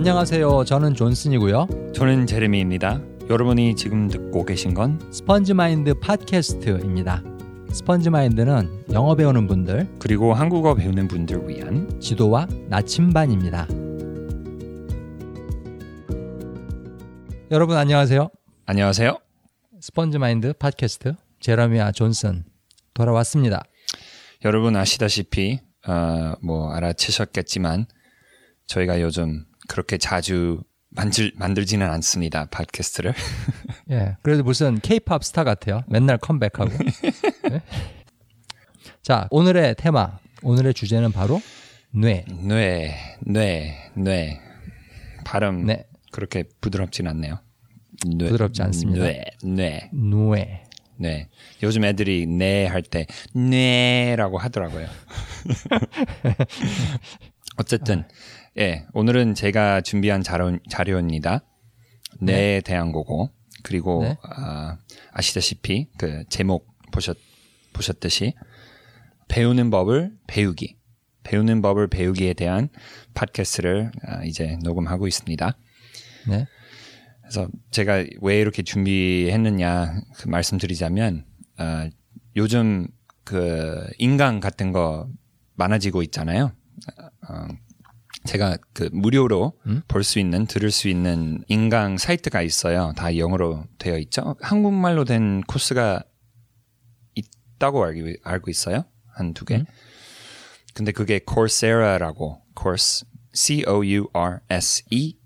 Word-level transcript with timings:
안녕하세요. 0.00 0.64
저는 0.64 0.94
존슨이고요. 0.94 1.92
저는 1.94 2.26
제레미입니다. 2.26 3.02
여러분이 3.28 3.76
지금 3.76 4.08
듣고 4.08 4.46
계신 4.46 4.72
건 4.72 4.98
스펀지 5.12 5.52
마인드 5.52 5.92
팟캐스트입니다. 5.92 7.22
스펀지 7.70 8.08
마인드는 8.08 8.86
영어 8.92 9.14
배우는 9.14 9.46
분들, 9.46 9.96
그리고 9.98 10.32
한국어 10.32 10.74
배우는 10.74 11.06
분들 11.06 11.46
위한 11.46 12.00
지도와 12.00 12.48
나침반입니다. 12.70 13.68
여러분 17.50 17.76
안녕하세요. 17.76 18.30
안녕하세요. 18.64 19.18
스펀지 19.82 20.16
마인드 20.16 20.54
팟캐스트 20.54 21.14
제러미와 21.40 21.92
존슨 21.92 22.44
돌아왔습니다. 22.94 23.62
여러분 24.46 24.76
아시다시피 24.76 25.60
어, 25.86 26.32
뭐 26.42 26.72
알아채셨겠지만 26.72 27.84
저희가 28.66 29.02
요즘 29.02 29.44
그렇게 29.70 29.98
자주 29.98 30.64
만들, 30.88 31.30
만들지는 31.36 31.88
않습니다. 31.88 32.46
팟캐스트를. 32.46 33.14
예, 33.92 34.16
그래도 34.22 34.42
무슨 34.42 34.80
케이팝 34.80 35.22
스타 35.22 35.44
같아요. 35.44 35.84
맨날 35.86 36.18
컴백하고. 36.18 36.72
네? 37.48 37.62
자, 39.00 39.28
오늘의 39.30 39.76
테마, 39.78 40.18
오늘의 40.42 40.74
주제는 40.74 41.12
바로 41.12 41.40
뇌. 41.92 42.24
뇌, 42.28 42.96
뇌, 43.20 43.92
뇌. 43.94 44.40
발음 45.24 45.66
네, 45.66 45.86
그렇게 46.10 46.42
부드럽진 46.60 47.06
않네요. 47.06 47.38
뇌, 48.08 48.28
부드럽지 48.28 48.62
않습니다. 48.62 49.04
뇌, 49.04 49.24
뇌, 49.44 49.88
뇌. 49.92 50.64
뇌. 50.96 51.28
요즘 51.62 51.84
애들이 51.84 52.26
뇌할때 52.26 53.06
뇌라고 53.34 54.36
하더라고요. 54.36 54.86
어쨌든 57.56 58.04
예, 58.60 58.84
오늘은 58.92 59.34
제가 59.34 59.80
준비한 59.80 60.22
자료, 60.22 60.58
자료입니다. 60.68 61.46
뇌에 62.20 62.60
대한 62.60 62.92
거고 62.92 63.30
그리고 63.62 64.02
네. 64.02 64.18
아, 64.22 64.76
아시다시피 65.12 65.88
그 65.96 66.24
제목 66.28 66.68
보셨 66.92 67.16
보셨듯이 67.72 68.34
배우는 69.28 69.70
법을 69.70 70.12
배우기 70.26 70.76
배우는 71.22 71.62
법을 71.62 71.88
배우기에 71.88 72.34
대한 72.34 72.68
팟캐스트를 73.14 73.92
아, 74.02 74.24
이제 74.24 74.58
녹음하고 74.62 75.08
있습니다. 75.08 75.56
네. 76.28 76.46
그래서 77.22 77.48
제가 77.70 78.04
왜 78.20 78.40
이렇게 78.42 78.62
준비했느냐 78.62 80.02
그 80.18 80.28
말씀드리자면 80.28 81.24
어, 81.58 81.88
요즘 82.36 82.88
그 83.24 83.86
인강 83.96 84.40
같은 84.40 84.70
거 84.72 85.08
많아지고 85.54 86.02
있잖아요. 86.02 86.52
어, 87.26 87.48
제가 88.24 88.58
그 88.74 88.88
무료로 88.92 89.52
음? 89.66 89.82
볼수 89.88 90.18
있는 90.18 90.46
들을 90.46 90.70
수 90.70 90.88
있는 90.88 91.42
인강 91.48 91.96
사이트가 91.98 92.42
있어요. 92.42 92.92
다 92.96 93.16
영어로 93.16 93.64
되어 93.78 93.96
있죠. 93.98 94.36
한국말로 94.40 95.04
된 95.04 95.40
코스가 95.42 96.02
있다고 97.14 97.84
알고, 97.84 98.12
알고 98.22 98.50
있어요. 98.50 98.84
한 99.14 99.32
두 99.34 99.44
개. 99.44 99.56
음? 99.56 99.64
근데 100.74 100.92
그게 100.92 101.20
Coursera라고 101.26 102.42
course 102.58 103.06
C 103.32 103.64
O 103.66 103.84
U 103.84 104.08
R 104.12 104.38
S 104.48 104.82
E 104.90 105.16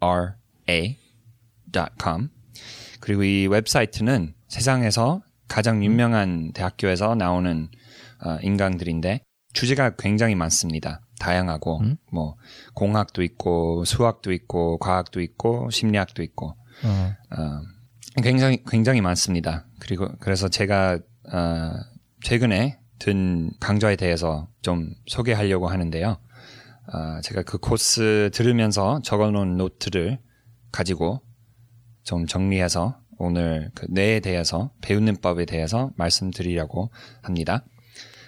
R 0.00 0.34
A 0.68 0.96
com 2.00 2.30
그리고 3.00 3.22
이 3.24 3.46
웹사이트는 3.46 4.34
세상에서 4.48 5.22
가장 5.48 5.84
유명한 5.84 6.52
대학교에서 6.52 7.14
나오는 7.14 7.68
어, 8.24 8.38
인강들인데 8.42 9.20
주제가 9.54 9.96
굉장히 9.96 10.34
많습니다. 10.34 11.00
다양하고 11.18 11.80
음? 11.80 11.96
뭐 12.12 12.36
공학도 12.74 13.22
있고 13.22 13.84
수학도 13.84 14.32
있고 14.32 14.78
과학도 14.78 15.20
있고 15.22 15.70
심리학도 15.70 16.22
있고 16.22 16.56
어, 16.84 17.14
어, 17.30 17.62
굉장히 18.22 18.62
굉장히 18.66 19.00
많습니다. 19.00 19.66
그리고 19.78 20.08
그래서 20.18 20.48
제가 20.48 20.98
어, 21.32 21.72
최근에 22.22 22.78
든 22.98 23.50
강좌에 23.60 23.96
대해서 23.96 24.48
좀 24.60 24.92
소개하려고 25.06 25.68
하는데요. 25.68 26.18
어, 26.92 27.20
제가 27.22 27.42
그 27.42 27.58
코스 27.58 28.30
들으면서 28.34 29.00
적어놓은 29.02 29.56
노트를 29.56 30.18
가지고 30.72 31.22
좀 32.02 32.26
정리해서 32.26 32.98
오늘 33.18 33.70
그 33.74 33.86
뇌에 33.88 34.20
대해서 34.20 34.72
배우는 34.82 35.20
법에 35.20 35.44
대해서 35.44 35.90
말씀드리려고 35.96 36.90
합니다. 37.22 37.64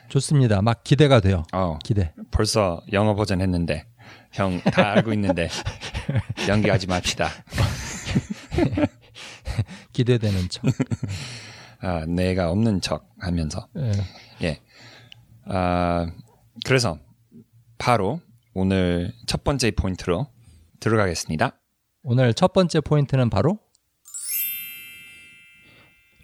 좋습니다. 0.09 0.62
막 0.62 0.84
기대가 0.84 1.21
돼요. 1.21 1.44
어, 1.53 1.78
기대. 1.83 2.12
벌써 2.31 2.83
영어 2.93 3.15
버전 3.15 3.41
했는데 3.41 3.87
형 4.33 4.61
다 4.61 4.93
알고 4.93 5.12
있는데 5.15 5.49
연기하지 6.49 6.87
맙시다. 6.87 7.28
기대되는 9.93 10.49
척. 10.49 10.65
아, 11.81 12.05
뇌가 12.06 12.50
없는 12.50 12.81
척 12.81 13.09
하면서 13.19 13.69
예. 13.77 13.93
예. 14.43 14.61
아, 15.47 16.06
그래서 16.65 16.99
바로 17.78 18.21
오늘 18.55 19.12
첫 19.27 19.44
번째 19.44 19.71
포인트로 19.73 20.27
들어가겠습니다. 20.81 21.59
오늘 22.03 22.34
첫 22.34 22.53
번째 22.53 22.81
포인트는 22.81 23.31
바로 23.31 23.59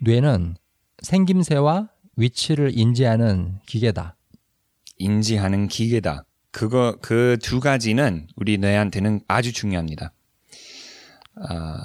뇌는 0.01 0.57
생김새와 1.03 1.89
위치를 2.17 2.77
인지하는 2.79 3.59
기계다. 3.67 4.17
인지하는 4.99 5.69
기계다. 5.69 6.25
그거 6.51 6.99
그 7.01 7.39
두 7.43 7.61
가지는 7.61 8.27
우리 8.37 8.59
뇌한테는 8.59 9.23
아주 9.27 9.53
중요합니다. 9.53 10.13
아, 11.37 11.79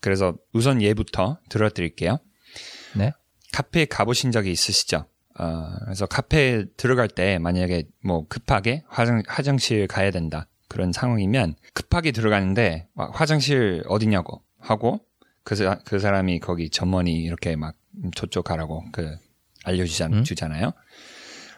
그래서 0.00 0.36
우선 0.52 0.82
얘부터 0.82 1.38
들어드릴게요. 1.48 2.18
네. 2.96 3.12
카페에 3.52 3.86
가보신 3.86 4.32
적이 4.32 4.52
있으시죠? 4.52 5.06
어, 5.38 5.72
그래서 5.84 6.06
카페에 6.06 6.66
들어갈 6.76 7.08
때 7.08 7.38
만약에 7.38 7.84
뭐 8.04 8.26
급하게 8.28 8.84
화장, 8.88 9.22
화장실 9.26 9.86
가야 9.86 10.10
된다. 10.10 10.46
그런 10.68 10.92
상황이면 10.92 11.56
급하게 11.72 12.12
들어가는데 12.12 12.88
막 12.94 13.18
화장실 13.18 13.82
어디냐고 13.88 14.42
하고 14.58 15.00
그, 15.42 15.54
사, 15.54 15.78
그 15.84 15.98
사람이 15.98 16.40
거기 16.40 16.68
전문이 16.70 17.12
이렇게 17.22 17.56
막 17.56 17.76
저쪽 18.14 18.44
가라고 18.44 18.84
그 18.92 19.16
알려주잖아요. 19.66 20.66
음? 20.66 20.72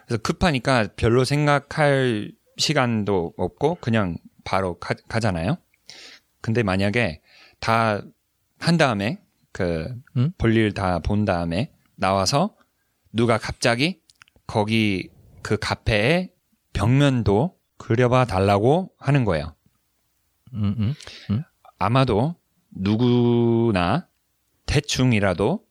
그래서 0.06 0.22
급하니까 0.22 0.88
별로 0.96 1.24
생각할 1.24 2.32
시간도 2.56 3.34
없고 3.36 3.76
그냥 3.80 4.16
바로 4.44 4.78
가, 4.78 4.94
가잖아요. 5.08 5.58
근데 6.41 6.62
만약에 6.62 7.20
다 7.60 8.02
한 8.58 8.76
다음에 8.76 9.20
그 9.52 9.88
음? 10.16 10.32
볼일 10.38 10.74
다 10.74 10.98
본 10.98 11.24
다음에 11.24 11.72
나와서 11.94 12.56
누가 13.12 13.38
갑자기 13.38 14.00
거기 14.46 15.10
그 15.42 15.56
카페에 15.56 16.30
벽면도 16.72 17.56
그려봐 17.76 18.26
달라고 18.26 18.92
하는 18.98 19.25
거예요. 19.25 19.54
음, 20.54 20.94
음. 21.30 21.42
아마도 21.78 22.34
누구나 22.70 24.08
대충이라도 24.66 25.64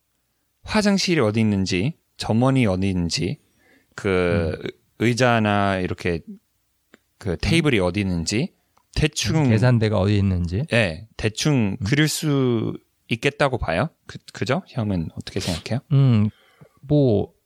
화장실이 0.63 1.19
어디 1.19 1.39
있는지 1.39 1.97
점원이 2.17 2.65
어디 2.65 2.89
있는지 2.89 3.39
그 3.95 4.57
의자나 4.99 5.77
이렇게 5.77 6.21
그 7.17 7.37
테이블이 7.37 7.79
어디 7.79 8.01
있는지 8.01 8.53
대충 8.95 9.49
계산대가 9.49 9.99
어디 9.99 10.17
있는지. 10.17 10.65
예 10.73 11.07
대충 11.17 11.77
그릴 11.85 12.07
수 12.07 12.77
있겠다고 13.09 13.57
봐요. 13.57 13.89
그, 14.05 14.17
그죠? 14.33 14.63
형은 14.67 15.09
어떻게 15.15 15.39
생각해요? 15.39 15.79
음, 15.91 16.29
뭐 16.81 17.37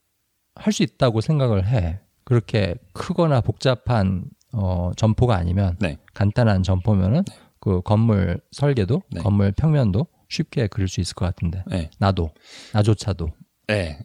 할 0.55 0.73
수 0.73 0.83
있다고 0.83 1.21
생각을 1.21 1.67
해. 1.67 1.99
그렇게 2.23 2.75
크거나 2.93 3.41
복잡한 3.41 4.25
어, 4.53 4.91
점포가 4.97 5.35
아니면 5.35 5.77
네. 5.79 5.97
간단한 6.13 6.63
점포면은 6.63 7.23
그 7.59 7.81
건물 7.81 8.41
설계도, 8.51 9.01
네. 9.11 9.21
건물 9.21 9.51
평면도 9.53 10.07
쉽게 10.29 10.67
그릴 10.67 10.87
수 10.87 10.99
있을 11.01 11.15
것 11.15 11.25
같은데. 11.25 11.63
네. 11.67 11.89
나도, 11.99 12.31
나조차도. 12.73 13.29
네. 13.67 13.99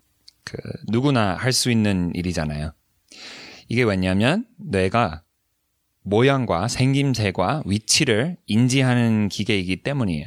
그 0.47 0.57
누구나 0.89 1.35
할 1.35 1.53
수 1.53 1.71
있는 1.71 2.13
일이잖아요. 2.15 2.73
이게 3.69 3.83
왜냐면 3.83 4.47
뇌가 4.59 5.23
모양과 6.03 6.69
생김새과 6.69 7.65
위치를 7.67 8.37
인지하는 8.47 9.29
기계이기 9.29 9.83
때문이에요. 9.83 10.27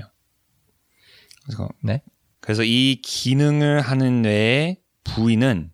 그래서 1.46 1.70
네. 1.82 2.02
그래서 2.42 2.64
이 2.64 3.02
기능을 3.02 3.82
하는 3.82 4.22
뇌의 4.22 4.82
부위는 5.06 5.72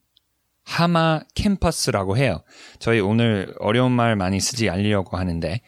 하마 0.63 1.21
캠퍼스라고 1.33 2.17
해요. 2.17 2.43
저희 2.79 2.99
오늘 2.99 3.53
어려운 3.59 3.91
말 3.91 4.15
많이 4.15 4.39
쓰지 4.39 4.69
않으려고 4.69 5.17
하는데 5.17 5.61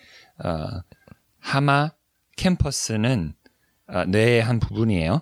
어, 0.44 0.66
하마 1.40 1.92
캠퍼스는 2.36 3.34
어, 3.88 4.06
뇌의 4.06 4.44
한 4.44 4.60
부분이에요. 4.60 5.22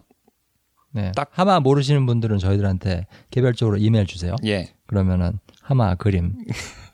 네. 0.95 1.11
딱- 1.15 1.29
하마 1.31 1.59
모르시는 1.59 2.05
분들은 2.05 2.37
저희들한테 2.39 3.05
개별적으로 3.29 3.77
이메일 3.77 4.05
주세요. 4.07 4.35
예. 4.45 4.73
그러면은 4.87 5.39
하마 5.61 5.95
그림 5.95 6.33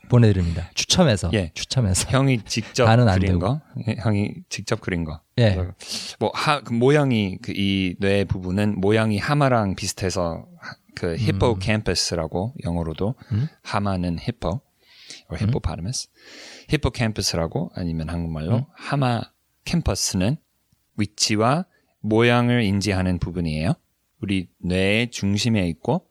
보내드립니다. 0.08 0.68
추첨해서 0.74 1.30
예. 1.34 1.52
추첨해서 1.54 2.10
형이 2.10 2.42
직접 2.44 2.88
안 2.88 2.98
그린 3.06 3.20
되고. 3.32 3.38
거, 3.38 3.60
예, 3.86 3.94
형이 4.00 4.34
직접 4.48 4.80
그린 4.80 5.04
거. 5.04 5.20
예. 5.38 5.56
뭐 6.18 6.30
하, 6.34 6.60
그 6.62 6.72
모양이 6.72 7.38
그 7.40 7.52
이뇌 7.54 8.24
부분은 8.24 8.80
모양이 8.80 9.18
하마랑 9.18 9.76
비슷해서 9.76 10.46
하- 10.58 10.74
그 10.94 11.16
히포캠퍼스라고 11.16 12.54
영어로도 12.64 13.14
음? 13.32 13.48
하마는 13.62 14.18
히포, 14.20 14.48
or 15.30 15.38
hippopotamus, 15.40 16.08
히포 16.68 16.90
캠퍼스라고 16.90 17.70
아니면 17.74 18.10
한국말로 18.10 18.56
음? 18.56 18.64
하마 18.74 19.22
캠퍼스는 19.64 20.36
위치와 20.98 21.64
모양을 22.00 22.62
인지하는 22.64 23.18
부분이에요. 23.18 23.72
우리 24.22 24.48
뇌의 24.58 25.10
중심에 25.10 25.68
있고 25.68 26.08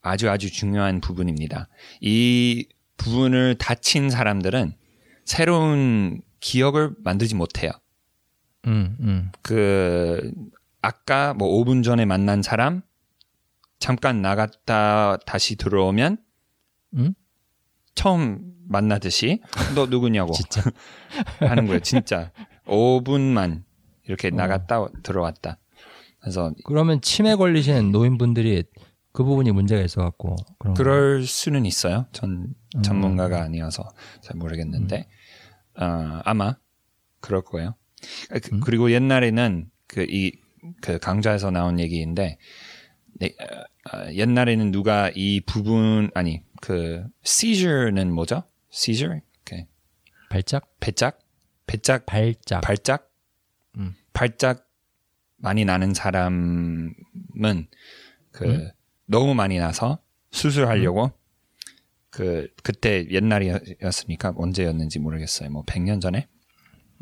아주 0.00 0.30
아주 0.30 0.50
중요한 0.50 1.00
부분입니다. 1.00 1.68
이 2.00 2.66
부분을 2.96 3.56
다친 3.58 4.10
사람들은 4.10 4.74
새로운 5.24 6.22
기억을 6.40 6.92
만들지 6.98 7.34
못해요. 7.34 7.70
음, 8.66 8.96
음. 9.00 9.32
그 9.42 10.32
아까 10.80 11.34
뭐 11.34 11.48
5분 11.62 11.84
전에 11.84 12.04
만난 12.04 12.42
사람 12.42 12.82
잠깐 13.78 14.22
나갔다 14.22 15.18
다시 15.26 15.56
들어오면 15.56 16.18
음? 16.94 17.14
처음 17.94 18.52
만나듯이 18.68 19.40
너 19.74 19.86
누구냐고. 19.86 20.32
하는 21.40 21.66
거예요. 21.66 21.80
진짜 21.80 22.30
5분만 22.66 23.64
이렇게 24.04 24.28
어. 24.28 24.30
나갔다 24.30 24.86
들어왔다. 25.02 25.58
그래서 26.22 26.52
그러면 26.64 27.00
치매 27.00 27.34
걸리신 27.34 27.90
노인분들이 27.90 28.64
그 29.12 29.24
부분이 29.24 29.52
문제가 29.52 29.82
있어 29.82 30.00
갖고 30.00 30.36
그런 30.58 30.74
그럴 30.74 31.24
수는 31.24 31.66
있어요. 31.66 32.06
전 32.12 32.54
음. 32.76 32.82
전문가가 32.82 33.42
아니어서 33.42 33.90
잘 34.22 34.36
모르겠는데 34.36 35.08
어, 35.78 36.20
아마 36.24 36.56
그럴 37.20 37.42
거예요. 37.42 37.74
아, 38.30 38.38
그, 38.38 38.54
음. 38.54 38.60
리고 38.66 38.90
옛날에는 38.90 39.70
그이그 39.86 40.98
강좌에서 41.00 41.50
나온 41.50 41.78
얘기인데 41.78 42.38
네, 43.14 43.34
어, 43.40 43.96
어, 43.96 44.12
옛날에는 44.12 44.70
누가 44.70 45.10
이 45.14 45.40
부분 45.44 46.10
아니 46.14 46.42
그 46.60 47.04
seizure는 47.24 48.12
뭐죠? 48.12 48.44
seizure? 48.72 49.20
이렇게 49.44 49.66
발작 50.30 50.70
배짝 50.80 51.18
배짝 51.66 52.06
발작 52.06 52.60
발작 52.62 53.10
음. 53.76 53.94
발작 54.12 54.71
많이 55.42 55.64
나는 55.64 55.92
사람은 55.92 56.94
그 58.30 58.44
음? 58.44 58.70
너무 59.06 59.34
많이 59.34 59.58
나서 59.58 59.98
수술하려고 60.30 61.10
그 62.10 62.48
그때 62.62 63.06
옛날이었으니까 63.10 64.34
언제였는지 64.36 64.98
모르겠어요. 64.98 65.50
뭐 65.50 65.64
100년 65.64 66.00
전에. 66.00 66.28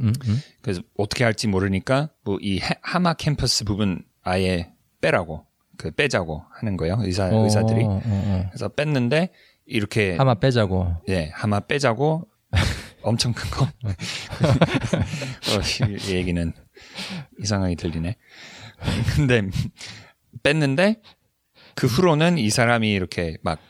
음, 0.01 0.13
음. 0.27 0.41
그래서 0.63 0.83
어떻게 0.97 1.25
할지 1.25 1.47
모르니까 1.47 2.09
뭐 2.25 2.39
이 2.41 2.61
하마 2.81 3.13
캠퍼스 3.15 3.65
부분 3.65 4.03
아예 4.23 4.73
빼라고 5.01 5.47
그 5.77 5.91
빼자고 5.91 6.45
하는 6.51 6.77
거예요. 6.77 6.97
의사 7.01 7.27
어, 7.29 7.45
의사들이. 7.45 7.85
어, 7.85 7.91
어, 7.91 8.01
어. 8.05 8.47
그래서 8.51 8.69
뺐는데 8.69 9.31
이렇게 9.67 10.17
하마 10.17 10.35
빼자고 10.37 10.95
예, 11.11 11.31
하마 11.35 11.61
빼자고 11.61 12.27
엄청 13.03 13.33
큰 13.35 13.51
거. 13.51 13.65
어, 13.85 15.61
이 16.09 16.15
얘기는 16.15 16.53
이상하게 17.41 17.75
들리네. 17.77 18.17
근데 19.17 19.43
뺐는데 20.43 21.01
그 21.75 21.87
후로는 21.87 22.39
이 22.39 22.51
사람이 22.51 22.91
이렇게 22.91 23.37
막 23.43 23.61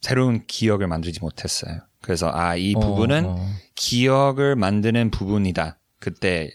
새로운 0.00 0.46
기억을 0.46 0.86
만들지 0.86 1.20
못했어요. 1.20 1.80
그래서 2.02 2.30
아, 2.32 2.56
이 2.56 2.74
어, 2.74 2.80
부분은 2.80 3.24
어. 3.26 3.48
기억을 3.74 4.56
만드는 4.56 5.10
부분이다. 5.10 5.78
그때 5.98 6.50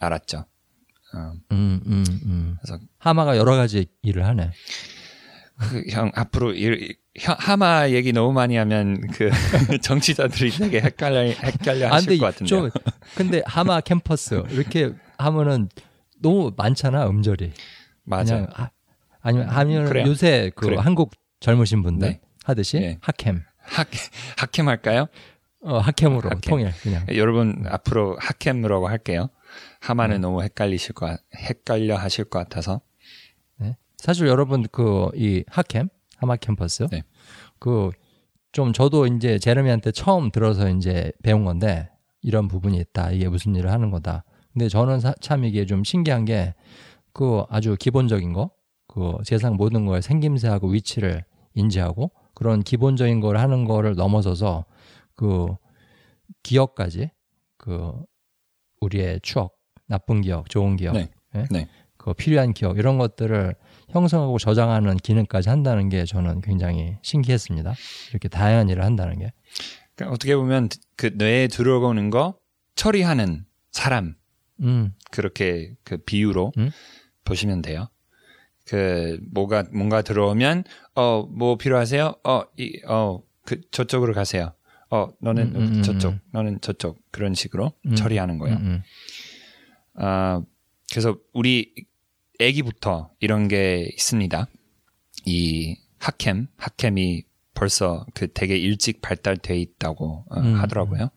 알았죠. 0.00 0.38
어, 1.14 1.32
음, 1.52 1.80
음, 1.86 2.04
음. 2.24 2.56
그래서 2.60 2.82
하마가 2.98 3.36
여러 3.36 3.56
가지 3.56 3.86
일을 4.02 4.24
하네. 4.26 4.50
그 5.58 5.84
형 5.90 6.10
앞으로 6.14 6.52
이, 6.54 6.66
혀- 6.66 6.94
하마 7.24 7.88
얘기 7.90 8.12
너무 8.12 8.32
많이 8.32 8.56
하면 8.56 9.00
그 9.12 9.30
정치자들이 9.82 10.50
되게 10.50 10.80
헷갈려 10.80 11.20
헷갈려 11.20 11.88
아, 11.88 11.94
하실 11.96 12.18
것 12.18 12.26
같은데. 12.26 12.48
좀 12.48 12.70
근데 13.14 13.42
하마 13.46 13.80
캠퍼스 13.80 14.42
이렇게 14.50 14.92
하면은 15.18 15.68
너무 16.20 16.52
많잖아 16.56 17.06
음절이. 17.08 17.52
맞아. 18.04 18.34
그냥 18.36 18.50
하- 18.54 18.70
아니면 19.20 19.48
하면 19.48 19.84
그래요. 19.86 20.06
요새 20.06 20.50
그 20.54 20.66
그래. 20.66 20.76
한국 20.78 21.12
젊으신 21.40 21.82
분들 21.82 22.08
네. 22.08 22.20
하듯이 22.44 22.78
네. 22.80 22.98
학캠, 23.00 23.42
학 23.58 23.88
학캠 24.36 24.68
할까요? 24.68 25.06
어, 25.62 25.78
학캠으로 25.78 26.30
학캠. 26.30 26.50
통일 26.50 26.72
그냥. 26.82 27.04
여러분 27.14 27.64
앞으로 27.68 28.16
학캠이라고 28.20 28.88
할게요. 28.88 29.30
하마는 29.80 30.16
네. 30.16 30.20
너무 30.20 30.42
헷갈리실 30.42 30.92
것 30.94 31.06
같- 31.06 31.20
헷갈려 31.34 31.96
하실 31.96 32.24
것 32.24 32.38
같아서. 32.40 32.80
네. 33.58 33.76
사실 33.96 34.26
여러분 34.28 34.62
그이 34.68 35.44
하캠 35.48 35.88
하마 36.16 36.36
캠퍼스 36.36 36.86
네. 36.90 37.02
그좀 37.58 38.72
저도 38.72 39.06
이제 39.06 39.38
제르미한테 39.38 39.90
처음 39.92 40.30
들어서 40.30 40.68
이제 40.70 41.12
배운 41.22 41.44
건데 41.44 41.90
이런 42.22 42.48
부분이 42.48 42.76
있다 42.78 43.12
이게 43.12 43.28
무슨 43.28 43.54
일을 43.54 43.70
하는 43.70 43.90
거다. 43.90 44.24
근데 44.52 44.68
저는 44.68 45.00
사- 45.00 45.14
참 45.20 45.44
이게 45.44 45.66
좀 45.66 45.84
신기한 45.84 46.24
게 46.24 46.54
그 47.16 47.44
아주 47.48 47.76
기본적인 47.78 48.34
거, 48.34 48.50
그 48.88 49.16
세상 49.24 49.56
모든 49.56 49.86
거의 49.86 50.02
생김새하고 50.02 50.68
위치를 50.68 51.24
인지하고 51.54 52.10
그런 52.34 52.62
기본적인 52.62 53.20
걸 53.20 53.38
하는 53.38 53.64
거를 53.64 53.94
넘어서서 53.94 54.66
그 55.14 55.46
기억까지 56.42 57.10
그 57.56 57.94
우리의 58.82 59.20
추억, 59.22 59.56
나쁜 59.86 60.20
기억, 60.20 60.50
좋은 60.50 60.76
기억, 60.76 60.92
네. 60.92 61.08
예? 61.36 61.46
네. 61.50 61.68
그 61.96 62.12
필요한 62.12 62.52
기억 62.52 62.76
이런 62.76 62.98
것들을 62.98 63.54
형성하고 63.96 64.38
저장하는 64.38 64.96
기능까지 64.98 65.48
한다는 65.48 65.88
게 65.88 66.04
저는 66.04 66.40
굉장히 66.42 66.96
신기했습니다. 67.02 67.74
이렇게 68.10 68.28
다양한 68.28 68.68
일을 68.68 68.84
한다는 68.84 69.18
게. 69.18 69.32
그러니까 69.94 70.14
어떻게 70.14 70.36
보면 70.36 70.68
그 70.96 71.10
뇌에 71.14 71.48
들어오는 71.48 72.10
거 72.10 72.38
처리하는 72.74 73.44
사람 73.72 74.14
음, 74.60 74.92
그렇게 75.10 75.74
그 75.84 75.96
비유로 75.98 76.52
음? 76.58 76.70
보시면 77.24 77.62
돼요. 77.62 77.88
그 78.66 79.18
뭐가 79.32 79.64
뭔가 79.72 80.02
들어오면 80.02 80.64
어 80.94 81.26
뭐 81.30 81.56
필요하세요? 81.56 82.14
어이어그 82.24 83.60
저쪽으로 83.70 84.12
가세요. 84.12 84.52
어 84.90 85.08
너는 85.20 85.54
음, 85.54 85.56
음, 85.56 85.74
음, 85.76 85.82
저쪽, 85.82 86.12
음. 86.12 86.20
너는 86.32 86.60
저쪽 86.60 86.98
그런 87.10 87.34
식으로 87.34 87.72
음. 87.86 87.94
처리하는 87.94 88.38
거예요. 88.38 88.58
아 89.94 90.42
그래서 90.90 91.16
우리 91.32 91.72
아기부터 92.40 93.10
이런 93.20 93.48
게 93.48 93.88
있습니다. 93.92 94.46
이 95.26 95.76
학캠, 95.98 96.48
학캠이 96.56 97.24
벌써 97.54 98.06
그 98.14 98.30
되게 98.32 98.56
일찍 98.56 99.00
발달돼 99.00 99.58
있다고 99.58 100.24
어, 100.28 100.40
음, 100.40 100.54
하더라고요. 100.60 101.10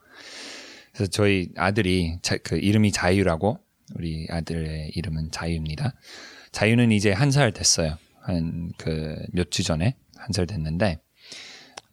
그래서 0.93 1.09
저희 1.11 1.49
아들이 1.55 2.17
자, 2.21 2.37
그 2.37 2.57
이름이 2.57 2.91
자유라고 2.91 3.59
우리 3.95 4.27
아들의 4.29 4.91
이름은 4.95 5.31
자유입니다. 5.31 5.93
자유는 6.51 6.91
이제 6.91 7.11
한 7.11 7.31
살 7.31 7.51
됐어요. 7.51 7.97
한 8.21 8.71
그 8.77 9.25
몇 9.33 9.49
주 9.51 9.63
전에 9.63 9.95
한 10.17 10.31
살 10.33 10.45
됐는데 10.47 10.99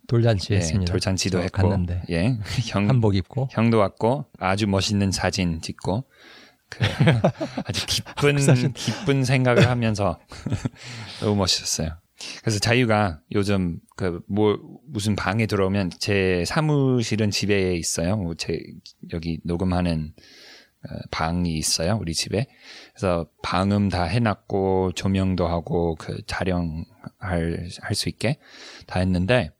돌잔치 0.06 0.52
예, 0.52 0.58
했습니다. 0.58 0.92
돌잔치도 0.92 1.38
저 1.38 1.42
했고 1.42 1.68
갔는데 1.68 2.02
예, 2.10 2.38
형 2.68 2.88
한복 2.88 3.16
입고 3.16 3.48
형도 3.50 3.78
왔고 3.78 4.26
아주 4.38 4.66
멋있는 4.66 5.10
사진 5.10 5.60
찍고 5.60 6.04
그 6.68 6.84
아주 7.64 7.86
기쁜. 7.86 8.36
기쁜 8.74 9.24
생각을 9.24 9.68
하면서 9.68 10.18
너무 11.20 11.36
멋있었어요. 11.36 11.90
그래서 12.40 12.58
자유가 12.58 13.20
요즘 13.32 13.78
그 13.96 14.22
뭐 14.28 14.58
무슨 14.86 15.16
방에 15.16 15.46
들어오면 15.46 15.90
제 15.98 16.44
사무실은 16.46 17.30
집에 17.30 17.74
있어요. 17.76 18.16
뭐 18.16 18.34
제 18.34 18.58
여기 19.12 19.38
녹음하는 19.44 20.12
어, 20.84 20.94
방이 21.10 21.54
있어요. 21.56 21.98
우리 22.00 22.14
집에. 22.14 22.46
그래서 22.92 23.26
방음 23.42 23.88
다 23.88 24.04
해놨고 24.04 24.92
조명도 24.92 25.46
하고 25.46 25.94
그 25.96 26.20
촬영할 26.26 26.84
할 27.80 27.94
수 27.94 28.08
있게 28.08 28.38
다 28.86 29.00
했는데 29.00 29.50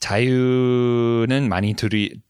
자유는 0.00 1.48
많이 1.48 1.74
들이 1.74 2.20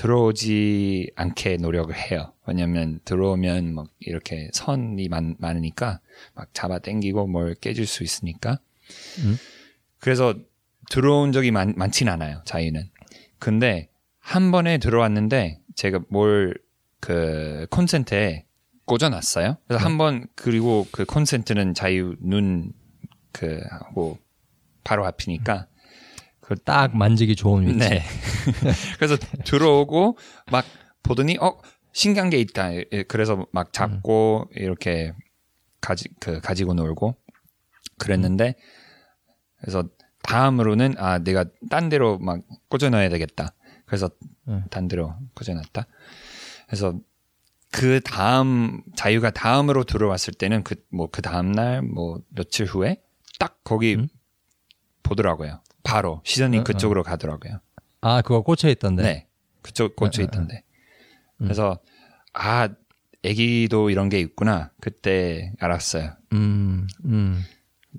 들어오지 0.00 1.10
않게 1.16 1.56
노력을 1.56 1.94
해요. 1.94 2.32
왜냐면 2.46 3.00
들어오면 3.04 3.74
막 3.74 3.88
이렇게 4.00 4.48
선이 4.52 5.08
많, 5.08 5.34
많으니까 5.38 6.00
막 6.34 6.48
잡아 6.54 6.78
당기고 6.78 7.26
뭘 7.26 7.54
깨질 7.54 7.86
수 7.86 8.04
있으니까. 8.04 8.60
음. 9.18 9.36
그래서 9.98 10.34
들어온 10.90 11.32
적이 11.32 11.50
많, 11.50 11.74
많진 11.76 12.08
않아요. 12.08 12.42
자유는. 12.44 12.88
근데 13.38 13.88
한 14.18 14.52
번에 14.52 14.78
들어왔는데 14.78 15.60
제가 15.74 16.00
뭘 16.08 16.54
그 17.00 17.66
콘센트에 17.70 18.44
꽂아놨어요. 18.86 19.58
그래서 19.66 19.84
한번 19.84 20.26
그리고 20.34 20.86
그 20.90 21.04
콘센트는 21.04 21.74
자유 21.74 22.16
눈 22.20 22.72
그 23.30 23.60
하고 23.70 24.18
바로 24.82 25.06
앞이니까 25.06 25.68
그걸 26.48 26.56
딱 26.64 26.96
만지기 26.96 27.36
좋은 27.36 27.66
위치. 27.66 27.76
네. 27.90 28.02
그래서 28.96 29.18
들어오고 29.44 30.16
막 30.50 30.64
보더니 31.02 31.36
어 31.42 31.58
신기한 31.92 32.30
게 32.30 32.38
있다. 32.38 32.74
예, 32.74 33.02
그래서 33.06 33.46
막 33.52 33.70
잡고 33.70 34.48
이렇게 34.54 35.12
가지 35.82 36.08
그 36.20 36.40
가지고 36.40 36.72
놀고 36.72 37.16
그랬는데 37.98 38.54
그래서 39.60 39.90
다음으로는 40.22 40.94
아 40.96 41.18
내가 41.18 41.44
딴 41.68 41.90
데로 41.90 42.18
막 42.18 42.40
꽂아놔야 42.70 43.10
되겠다. 43.10 43.52
그래서 43.84 44.08
음. 44.48 44.64
딴 44.70 44.88
데로 44.88 45.14
꽂아 45.34 45.54
놨다. 45.54 45.86
그래서 46.66 46.98
그 47.70 48.00
다음 48.00 48.82
자유가 48.96 49.28
다음으로 49.28 49.84
들어왔을 49.84 50.32
때는 50.32 50.64
그 50.64 50.76
뭐그 50.92 51.20
다음 51.20 51.52
날 51.52 51.82
뭐 51.82 52.22
며칠 52.30 52.64
후에 52.64 53.02
딱 53.38 53.60
거기 53.64 53.96
음? 53.96 54.08
보더라고요. 55.02 55.60
바로 55.88 56.20
시선이 56.22 56.58
어, 56.58 56.60
어. 56.60 56.64
그쪽으로 56.64 57.02
가더라고요. 57.02 57.60
아, 58.02 58.20
그거 58.20 58.42
꽂혀 58.42 58.68
있던데. 58.68 59.02
네. 59.02 59.26
그쪽 59.62 59.96
꽂혀 59.96 60.20
어, 60.20 60.24
어, 60.24 60.26
있던데. 60.26 60.62
음. 61.40 61.46
그래서 61.46 61.78
아 62.34 62.68
애기도 63.22 63.88
이런 63.88 64.10
게 64.10 64.20
있구나. 64.20 64.70
그때 64.82 65.50
알았어요. 65.58 66.12
음, 66.34 66.86
음. 67.06 67.42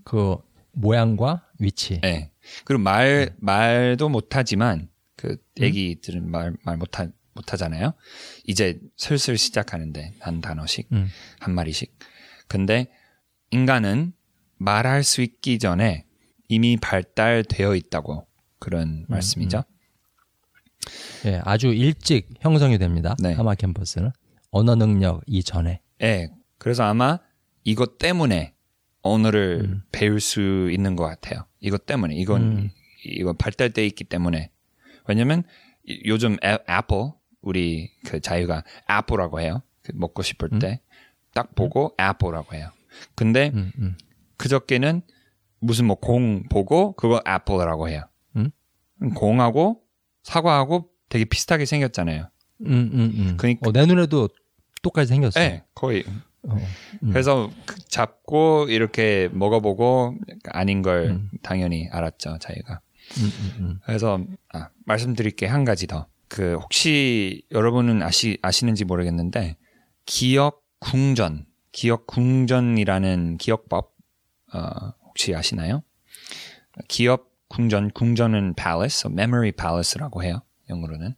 그 0.03 0.37
모양과 0.73 1.47
위치. 1.57 1.99
네. 2.01 2.31
그리고 2.63 2.83
말 2.83 3.31
음. 3.31 3.37
말도 3.39 4.07
못하지만 4.09 4.87
그 5.15 5.37
애기들은 5.59 6.29
말말 6.29 6.77
못하 6.77 7.07
못하잖아요. 7.33 7.93
이제 8.45 8.79
슬슬 8.97 9.35
시작하는데 9.35 10.13
한 10.19 10.41
단어씩 10.41 10.89
음. 10.91 11.09
한 11.39 11.55
마리씩. 11.55 11.97
근데 12.47 12.91
인간은 13.49 14.13
말할 14.57 15.03
수 15.03 15.21
있기 15.23 15.57
전에 15.57 16.05
이미 16.49 16.75
발달되어 16.77 17.75
있다고 17.75 18.27
그런 18.59 18.87
음, 18.89 19.05
말씀이죠. 19.07 19.63
예, 21.25 21.41
아주 21.45 21.67
일찍 21.67 22.29
형성이 22.39 22.77
됩니다. 22.77 23.15
네. 23.19 23.33
하마 23.33 23.55
캠퍼스는 23.55 24.11
언어 24.51 24.75
능력 24.75 25.21
이전에. 25.27 25.81
예. 26.01 26.29
그래서 26.57 26.83
아마 26.83 27.19
이것 27.63 27.97
때문에 27.99 28.53
언어를 29.01 29.61
음. 29.63 29.83
배울 29.91 30.19
수 30.19 30.69
있는 30.71 30.95
것 30.95 31.05
같아요. 31.05 31.45
이것 31.59 31.85
때문에 31.85 32.15
이건 32.15 32.41
음. 32.41 32.69
이거 33.05 33.33
발달돼 33.33 33.85
있기 33.85 34.03
때문에 34.05 34.51
왜냐면 35.07 35.43
이- 35.85 36.01
요즘 36.05 36.35
애, 36.43 36.57
애플 36.69 37.11
우리 37.41 37.91
그 38.05 38.19
자유가 38.19 38.63
애플이라고 38.89 39.39
해요. 39.39 39.61
그 39.83 39.91
먹고 39.95 40.21
싶을 40.23 40.49
때딱 40.59 41.55
보고 41.55 41.95
애플이라고 41.99 42.55
해요. 42.55 42.71
근데 43.15 43.51
음, 43.53 43.71
음. 43.77 43.97
그저께는 44.37 45.01
무슨 45.59 45.85
뭐 45.85 45.95
공 45.97 46.43
보고 46.49 46.93
그거 46.93 47.21
애플이라고 47.27 47.89
해요. 47.89 48.03
음? 48.35 48.51
공하고 49.15 49.81
사과하고 50.23 50.89
되게 51.09 51.25
비슷하게 51.25 51.65
생겼잖아요. 51.65 52.29
음, 52.61 52.71
음, 52.93 53.13
음. 53.15 53.37
그러니까- 53.37 53.69
어, 53.69 53.71
내 53.71 53.85
눈에도 53.85 54.29
똑같이 54.81 55.09
생겼어. 55.09 55.39
네, 55.39 55.63
거의 55.73 56.03
어, 56.43 56.55
음. 57.03 57.09
그래서 57.11 57.49
그 57.65 57.77
잡고 57.87 58.67
이렇게 58.69 59.29
먹어보고 59.33 60.15
아닌 60.45 60.81
걸 60.81 61.09
음. 61.11 61.29
당연히 61.41 61.87
알았죠 61.91 62.37
자기가. 62.39 62.79
음. 63.59 63.79
그래서 63.85 64.23
아, 64.53 64.69
말씀드릴 64.85 65.31
게 65.31 65.45
한 65.47 65.65
가지 65.65 65.87
더. 65.87 66.07
그 66.27 66.57
혹시 66.61 67.43
여러분은 67.51 68.03
아시 68.03 68.37
아시는지 68.43 68.85
모르겠는데 68.85 69.57
기억 70.05 70.63
궁전, 70.79 71.45
기억 71.71 72.05
궁전이라는 72.07 73.37
기억법 73.37 73.93
어, 74.53 74.93
혹시 75.19 75.35
아시나요? 75.35 75.83
기억 76.87 77.29
궁전, 77.49 77.91
궁전은 77.91 78.53
palace, 78.55 79.11
memory 79.11 79.51
palace라고 79.51 80.23
해요 80.23 80.43
영어로는. 80.69 81.13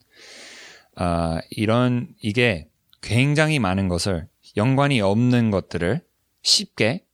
어, 0.99 1.37
이런 1.51 2.15
이게 2.19 2.67
굉장히 3.01 3.59
많은 3.59 3.89
것을 3.89 4.27
연관이 4.57 5.01
없는 5.01 5.51
것들을 5.51 6.01
쉽게 6.41 7.05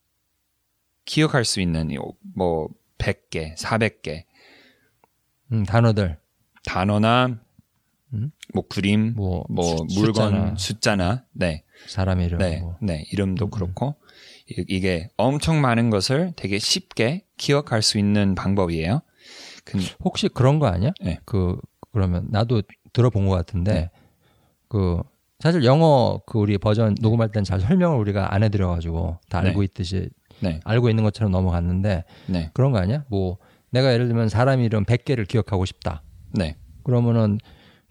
기억할 1.03 1.43
수 1.43 1.59
있는 1.59 1.91
이- 1.91 1.97
뭐 2.33 2.69
100개, 2.97 3.53
400개 3.57 4.23
음, 5.51 5.65
단어들. 5.65 6.17
단어나 6.65 7.37
음? 8.13 8.31
뭐 8.53 8.63
그림, 8.69 9.13
뭐, 9.15 9.45
뭐 9.49 9.63
수- 9.65 9.83
물건, 9.99 10.55
숫자나 10.55 10.55
숫자나, 10.57 11.25
네, 11.33 11.63
사람 11.85 12.21
이름. 12.21 12.39
네, 12.39 12.59
뭐. 12.61 12.77
네 12.81 13.03
이름도 13.11 13.47
음, 13.47 13.51
그렇고 13.51 13.95
이- 14.49 14.65
이게 14.67 15.09
엄청 15.17 15.61
많은 15.61 15.89
것을 15.89 16.33
되게 16.35 16.59
쉽게 16.59 17.25
기억할 17.37 17.81
수 17.81 17.97
있는 17.97 18.35
방법이에요. 18.35 19.01
근, 19.65 19.79
혹시 20.03 20.27
그런 20.29 20.59
거 20.59 20.67
아니야? 20.67 20.91
네. 21.01 21.19
그 21.25 21.57
그러면 21.91 22.27
나도 22.29 22.61
들어본 22.93 23.27
것 23.27 23.35
같은데 23.35 23.73
네. 23.73 23.89
그 24.67 25.01
사실 25.39 25.63
영어 25.65 26.21
그 26.25 26.39
우리 26.39 26.57
버전 26.57 26.95
녹음할 27.01 27.31
땐잘 27.31 27.59
설명을 27.59 27.97
우리가 27.99 28.33
안 28.33 28.43
해드려 28.43 28.67
가지고 28.69 29.17
다 29.29 29.41
네. 29.41 29.49
알고 29.49 29.63
있듯이 29.63 30.09
네, 30.39 30.59
알고 30.63 30.89
있는 30.89 31.03
것처럼 31.03 31.31
넘어갔는데 31.31 32.03
네, 32.27 32.49
그런 32.53 32.71
거 32.71 32.77
아니야? 32.79 33.03
뭐 33.09 33.37
내가 33.71 33.91
예를 33.93 34.07
들면 34.07 34.29
사람 34.29 34.61
이름 34.61 34.83
100개를 34.85 35.27
기억하고 35.27 35.65
싶다. 35.65 36.03
네, 36.31 36.55
그러면은 36.83 37.39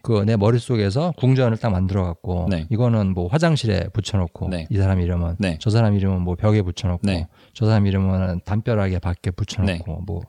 그 0.06 0.24
내 0.24 0.36
머릿속에서 0.36 1.12
궁전을 1.16 1.56
딱 1.56 1.70
만들어 1.70 2.04
갖고 2.04 2.46
네. 2.48 2.68
이거는 2.70 3.12
뭐 3.12 3.26
화장실에 3.26 3.88
붙여 3.92 4.18
놓고 4.18 4.50
네. 4.50 4.68
이 4.70 4.76
사람 4.76 5.00
이름은 5.00 5.34
네. 5.40 5.58
저 5.60 5.68
사람 5.68 5.96
이름은 5.96 6.22
뭐 6.22 6.36
벽에 6.36 6.62
붙여 6.62 6.86
놓고 6.86 7.00
네. 7.02 7.26
저 7.54 7.66
사람 7.66 7.88
이름은 7.88 8.42
담벼락에 8.44 9.00
밖에 9.00 9.32
붙여 9.32 9.64
네. 9.64 9.78
놓고 9.78 10.02
뭐 10.02 10.22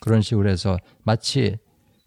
그런 0.00 0.22
식으로 0.22 0.48
해서 0.48 0.78
마치 1.02 1.58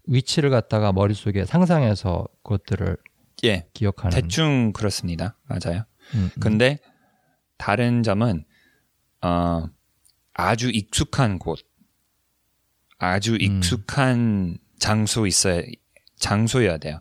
위치를 0.08 0.50
갖다가 0.50 0.92
머릿속에 0.92 1.44
상상해서 1.44 2.26
그것들을 2.42 2.96
예, 3.44 3.68
기억하는 3.74 4.20
대충 4.20 4.72
그렇습니다. 4.72 5.38
맞아요. 5.44 5.84
음, 6.14 6.30
음. 6.36 6.40
근데 6.40 6.78
다른 7.58 8.02
점은 8.02 8.44
어, 9.22 9.68
아주 10.34 10.68
익숙한 10.68 11.38
곳, 11.38 11.60
아주 12.98 13.36
익숙한 13.36 14.58
장소 14.80 15.28
있어야 15.28 15.62
장소여야 16.22 16.78
돼요. 16.78 17.00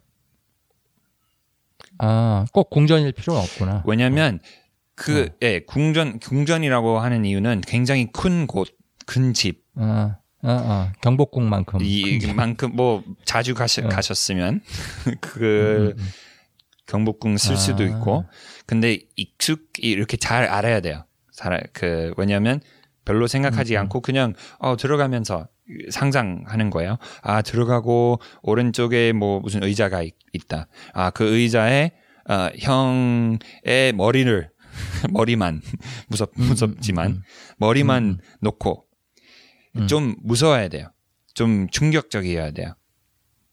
아, 2.00 2.46
꼭 2.52 2.70
궁전일 2.70 3.14
필요는 3.14 3.42
없구나. 3.42 3.84
왜냐하면 3.86 4.40
그 4.96 5.30
어. 5.32 5.36
예, 5.44 5.60
궁전 5.62 6.20
궁전이라고 6.20 7.00
하는 7.00 7.24
이유는 7.24 7.62
굉장히 7.62 8.12
큰 8.12 8.48
곳, 8.48 8.70
큰 9.06 9.34
집. 9.34 9.64
아, 9.76 10.18
아, 10.42 10.52
아, 10.52 10.94
경복궁만큼 11.02 11.80
이만큼 11.82 12.76
뭐 12.76 13.04
자주 13.24 13.54
가시, 13.54 13.82
어. 13.82 13.88
가셨으면 13.88 14.62
그 15.22 15.94
음, 15.96 16.02
음, 16.02 16.08
경복궁 16.88 17.38
쓸 17.38 17.56
수도 17.56 17.84
아. 17.84 17.88
있고 17.88 18.26
근데 18.66 19.00
익숙 19.16 19.70
이렇게 19.78 20.18
잘 20.18 20.46
알아야 20.46 20.82
돼요. 20.82 21.06
잘, 21.34 21.64
그 21.74 22.14
왜냐하면 22.18 22.60
별로 23.06 23.28
생각하지 23.28 23.76
음, 23.76 23.78
음. 23.78 23.82
않고 23.82 24.02
그냥 24.02 24.34
어 24.58 24.76
들어가면서 24.76 25.48
상상하는 25.90 26.70
거예요. 26.70 26.98
아 27.22 27.42
들어가고 27.42 28.20
오른쪽에 28.42 29.14
뭐 29.14 29.40
무슨 29.40 29.64
의자가 29.64 30.04
있, 30.04 30.16
다 30.48 30.68
아 30.94 31.12
그 31.12 31.24
의자에 31.36 31.92
어, 32.30 32.50
형의 32.60 33.94
머리를 33.96 34.50
머리만 35.12 35.62
무섭 36.08 36.32
무섭지만 36.36 37.12
음, 37.12 37.22
머리만 37.58 38.04
음. 38.04 38.18
놓고 38.42 38.86
음. 39.78 39.88
좀 39.88 40.16
무서워야 40.24 40.68
돼요. 40.70 40.92
좀 41.34 41.68
충격적이어야 41.70 42.52
돼요. 42.52 42.74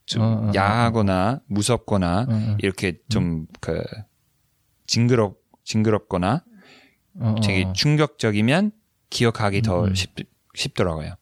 좀 0.07 0.23
어, 0.23 0.25
어, 0.25 0.49
어, 0.49 0.53
야하거나 0.55 1.41
무섭거나 1.47 2.27
어, 2.29 2.33
어, 2.33 2.57
이렇게 2.61 2.99
좀 3.09 3.47
그 3.61 3.83
징그럽 4.87 5.37
징그럽거나 5.65 6.45
어, 7.21 7.35
어, 7.37 7.41
되게 7.43 7.65
어, 7.65 7.73
충격적이면 7.73 8.73
기억하기 9.11 9.63
더 9.63 9.81
음, 9.85 9.89
음. 9.89 9.95
쉽, 9.95 10.11
쉽더라고요. 10.55 11.15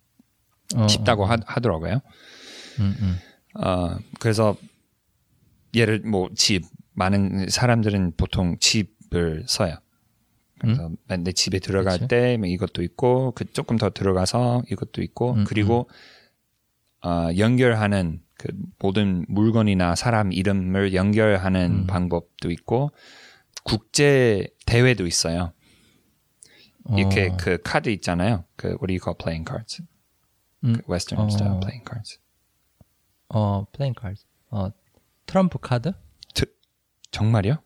어, 0.75 0.88
쉽다고 0.88 1.25
어, 1.25 1.26
하, 1.26 1.37
하더라고요. 1.44 2.00
음, 2.80 2.96
음. 3.00 3.18
어, 3.62 3.99
그래서 4.18 4.56
예를 5.75 6.00
뭐 6.00 6.28
집 6.35 6.64
많은 6.96 7.49
사람들은 7.49 8.14
보통 8.16 8.56
집을 8.58 9.44
써요. 9.46 9.76
그래서 10.58 10.90
내 11.06 11.32
집에 11.32 11.58
들어갈 11.58 11.99
그치. 11.99 12.08
때뭐 12.08 12.46
이것도 12.46 12.82
있고 12.82 13.32
그 13.32 13.44
조금 13.52 13.76
더 13.76 13.90
들어가서 13.90 14.62
이것도 14.70 15.02
있고 15.02 15.35
음, 15.35 15.44
그리고 15.46 15.88
어, 17.04 17.28
연결하는 17.37 18.23
그 18.38 18.49
모든 18.78 19.26
물건이나 19.28 19.94
사람 19.94 20.32
이름을 20.32 20.94
연결하는 20.94 21.82
음. 21.82 21.87
방법도 21.87 22.50
있고 22.50 22.90
국제 23.64 24.49
대회도 24.64 25.06
있어요. 25.06 25.52
이렇게 26.96 27.28
어, 27.28 27.37
그 27.38 27.58
카드 27.62 27.90
있잖아요. 27.90 28.44
그 28.56 28.68
what 28.68 28.87
do 28.87 28.92
you 28.94 29.00
call 29.02 29.16
playing 29.18 29.46
cards? 29.46 29.82
음, 30.66 30.76
그 30.85 30.92
Western 30.92 31.23
어. 31.23 31.28
style 31.30 31.61
playing 31.61 31.85
cards. 31.88 32.18
어, 33.28 33.64
playing 33.72 33.94
카드. 33.94 34.23
어, 34.50 34.68
트럼프 35.26 35.58
카드? 35.58 35.92
정말요? 37.11 37.56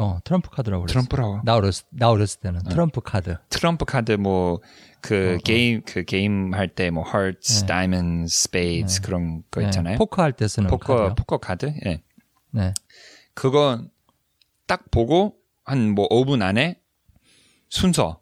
어 0.00 0.18
트럼프 0.22 0.50
카드라고 0.50 0.82
그랬어. 0.84 0.92
트럼프라고. 1.00 1.40
나 1.44 1.56
어렸을 1.56 1.84
나 1.90 2.08
어렸을 2.10 2.40
때는 2.40 2.62
트럼프 2.62 3.00
카드. 3.00 3.36
트럼프 3.48 3.84
카드 3.84 4.12
뭐 4.12 4.60
그 5.00 5.34
어, 5.34 5.42
게임 5.44 5.82
그 5.84 6.04
게임 6.04 6.54
할 6.54 6.68
때 6.68 6.90
뭐 6.90 7.02
hearts, 7.04 7.62
네. 7.62 7.66
diamonds, 7.66 8.32
spades 8.32 9.00
그런 9.02 9.42
거 9.50 9.60
있잖아요. 9.62 9.94
네, 9.94 9.98
포커 9.98 10.22
할 10.22 10.32
때 10.32 10.46
쓰는 10.46 10.68
포커 10.70 10.94
카드요. 10.96 11.14
포커 11.16 11.38
카드. 11.38 11.74
예. 11.86 12.00
네. 12.52 12.72
그거 13.34 13.82
딱 14.68 14.88
보고 14.92 15.36
한 15.64 15.94
뭐 15.94 16.08
5분 16.08 16.42
안에 16.42 16.80
순서 17.68 18.20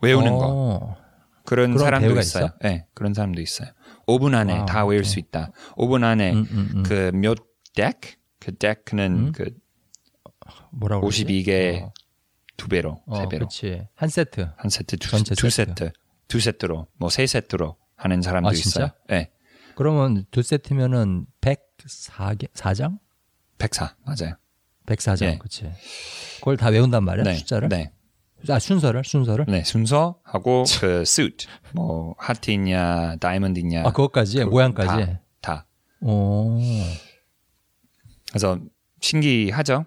외우는 0.00 0.30
거. 0.38 0.96
어, 1.50 1.54
그런 1.54 1.72
그런 1.74 1.84
사람도 1.84 2.20
있어요. 2.20 2.44
있어? 2.46 2.54
네, 2.62 2.86
그런 2.94 3.12
사람도 3.14 3.40
있어요. 3.40 3.68
5분 4.06 4.34
안에 4.34 4.52
wow, 4.58 4.66
다 4.66 4.84
외울 4.86 5.00
오케이. 5.00 5.10
수 5.10 5.18
있다. 5.18 5.52
5분 5.76 6.04
안에 6.04 6.32
음, 6.32 6.46
음, 6.50 6.70
음. 6.76 6.82
그 6.84 8.56
몇 8.56 8.66
deck? 8.66 8.77
그 8.77 8.83
deck은 8.83 8.98
음? 9.28 9.32
그 9.32 9.50
뭐라고 10.72 11.02
그러지? 11.02 11.24
52개 11.24 11.82
어, 11.82 11.92
두 12.56 12.68
배로, 12.68 13.02
어, 13.06 13.16
세 13.16 13.22
배로. 13.28 13.46
그렇지. 13.46 13.86
한 13.94 14.08
세트. 14.08 14.48
한 14.56 14.70
세트 14.70 14.96
두, 14.98 15.10
전체 15.10 15.34
두 15.34 15.50
세트. 15.50 15.74
세트. 15.76 15.92
두 16.28 16.40
세트로 16.40 16.86
뭐 16.98 17.08
세 17.10 17.26
세트로 17.26 17.76
하는 17.96 18.22
사람도 18.22 18.48
아, 18.48 18.52
있어요. 18.52 18.90
네. 19.08 19.30
그러면 19.74 20.24
두 20.30 20.42
세트면은 20.42 21.26
104개 21.40 22.50
4장? 22.52 22.98
104. 23.58 23.96
맞아요. 24.04 24.36
104장. 24.86 25.20
네. 25.20 25.38
그렇지. 25.38 25.70
그걸 26.38 26.56
다 26.56 26.68
외운단 26.68 27.04
말이야? 27.04 27.24
네. 27.24 27.34
숫자를? 27.34 27.68
네. 27.68 27.92
아, 28.48 28.58
순서를? 28.58 29.02
순서를? 29.04 29.44
네, 29.48 29.62
순서하고 29.64 30.64
그 30.80 31.00
suit. 31.02 31.46
뭐 31.74 32.14
하트 32.18 32.50
있냐, 32.52 33.16
다이몬드 33.16 33.58
있냐. 33.60 33.80
아, 33.82 33.90
그것까지 33.92 34.38
그- 34.38 34.44
모양까지. 34.50 35.06
다. 35.06 35.20
다. 35.40 35.66
오. 36.00 36.58
그래서 38.30 38.58
신기하죠? 39.00 39.86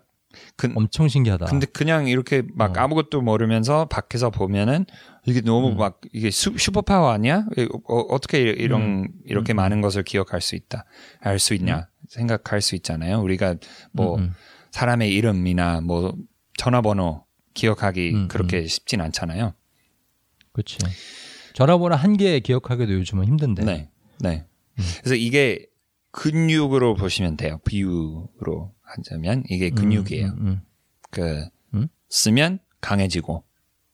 그, 0.55 0.71
엄청 0.75 1.07
신기하다. 1.07 1.45
근데 1.45 1.67
그냥 1.67 2.07
이렇게 2.07 2.41
막 2.55 2.75
어. 2.77 2.81
아무것도 2.81 3.21
모르면서 3.21 3.85
밖에서 3.85 4.31
보면은 4.31 4.85
이게 5.25 5.41
너무 5.41 5.69
음. 5.69 5.77
막 5.77 6.01
이게 6.11 6.31
슈, 6.31 6.57
superpower 6.57 7.11
아니야? 7.11 7.45
어떻게 7.87 8.39
이런 8.39 9.09
이렇게 9.25 9.53
음, 9.53 9.57
많은 9.57 9.81
것을 9.81 10.03
기억할 10.03 10.41
수 10.41 10.55
있다, 10.55 10.85
알 11.21 11.37
수 11.39 11.53
있냐 11.53 11.87
생각할 12.09 12.61
수 12.61 12.75
있잖아요. 12.75 13.21
우리가 13.21 13.55
뭐 13.91 14.15
음, 14.17 14.21
음. 14.23 14.33
사람의 14.71 15.13
이름이나 15.13 15.81
뭐 15.81 16.15
전화번호 16.57 17.22
기억하기 17.53 18.11
음, 18.13 18.27
그렇게 18.27 18.65
쉽진 18.67 19.01
않잖아요. 19.01 19.53
그렇지. 20.53 20.77
전화번호 21.53 21.95
한 21.95 22.17
개 22.17 22.39
기억하기도 22.39 22.93
요즘은 22.93 23.25
힘든데. 23.25 23.63
네, 23.63 23.89
네. 24.19 24.45
음. 24.79 24.83
그래서 24.99 25.15
이게 25.15 25.67
근육으로 26.11 26.95
보시면 26.95 27.37
돼요. 27.37 27.59
비유로 27.65 28.73
하자면 28.81 29.43
이게 29.49 29.69
근육이에요. 29.71 30.27
음, 30.27 30.47
음, 30.47 30.61
그 31.09 31.45
음? 31.73 31.87
쓰면 32.09 32.59
강해지고 32.81 33.43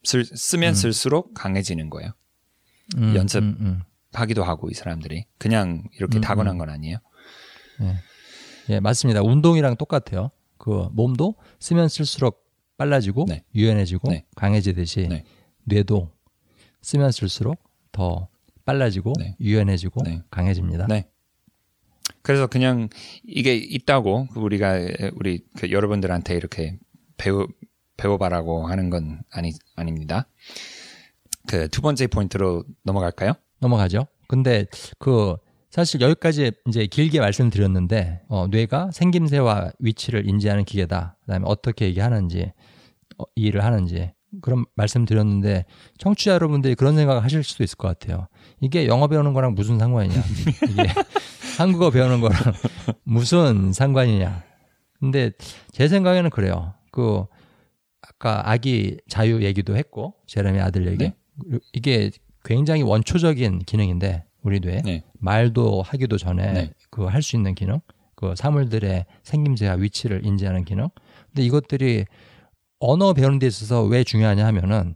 쓸, 0.03 0.25
쓰면 0.25 0.69
음. 0.71 0.73
쓸수록 0.73 1.33
강해지는 1.33 1.89
거예요. 1.89 2.11
음, 2.97 3.15
연습. 3.15 3.43
음, 3.43 3.57
음. 3.59 3.81
하기도 4.11 4.43
하고 4.43 4.69
이 4.69 4.73
사람들이 4.73 5.25
그냥 5.37 5.83
이렇게 5.97 6.17
음, 6.17 6.21
타고난 6.21 6.55
음. 6.55 6.57
건 6.57 6.69
아니에요. 6.69 6.97
예, 8.69 8.79
맞습니다. 8.79 9.21
운동이랑 9.21 9.77
똑같아요. 9.77 10.31
그 10.57 10.89
몸도 10.91 11.35
쓰면 11.59 11.87
쓸수록 11.89 12.48
빨라지고 12.79 13.25
네. 13.27 13.43
유연해지고 13.53 14.09
네. 14.09 14.25
강해지듯이 14.35 15.07
네. 15.07 15.23
뇌도 15.65 16.09
쓰면 16.81 17.11
쓸수록 17.11 17.61
더 17.91 18.29
빨라지고 18.65 19.13
네. 19.19 19.35
유연해지고 19.39 20.01
네. 20.03 20.23
강해집니다. 20.31 20.87
네. 20.87 21.07
그래서 22.21 22.47
그냥 22.47 22.89
이게 23.23 23.55
있다고 23.55 24.27
우리가 24.35 24.79
우리 25.15 25.43
그 25.57 25.71
여러분들한테 25.71 26.35
이렇게 26.35 26.77
배우 27.17 27.47
배워봐라고 27.97 28.67
하는 28.67 28.89
건 28.89 29.21
아니 29.29 29.51
아닙니다. 29.75 30.27
그 31.47 31.67
두 31.67 31.81
번째 31.81 32.07
포인트로 32.07 32.63
넘어갈까요? 32.83 33.33
넘어가죠. 33.59 34.07
근데 34.27 34.65
그 34.99 35.35
사실 35.69 35.99
여기까지 36.01 36.51
이제 36.67 36.85
길게 36.87 37.19
말씀드렸는데 37.19 38.21
어, 38.27 38.47
뇌가 38.47 38.91
생김새와 38.91 39.73
위치를 39.79 40.27
인지하는 40.29 40.63
기계다. 40.63 41.17
그다음에 41.21 41.45
어떻게 41.47 41.85
얘기하는지 41.85 42.41
어, 42.41 42.53
이 43.35 43.43
일을 43.47 43.63
하는지 43.63 44.11
그런 44.41 44.65
말씀드렸는데 44.75 45.65
청취자 45.97 46.33
여러분들이 46.33 46.75
그런 46.75 46.95
생각을 46.95 47.23
하실 47.23 47.43
수도 47.43 47.63
있을 47.63 47.77
것 47.77 47.87
같아요. 47.87 48.27
이게 48.61 48.87
영어 48.87 49.07
배우는 49.07 49.33
거랑 49.33 49.55
무슨 49.55 49.79
상관이냐? 49.79 50.21
이게 50.69 50.83
한국어 51.57 51.89
배우는 51.89 52.21
거랑 52.21 52.39
무슨 53.03 53.73
상관이냐? 53.73 54.43
근데 54.99 55.31
제 55.71 55.87
생각에는 55.87 56.29
그래요. 56.29 56.73
그 56.91 57.25
아까 58.01 58.49
아기 58.49 58.97
자유 59.09 59.43
얘기도 59.43 59.75
했고 59.75 60.13
제레미 60.27 60.59
아들 60.59 60.87
얘기 60.87 61.05
네. 61.05 61.59
이게 61.73 62.11
굉장히 62.43 62.81
원초적인 62.83 63.59
기능인데 63.59 64.23
우리 64.41 64.59
뇌 64.59 64.81
네. 64.83 65.03
말도 65.13 65.81
하기도 65.81 66.17
전에 66.17 66.53
네. 66.53 66.71
그할 66.89 67.21
수 67.21 67.35
있는 67.35 67.55
기능, 67.55 67.79
그 68.15 68.33
사물들의 68.35 69.05
생김새와 69.23 69.75
위치를 69.75 70.25
인지하는 70.25 70.65
기능. 70.65 70.89
근데 71.27 71.43
이것들이 71.43 72.05
언어 72.79 73.13
배우는 73.13 73.39
데 73.39 73.47
있어서 73.47 73.83
왜 73.83 74.03
중요하냐 74.03 74.45
하면은 74.47 74.95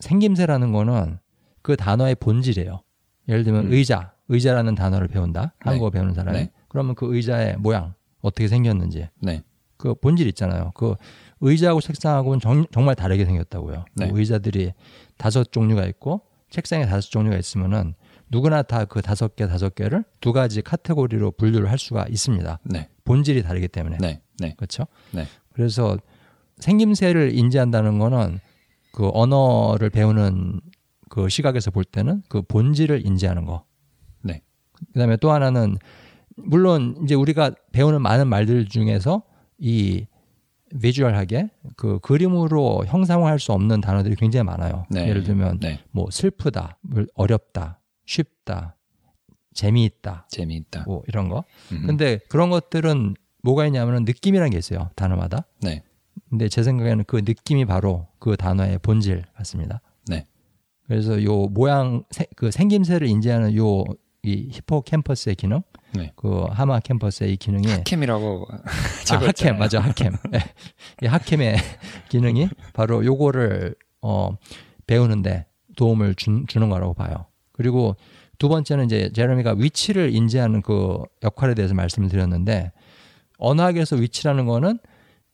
생김새라는 0.00 0.72
거는 0.72 1.18
그 1.62 1.76
단어의 1.76 2.16
본질이에요. 2.16 2.82
예를 3.28 3.44
들면 3.44 3.66
음. 3.66 3.72
의자, 3.72 4.12
의자라는 4.28 4.74
단어를 4.74 5.08
배운다. 5.08 5.42
네. 5.42 5.50
한국어 5.58 5.90
배우는 5.90 6.14
사람이. 6.14 6.38
네. 6.38 6.50
그러면 6.68 6.94
그 6.94 7.14
의자의 7.14 7.56
모양 7.58 7.94
어떻게 8.20 8.48
생겼는지 8.48 9.08
네. 9.20 9.42
그 9.76 9.94
본질 9.94 10.26
있잖아요. 10.28 10.72
그 10.74 10.94
의자하고 11.40 11.80
책상하고는 11.80 12.40
정, 12.40 12.84
말 12.84 12.94
다르게 12.94 13.24
생겼다고요. 13.24 13.84
네. 13.94 14.10
그 14.10 14.18
의자들이 14.18 14.72
다섯 15.16 15.52
종류가 15.52 15.84
있고 15.86 16.22
책상에 16.50 16.86
다섯 16.86 17.08
종류가 17.10 17.36
있으면은 17.36 17.94
누구나 18.30 18.62
다 18.62 18.84
그 18.84 19.00
다섯 19.02 19.36
개 19.36 19.46
다섯 19.46 19.74
개를 19.74 20.04
두 20.20 20.32
가지 20.32 20.62
카테고리로 20.62 21.32
분류를 21.32 21.70
할 21.70 21.78
수가 21.78 22.06
있습니다. 22.08 22.58
네. 22.64 22.88
본질이 23.04 23.42
다르기 23.42 23.68
때문에 23.68 23.98
네. 24.00 24.20
네. 24.38 24.54
그렇죠. 24.56 24.86
네. 25.12 25.26
그래서 25.52 25.96
생김새를 26.60 27.34
인지한다는 27.34 27.98
거는 27.98 28.40
그 28.92 29.10
언어를 29.12 29.90
배우는 29.90 30.60
그 31.08 31.28
시각에서 31.28 31.70
볼 31.70 31.84
때는 31.84 32.22
그 32.28 32.42
본질을 32.42 33.06
인지하는 33.06 33.44
거. 33.44 33.64
네. 34.22 34.42
그다음에 34.92 35.16
또 35.16 35.30
하나는 35.32 35.76
물론 36.36 36.96
이제 37.02 37.14
우리가 37.14 37.52
배우는 37.72 38.02
많은 38.02 38.28
말들 38.28 38.66
중에서 38.66 39.22
이 39.58 40.06
비주얼하게 40.80 41.50
그 41.76 41.98
그림으로 42.00 42.84
형상화할 42.86 43.38
수 43.38 43.52
없는 43.52 43.80
단어들이 43.80 44.16
굉장히 44.16 44.44
많아요. 44.44 44.86
네. 44.90 45.08
예를 45.08 45.22
들면 45.24 45.60
네. 45.60 45.80
뭐 45.90 46.08
슬프다, 46.10 46.78
뭐 46.82 47.04
어렵다, 47.14 47.80
쉽다, 48.04 48.76
재미있다, 49.54 50.26
재미있다. 50.30 50.84
뭐 50.84 51.02
이런 51.08 51.28
거. 51.28 51.44
음. 51.72 51.84
근데 51.86 52.18
그런 52.28 52.50
것들은 52.50 53.14
뭐가 53.42 53.66
있냐면은 53.66 54.04
느낌이라는 54.04 54.50
게 54.50 54.58
있어요. 54.58 54.90
단어마다. 54.94 55.46
네. 55.62 55.82
근데 56.30 56.48
제 56.48 56.62
생각에는 56.62 57.04
그 57.06 57.16
느낌이 57.16 57.64
바로 57.64 58.06
그 58.18 58.36
단어의 58.36 58.78
본질 58.80 59.24
같습니다. 59.36 59.80
네. 60.06 60.26
그래서 60.86 61.22
요 61.24 61.46
모양 61.48 62.02
세- 62.10 62.26
그 62.36 62.50
생김새를 62.50 63.06
인지하는 63.08 63.56
요 63.56 63.84
이 64.24 64.48
히포 64.50 64.82
캠퍼스의 64.82 65.36
기능, 65.36 65.62
네. 65.94 66.10
그 66.16 66.42
하마 66.50 66.80
캠퍼스의 66.80 67.32
이 67.34 67.36
기능이 67.36 67.84
캠이라고 67.84 68.48
아. 68.50 68.58
하캠 69.14 69.58
맞아 69.58 69.78
하캠. 69.78 70.12
예. 70.34 70.40
이 71.02 71.06
하캠의 71.06 71.54
기능이 72.10 72.48
바로 72.74 73.04
요거를 73.04 73.76
어 74.02 74.30
배우는데 74.88 75.46
도움을 75.76 76.16
준, 76.16 76.48
주는 76.48 76.68
거라고 76.68 76.94
봐요. 76.94 77.26
그리고 77.52 77.94
두 78.38 78.48
번째는 78.48 78.86
이제 78.86 79.10
제레미가 79.14 79.54
위치를 79.56 80.12
인지하는 80.12 80.62
그 80.62 80.98
역할에 81.22 81.54
대해서 81.54 81.74
말씀을 81.74 82.08
드렸는데 82.08 82.72
언어학에서 83.38 83.94
위치라는 83.96 84.46
거는 84.46 84.80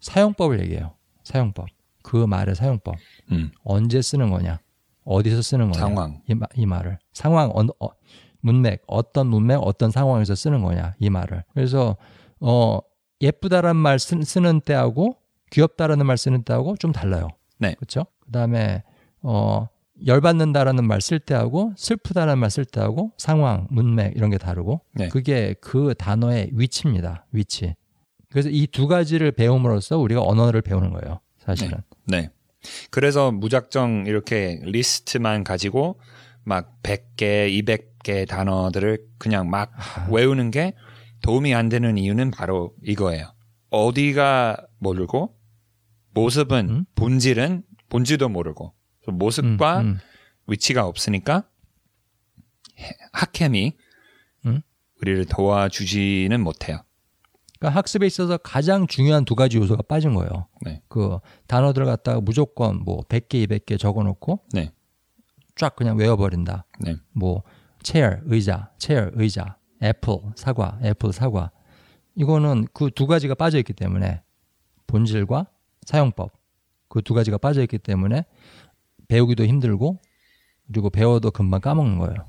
사용법을 0.04 0.60
얘기해요. 0.60 0.92
사용법. 1.22 1.66
그 2.02 2.16
말의 2.26 2.54
사용법. 2.54 2.94
음. 3.32 3.50
언제 3.64 4.02
쓰는 4.02 4.30
거냐? 4.30 4.60
어디서 5.04 5.42
쓰는 5.42 5.70
거냐? 5.70 5.80
상황. 5.86 6.20
이, 6.28 6.34
마- 6.34 6.46
이 6.54 6.66
말을 6.66 6.98
상황 7.12 7.50
어, 7.50 7.64
어, 7.80 7.88
문맥 8.40 8.82
어떤 8.86 9.26
문맥 9.28 9.58
어떤 9.62 9.90
상황에서 9.90 10.34
쓰는 10.34 10.62
거냐 10.62 10.94
이 10.98 11.08
말을 11.10 11.44
그래서 11.54 11.96
어 12.40 12.78
예쁘다라는 13.22 13.76
말 13.80 13.98
쓰, 13.98 14.20
쓰는 14.22 14.60
때하고 14.60 15.16
귀엽다라는 15.50 16.04
말 16.06 16.18
쓰는 16.18 16.42
때하고 16.42 16.76
좀 16.76 16.92
달라요. 16.92 17.28
네. 17.58 17.74
그렇죠? 17.74 18.04
그다음에 18.26 18.82
어 19.22 19.68
열받는다라는 20.06 20.86
말 20.86 21.00
쓸 21.00 21.18
때하고 21.20 21.72
슬프다라는 21.76 22.38
말 22.38 22.50
쓸 22.50 22.64
때하고 22.66 23.12
상황 23.16 23.66
문맥 23.70 24.14
이런 24.16 24.30
게 24.30 24.36
다르고 24.38 24.80
네. 24.94 25.08
그게 25.08 25.54
그 25.60 25.94
단어의 25.96 26.50
위치입니다. 26.52 27.26
위치. 27.32 27.74
그래서 28.34 28.48
이 28.50 28.66
두 28.66 28.88
가지를 28.88 29.30
배움으로써 29.30 29.96
우리가 29.96 30.20
언어를 30.20 30.60
배우는 30.60 30.90
거예요. 30.90 31.20
사실은. 31.38 31.78
네. 32.08 32.30
그래서 32.90 33.30
무작정 33.30 34.06
이렇게 34.08 34.60
리스트만 34.64 35.44
가지고 35.44 36.00
막 36.42 36.82
100개, 36.82 37.48
200개 37.64 38.26
단어들을 38.26 38.98
그냥 39.18 39.48
막 39.50 39.70
아. 39.76 40.08
외우는 40.10 40.50
게 40.50 40.74
도움이 41.22 41.54
안 41.54 41.68
되는 41.68 41.96
이유는 41.96 42.32
바로 42.32 42.74
이거예요. 42.82 43.32
어디가 43.70 44.56
모르고 44.78 45.36
모습은 46.14 46.68
음? 46.68 46.84
본질은 46.96 47.62
본질도 47.88 48.28
모르고 48.30 48.74
모습과 49.06 49.80
음, 49.80 49.86
음. 49.86 49.98
위치가 50.48 50.86
없으니까 50.86 51.44
해- 52.80 52.96
학햄이 53.12 53.76
음? 54.46 54.60
우리를 55.00 55.24
도와주지는 55.26 56.40
못해요. 56.40 56.83
그러니까 57.64 57.78
학습에 57.78 58.06
있어서 58.06 58.36
가장 58.36 58.86
중요한 58.86 59.24
두 59.24 59.34
가지 59.34 59.56
요소가 59.56 59.82
빠진 59.82 60.12
거예요. 60.12 60.48
네. 60.60 60.82
그 60.88 61.18
단어들 61.46 61.86
갖다가 61.86 62.20
무조건 62.20 62.84
뭐 62.84 63.00
100개, 63.08 63.46
200개 63.46 63.78
적어 63.78 64.02
놓고 64.02 64.40
네. 64.52 64.70
쫙 65.56 65.74
그냥 65.74 65.96
외워 65.96 66.14
버린다. 66.16 66.66
네. 66.80 66.96
뭐 67.12 67.42
chair 67.82 68.18
의자, 68.24 68.70
chair 68.76 69.10
의자, 69.14 69.56
애플 69.82 70.18
사과, 70.36 70.78
애플 70.82 71.14
사과. 71.14 71.52
이거는 72.16 72.66
그 72.74 72.90
두 72.90 73.06
가지가 73.06 73.34
빠져 73.34 73.56
있기 73.58 73.72
때문에 73.72 74.22
본질과 74.86 75.46
사용법 75.86 76.32
그 76.88 77.00
두 77.00 77.14
가지가 77.14 77.38
빠져 77.38 77.62
있기 77.62 77.78
때문에 77.78 78.26
배우기도 79.08 79.46
힘들고 79.46 80.00
그리고 80.66 80.90
배워도 80.90 81.30
금방 81.30 81.62
까먹는 81.62 81.98
거예요. 81.98 82.26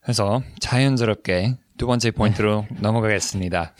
그래서 0.00 0.42
자연스럽게 0.60 1.58
두 1.78 1.86
번째 1.86 2.10
포인트로 2.10 2.66
넘어가겠습니다. 2.82 3.72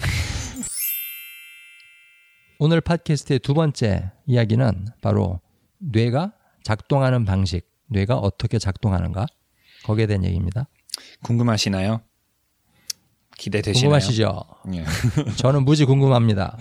오늘 2.61 2.81
팟캐스트의 2.81 3.41
두 3.41 3.55
번째 3.55 4.13
이야기는 4.27 4.87
바로 5.03 5.41
뇌가 5.79 6.33
작동하는 6.63 7.25
방식, 7.25 7.69
뇌가 7.89 8.17
어떻게 8.17 8.59
작동하는가 8.59 9.27
거기에 9.85 10.07
대한 10.07 10.25
얘기입니다. 10.25 10.69
궁금하시나요? 11.23 12.01
기대되시나요? 13.37 13.83
궁금하시죠? 13.91 14.45
예. 14.75 14.85
저는 15.37 15.65
무지 15.65 15.85
궁금합니다. 15.85 16.57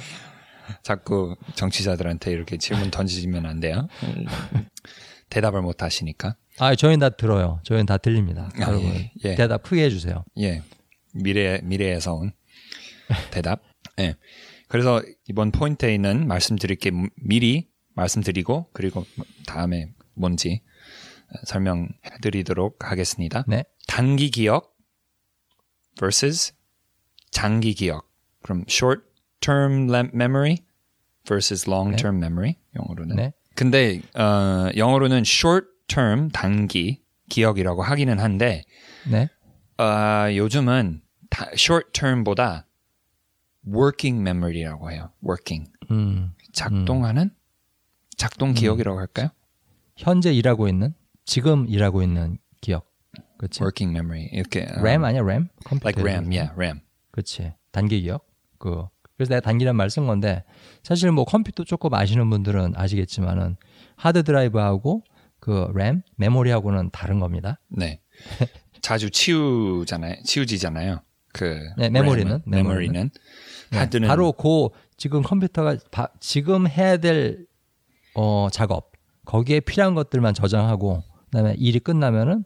자꾸 0.82 1.36
정치자들한테 1.56 2.32
이렇게 2.32 2.58
질문 2.58 2.90
던지면 2.92 3.46
안 3.46 3.60
돼요. 3.60 3.88
대답을 5.30 5.62
못 5.62 5.84
하시니까. 5.84 6.36
아, 6.60 6.74
저희는 6.74 7.00
다 7.00 7.10
들어요. 7.10 7.60
저희는 7.64 7.86
다 7.86 7.98
들립니다. 7.98 8.50
아, 8.56 8.62
여러분 8.62 8.86
예, 8.88 9.12
예. 9.24 9.36
대답 9.36 9.64
크게 9.64 9.84
해주세요. 9.86 10.24
예. 10.40 10.64
미래 11.22 11.60
미래에서 11.64 12.14
온 12.14 12.32
대답. 13.32 13.62
예. 14.00 14.16
그래서 14.68 15.02
이번 15.28 15.52
포인트에 15.52 15.94
있는 15.94 16.28
말씀드릴 16.28 16.78
게 16.78 16.92
미리 17.16 17.70
말씀드리고 17.94 18.70
그리고 18.74 19.06
다음에 19.46 19.94
뭔지 20.14 20.62
설명해 21.46 21.90
드리도록 22.22 22.90
하겠습니다. 22.90 23.44
네, 23.48 23.64
단기 23.88 24.30
기억 24.30 24.76
versus 25.98 26.54
장기 27.32 27.74
기억. 27.74 28.10
그럼 28.42 28.64
short 28.70 29.04
term 29.40 29.90
memory 30.14 30.58
versus 31.26 31.70
long 31.70 31.96
term 31.96 32.18
memory 32.18 32.56
영어로는. 32.76 33.16
네, 33.16 33.34
근데 33.56 34.02
어, 34.16 34.70
영어로는 34.76 35.24
short 35.26 35.68
term 35.88 36.30
단기 36.30 37.04
기억이라고 37.30 37.84
하기는 37.84 38.20
한데 38.20 38.64
네. 39.10 39.28
어, 39.78 40.34
요즘은 40.34 41.02
다, 41.30 41.48
short 41.54 41.92
term보다 41.94 42.66
working 43.68 44.22
memory라고 44.22 44.92
해요. 44.92 45.12
working 45.24 45.72
음, 45.92 46.34
작동하는 46.54 47.32
작동 48.16 48.54
기억이라고 48.54 49.00
할까요? 49.00 49.30
현재 49.96 50.32
일하고 50.34 50.68
있는, 50.68 50.94
지금 51.26 51.68
일하고 51.68 52.02
있는 52.02 52.38
기억. 52.62 52.92
그렇지. 53.38 53.62
working 53.62 53.96
memory 53.98 54.30
이렇게 54.32 54.64
어, 54.64 54.82
램 54.82 55.04
아니야 55.04 55.22
램? 55.22 55.48
컴퓨터. 55.66 55.90
like 55.90 56.02
RAM, 56.02 56.26
yeah, 56.32 56.52
RAM. 56.56 56.80
그렇지. 57.12 57.54
단기 57.72 58.02
기억. 58.02 58.26
그 58.58 58.86
그래서 59.16 59.30
내가 59.30 59.42
단기란 59.42 59.76
말 59.76 59.90
쓴 59.90 60.06
건데 60.08 60.44
사실 60.84 61.12
뭐 61.12 61.26
컴퓨터 61.26 61.64
조금 61.64 61.94
아시는 61.94 62.30
분들은 62.30 62.74
아시겠지만은 62.76 63.58
하드 63.96 64.24
드라이브하고 64.24 65.04
그 65.40 65.68
램, 65.76 66.02
메모리하고는 66.16 66.90
다른 66.92 67.20
겁니다. 67.20 67.60
네. 67.68 68.02
자주 68.82 69.10
치우잖아요. 69.12 70.16
치우지잖아요. 70.24 71.02
그 71.38 71.70
네, 71.78 71.90
메모리는, 71.90 72.42
메모리는. 72.46 73.10
네, 73.72 73.78
하드는 73.78 74.08
바로 74.08 74.32
그 74.32 74.70
지금 74.98 75.22
컴퓨터가 75.22 75.78
바- 75.92 76.10
지금 76.20 76.68
해야 76.68 76.98
될 76.98 77.46
어, 78.16 78.48
작업. 78.52 78.92
거기에 79.26 79.60
필요한 79.60 79.94
것들만 79.94 80.34
저장하고 80.34 81.04
그다음에 81.26 81.54
일이 81.58 81.80
끝나면은 81.80 82.46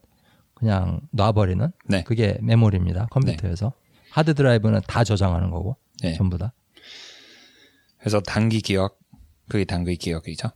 그냥 0.56 1.02
놔버리는 1.12 1.72
네. 1.88 2.04
그게 2.04 2.38
메모리입니다 2.42 3.08
컴퓨터에서. 3.12 3.74
하드 4.10 4.34
드라이브는 4.34 4.82
다 4.88 5.04
저장하는 5.04 5.52
거고 5.52 5.78
네. 6.02 6.14
전부 6.16 6.38
다. 6.38 6.54
그래서 8.00 8.20
단기 8.20 8.62
기억 8.62 9.00
그게 9.48 9.64
단기 9.64 9.96
기억이죠. 9.96 10.50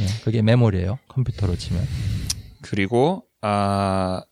예, 0.00 0.06
그게 0.24 0.40
메모리예요 0.40 0.98
컴퓨터로 1.08 1.56
치면. 1.56 1.84
그리고 2.62 3.24
아 3.40 4.22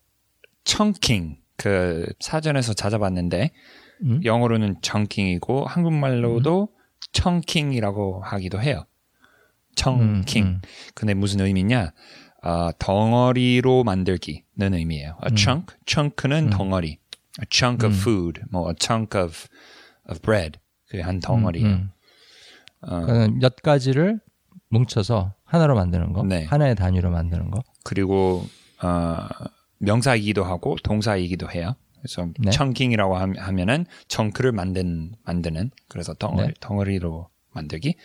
청킹 0.64 1.36
그 1.60 2.06
사전에서 2.20 2.72
찾아봤는데 2.72 3.50
음? 4.04 4.24
영어로는 4.24 4.76
청킹이고 4.80 5.66
한국말로도 5.66 6.68
청킹이라고 7.12 8.22
하기도 8.22 8.62
해요. 8.62 8.86
청킹. 9.74 10.44
음, 10.44 10.48
음. 10.48 10.60
근데 10.94 11.12
무슨 11.12 11.40
의미냐? 11.40 11.92
아, 12.42 12.72
덩어리로 12.78 13.84
만들기는 13.84 14.72
의미예요. 14.72 15.18
A 15.22 15.36
chunk, 15.36 15.76
chunk는 15.84 16.48
덩어리. 16.48 16.98
A 17.40 17.46
chunk 17.50 17.86
of 17.86 17.94
food, 17.94 18.40
뭐 18.50 18.70
a 18.70 18.74
chunk 18.80 19.20
of 19.20 19.46
of 20.08 20.20
bread. 20.22 20.58
그게 20.88 21.02
한 21.02 21.20
덩어리예요. 21.20 21.68
음. 21.68 21.90
어, 22.80 23.00
그러니까 23.04 23.38
몇 23.38 23.56
가지를 23.56 24.18
뭉쳐서 24.70 25.34
하나로 25.44 25.74
만드는 25.74 26.14
거 26.14 26.24
네. 26.24 26.44
하나의 26.44 26.74
단위로 26.74 27.10
만드는 27.10 27.50
거 27.50 27.62
그리고 27.84 28.46
어, 28.82 29.28
명사이기도 29.80 30.44
하고 30.44 30.76
동사이기도 30.82 31.50
해요. 31.50 31.74
그래서 31.98 32.28
네. 32.38 32.50
청킹이라고 32.50 33.16
함- 33.16 33.36
하면은 33.36 33.84
청크를 34.08 34.52
만든 34.52 35.12
만드는 35.24 35.70
그래서 35.88 36.14
덩어리, 36.14 36.48
네. 36.48 36.54
덩어리로 36.60 37.28
만들기. 37.52 37.96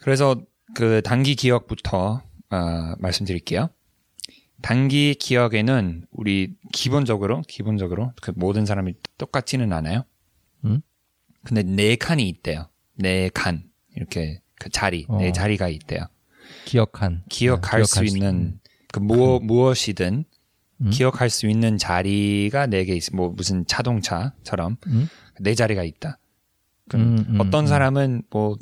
그래서 0.00 0.42
그 0.74 1.00
단기 1.02 1.34
기억부터 1.34 2.22
어, 2.50 2.94
말씀드릴게요. 2.98 3.70
단기 4.62 5.14
기억에는 5.14 6.06
우리 6.10 6.54
기본적으로 6.72 7.42
기본적으로 7.42 8.12
그 8.22 8.32
모든 8.34 8.66
사람이 8.66 8.94
똑같지는 9.18 9.72
않아요. 9.72 10.04
음? 10.64 10.80
근데 11.44 11.62
네 11.62 11.96
칸이 11.96 12.28
있대요. 12.28 12.68
네 12.94 13.30
칸. 13.32 13.64
이렇게 13.94 14.40
그 14.58 14.68
자리, 14.70 15.06
네 15.18 15.28
어. 15.28 15.32
자리가 15.32 15.68
있대요. 15.68 16.06
기억한 16.64 17.22
기억할 17.28 17.80
네, 17.82 17.86
수 17.86 18.04
있는 18.04 18.58
그 18.92 18.98
무엇 19.00 19.42
무엇이든 19.42 20.24
음? 20.80 20.90
기억할 20.90 21.30
수 21.30 21.46
있는 21.46 21.78
자리가 21.78 22.66
네 22.66 22.84
개 22.84 22.94
있어. 22.94 23.16
뭐 23.16 23.30
무슨 23.30 23.66
자동차처럼 23.66 24.76
음? 24.86 25.08
네 25.40 25.54
자리가 25.54 25.82
있다. 25.84 26.18
그럼 26.88 27.16
음, 27.18 27.24
음, 27.28 27.40
어떤 27.40 27.64
음. 27.64 27.66
사람은 27.66 28.22
뭐 28.30 28.56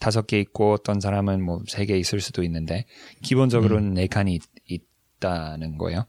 다섯 0.00 0.26
개 0.26 0.38
있고 0.40 0.72
어떤 0.72 1.00
사람은 1.00 1.42
뭐 1.42 1.62
세 1.68 1.86
개 1.86 1.96
있을 1.96 2.20
수도 2.20 2.42
있는데 2.42 2.84
기본적으로는 3.22 3.90
음. 3.90 3.94
네 3.94 4.06
칸이 4.06 4.34
있, 4.34 4.82
있다는 5.18 5.78
거예요. 5.78 6.06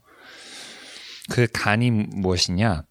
그 1.30 1.46
칸이 1.52 1.90
무엇이냐? 1.90 2.84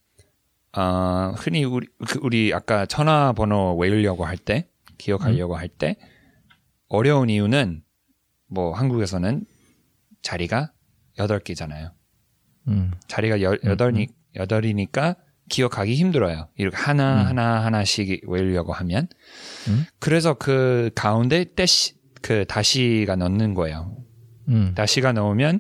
어, 0.77 1.33
흔히 1.37 1.63
우리 1.63 1.87
그 2.07 2.19
우리 2.21 2.53
아까 2.53 2.85
전화번호 2.85 3.77
외우려고 3.77 4.25
할 4.25 4.37
때 4.37 4.67
기억하려고 4.97 5.55
할 5.55 5.67
때 5.69 5.95
어려운 6.87 7.29
이유는 7.29 7.83
뭐 8.47 8.73
한국에서는 8.73 9.45
자리가 10.21 10.71
여덟 11.17 11.39
개잖아요. 11.39 11.91
음. 12.67 12.91
자리가 13.08 13.41
여, 13.41 13.58
여덟이 13.63 14.08
여덟이니까 14.36 15.15
기억하기 15.49 15.95
힘들어요. 15.95 16.47
이렇게 16.58 16.75
하나 16.78 17.21
음. 17.21 17.28
하나 17.28 17.63
하나씩 17.65 18.21
외우려고 18.28 18.73
하면 18.73 19.08
음? 19.67 19.86
그래서 19.99 20.34
그 20.34 20.89
가운데 20.95 21.45
대시 21.56 21.93
그 22.21 22.45
다시가 22.45 23.15
넣는 23.15 23.54
거예요. 23.54 23.95
음. 24.49 24.73
다시가 24.75 25.13
넣으면 25.13 25.60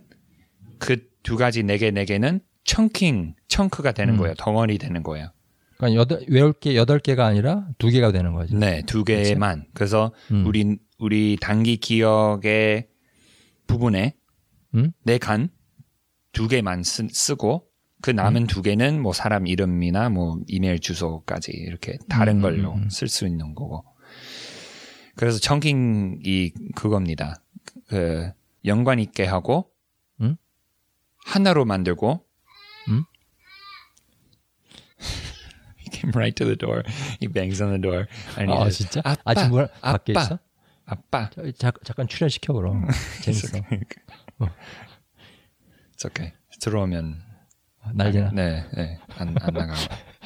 그 0.79 0.97
두 1.25 1.37
가지 1.37 1.63
네 1.63 1.77
개 1.77 1.89
네 1.89 2.05
개는 2.05 2.39
청킹 2.65 3.35
청크가 3.47 3.93
되는 3.93 4.13
음. 4.13 4.19
거예요. 4.19 4.35
덩어리 4.37 4.77
되는 4.77 5.01
거예요. 5.01 5.31
그러니까 5.77 5.99
여덟 5.99 6.23
외울 6.29 6.53
게 6.53 6.75
여덟 6.75 6.99
개가 6.99 7.25
아니라 7.25 7.67
두 7.79 7.89
개가 7.89 8.11
되는 8.11 8.33
거지. 8.33 8.55
네, 8.55 8.83
두 8.85 9.03
개만. 9.03 9.65
그래서 9.73 10.13
음. 10.31 10.45
우리 10.45 10.77
우리 10.99 11.35
단기 11.41 11.77
기억의 11.77 12.87
부분에 13.65 14.13
음? 14.75 14.91
네칸 15.03 15.49
두 16.35 16.47
개만 16.49 16.83
쓰, 16.83 17.07
쓰고 17.09 17.65
그 18.01 18.11
남은 18.11 18.43
음. 18.43 18.47
두 18.47 18.61
개는 18.61 19.01
뭐 19.01 19.13
사람 19.13 19.47
이름이나 19.47 20.09
뭐 20.09 20.37
이메일 20.47 20.79
주소까지 20.79 21.53
이렇게 21.53 21.97
다른 22.09 22.35
음, 22.35 22.41
걸로 22.41 22.73
음, 22.73 22.83
음. 22.83 22.89
쓸수 22.89 23.25
있는 23.25 23.55
거고. 23.55 23.85
그래서 25.15 25.39
청킹이 25.39 26.51
그겁니다. 26.75 27.41
그 27.87 28.29
연관 28.65 28.99
있게 28.99 29.23
하고 29.25 29.71
음? 30.19 30.35
하나로 31.25 31.63
만들고 31.63 32.25
음? 32.89 33.05
이게 35.87 36.01
came 36.01 36.11
right 36.13 36.35
to 36.35 36.45
the 36.45 36.57
door. 36.57 36.83
He 37.21 37.29
bangs 37.29 37.63
on 37.63 37.69
the 37.69 37.81
door. 37.81 38.07
He 38.37 38.45
아 38.51 38.69
진짜? 38.69 39.01
아빠, 39.05 39.31
아 39.41 39.47
뭐라 39.47 39.67
밖에 39.81 40.11
아빠. 40.11 40.21
있어? 40.21 40.39
아빠. 40.85 41.29
자, 41.29 41.41
자, 41.57 41.71
잠깐 41.85 42.07
출연시켜 42.09 42.53
그럼 42.53 42.85
재밌어. 43.23 43.57
It's 45.95 46.05
okay. 46.07 46.33
들어오면 46.61 47.21
날리나. 47.93 48.31
네, 48.33 48.65
네. 48.75 48.99
안, 49.17 49.35
안 49.39 49.53
나가 49.53 49.73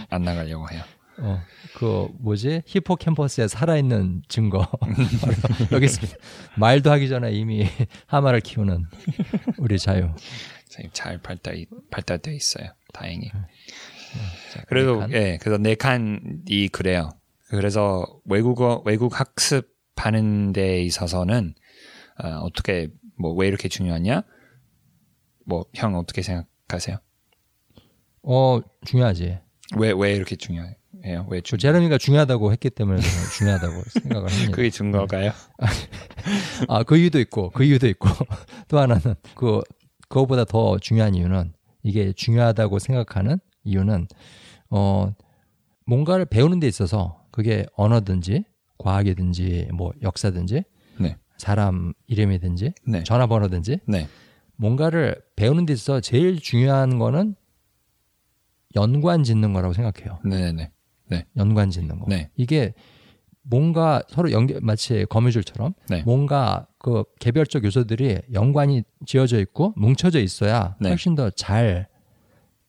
안 0.10 0.23
나가려고 0.23 0.69
해요. 0.71 0.82
어, 1.21 1.41
그 1.75 2.08
뭐지 2.19 2.62
히포캠퍼스에 2.65 3.47
살아있는 3.49 4.23
증거 4.29 4.65
여기 5.73 5.86
있습니다. 5.86 6.15
말도 6.58 6.89
하기 6.91 7.10
전에 7.10 7.32
이미 7.34 7.67
하마를 8.08 8.39
키우는 8.39 8.86
우리 9.58 9.77
자유. 9.77 10.10
잘 10.93 11.17
발달 11.17 11.65
발달돼 11.91 12.34
있어요. 12.34 12.69
다행히. 12.93 13.29
자, 14.53 14.63
그래도 14.67 14.93
네 14.93 14.99
칸. 14.99 15.12
예, 15.13 15.38
그래서 15.41 15.58
네 15.62 15.75
칸이 15.75 16.69
그래요. 16.71 17.10
그래서 17.49 18.05
외국어 18.25 18.82
외국 18.86 19.19
학습하는 19.19 20.53
데 20.53 20.82
있어서는 20.84 21.53
어, 22.23 22.27
어떻게 22.43 22.88
뭐 23.17 23.34
왜 23.34 23.47
이렇게 23.47 23.67
중요하냐? 23.67 24.23
뭐 25.49 25.65
형 25.73 25.95
어떻게 25.95 26.21
생각하세요? 26.21 26.97
어 28.23 28.59
중요하지. 28.85 29.39
왜 29.77 29.91
왜 29.91 30.15
이렇게 30.15 30.35
중요해요? 30.35 31.27
왜저 31.29 31.57
중? 31.57 31.59
제레미가 31.59 31.97
중요하다고 31.97 32.51
했기 32.51 32.69
때문에 32.69 33.01
중요하다고 33.38 33.83
생각을 34.01 34.29
합니다. 34.31 34.51
그게 34.51 34.69
증거가요? 34.69 35.31
아, 36.67 36.83
그 36.83 36.97
이유도 36.97 37.19
있고, 37.19 37.49
그 37.51 37.63
이유도 37.63 37.88
있고, 37.88 38.07
또 38.67 38.79
하나는 38.79 39.15
그, 39.35 39.62
그거보다 40.09 40.43
더 40.45 40.77
중요한 40.79 41.13
이유는 41.15 41.53
이게 41.83 42.12
중요하다고 42.13 42.79
생각하는 42.79 43.39
이유는, 43.63 44.07
어, 44.71 45.13
뭔가를 45.85 46.25
배우는 46.25 46.59
데 46.59 46.67
있어서 46.67 47.23
그게 47.31 47.65
언어든지, 47.75 48.43
과학이든지, 48.79 49.69
뭐 49.73 49.93
역사든지, 50.01 50.63
네. 50.99 51.17
사람 51.38 51.93
이름이든지, 52.07 52.73
네. 52.88 53.03
전화번호든지, 53.03 53.79
네. 53.88 54.07
뭔가를 54.60 55.15
배우는 55.36 55.65
데 55.65 55.74
있어서 55.74 56.02
제일 56.02 56.39
중요한 56.39 57.00
거는 57.00 57.36
연관 58.76 59.24
짓는 59.24 59.54
거라고 59.54 59.74
생각해요. 59.74 60.19
네, 60.26 60.52
네. 60.52 61.26
연관 61.38 61.69
짓는 61.69 62.00
거. 62.00 62.06
네. 62.08 62.30
이게 62.36 62.74
뭔가 63.41 64.04
서로 64.10 64.32
연결 64.32 64.60
마치 64.62 65.06
거미줄처럼 65.10 65.74
네. 65.89 66.04
뭔가 66.04 66.67
그 66.78 67.04
개별적 67.19 67.63
요소들이 67.63 68.19
연관이 68.34 68.84
지어져 69.06 69.39
있고 69.39 69.74
뭉쳐져 69.76 70.19
있어야 70.19 70.76
네. 70.80 70.89
훨씬 70.89 71.15
더 71.15 71.30
잘 71.32 71.88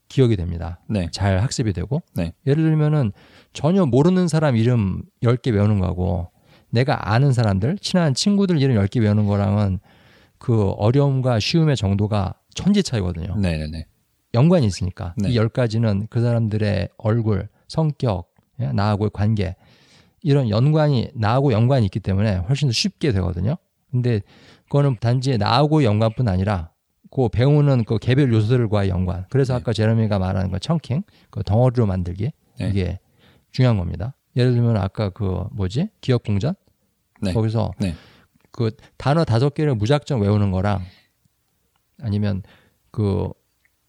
기억이 0.09 0.37
됩니다. 0.37 0.81
네. 0.88 1.09
잘 1.12 1.40
학습이 1.40 1.72
되고 1.72 2.03
네. 2.14 2.33
예를 2.46 2.62
들면은 2.62 3.12
전혀 3.53 3.85
모르는 3.85 4.26
사람 4.29 4.57
이름 4.57 5.03
10개 5.22 5.53
외우는 5.53 5.81
거하고 5.81 6.31
내가 6.70 7.12
아는 7.12 7.33
사람들 7.33 7.79
친한 7.79 8.14
친구들 8.14 8.61
이름 8.61 8.76
10개 8.76 9.03
외우는 9.03 9.26
거랑은 9.26 9.81
그 10.40 10.70
어려움과 10.70 11.38
쉬움의 11.38 11.76
정도가 11.76 12.35
천지 12.55 12.83
차이거든요. 12.83 13.37
네, 13.37 13.59
네, 13.59 13.66
네. 13.70 13.87
연관이 14.35 14.66
있으니까 14.66 15.14
네. 15.18 15.29
이열 15.29 15.50
가지는 15.50 16.07
그 16.09 16.20
사람들의 16.20 16.88
얼굴, 16.96 17.48
성격, 17.68 18.33
예, 18.59 18.72
나하고의 18.72 19.11
관계 19.12 19.55
이런 20.22 20.48
연관이 20.48 21.11
나하고 21.14 21.53
연관이 21.53 21.85
있기 21.85 22.00
때문에 22.00 22.37
훨씬 22.37 22.68
더 22.68 22.72
쉽게 22.72 23.12
되거든요. 23.12 23.57
근데 23.90 24.22
그거는 24.64 24.96
단지 24.98 25.37
나하고 25.37 25.85
연관뿐 25.85 26.26
아니라 26.26 26.70
그 27.11 27.29
배우는 27.29 27.85
그 27.85 27.98
개별 27.98 28.33
요소들과의 28.33 28.88
연관. 28.88 29.26
그래서 29.29 29.55
네. 29.55 29.61
아까 29.61 29.72
제레미가 29.72 30.18
말하는 30.18 30.50
거 30.50 30.59
청킹, 30.59 31.03
그 31.31 31.42
덩어리로 31.42 31.85
만들기 31.87 32.31
네. 32.59 32.68
이게 32.68 32.98
중요한 33.50 33.76
겁니다. 33.76 34.14
예를 34.37 34.53
들면 34.53 34.76
아까 34.79 35.11
그 35.11 35.44
뭐지 35.53 35.88
기억 36.00 36.22
공전 36.22 36.55
네. 37.20 37.35
거기서 37.35 37.72
네. 37.79 37.94
그 38.50 38.70
단어 38.96 39.24
다섯 39.24 39.54
개를 39.54 39.74
무작정 39.74 40.20
외우는 40.20 40.50
거랑 40.50 40.82
아니면 42.02 42.42
그 42.90 43.28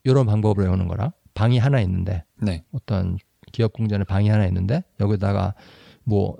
이런 0.03 0.25
방법으로 0.25 0.63
외우는 0.63 0.87
거랑 0.87 1.11
방이 1.33 1.57
하나 1.57 1.81
있는데 1.81 2.23
네. 2.41 2.63
어떤 2.71 3.17
기업 3.51 3.73
공전에 3.73 4.03
방이 4.03 4.29
하나 4.29 4.45
있는데 4.47 4.83
여기다가 4.99 5.55
뭐 6.03 6.37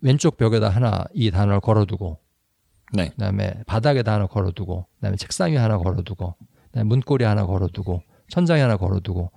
왼쪽 0.00 0.36
벽에다 0.36 0.68
하나 0.68 1.04
이 1.14 1.30
단어를 1.30 1.60
걸어두고 1.60 2.18
네. 2.92 3.08
그다음에 3.10 3.62
바닥에다 3.66 4.12
하나 4.12 4.26
걸어두고 4.26 4.86
그다음에 4.96 5.16
책상 5.16 5.52
위에 5.52 5.56
하나 5.56 5.78
걸어두고 5.78 6.36
그다음에 6.66 6.88
문고리 6.88 7.24
하나 7.24 7.46
걸어두고 7.46 8.02
천장에 8.28 8.60
하나 8.60 8.76
걸어두고 8.76 9.30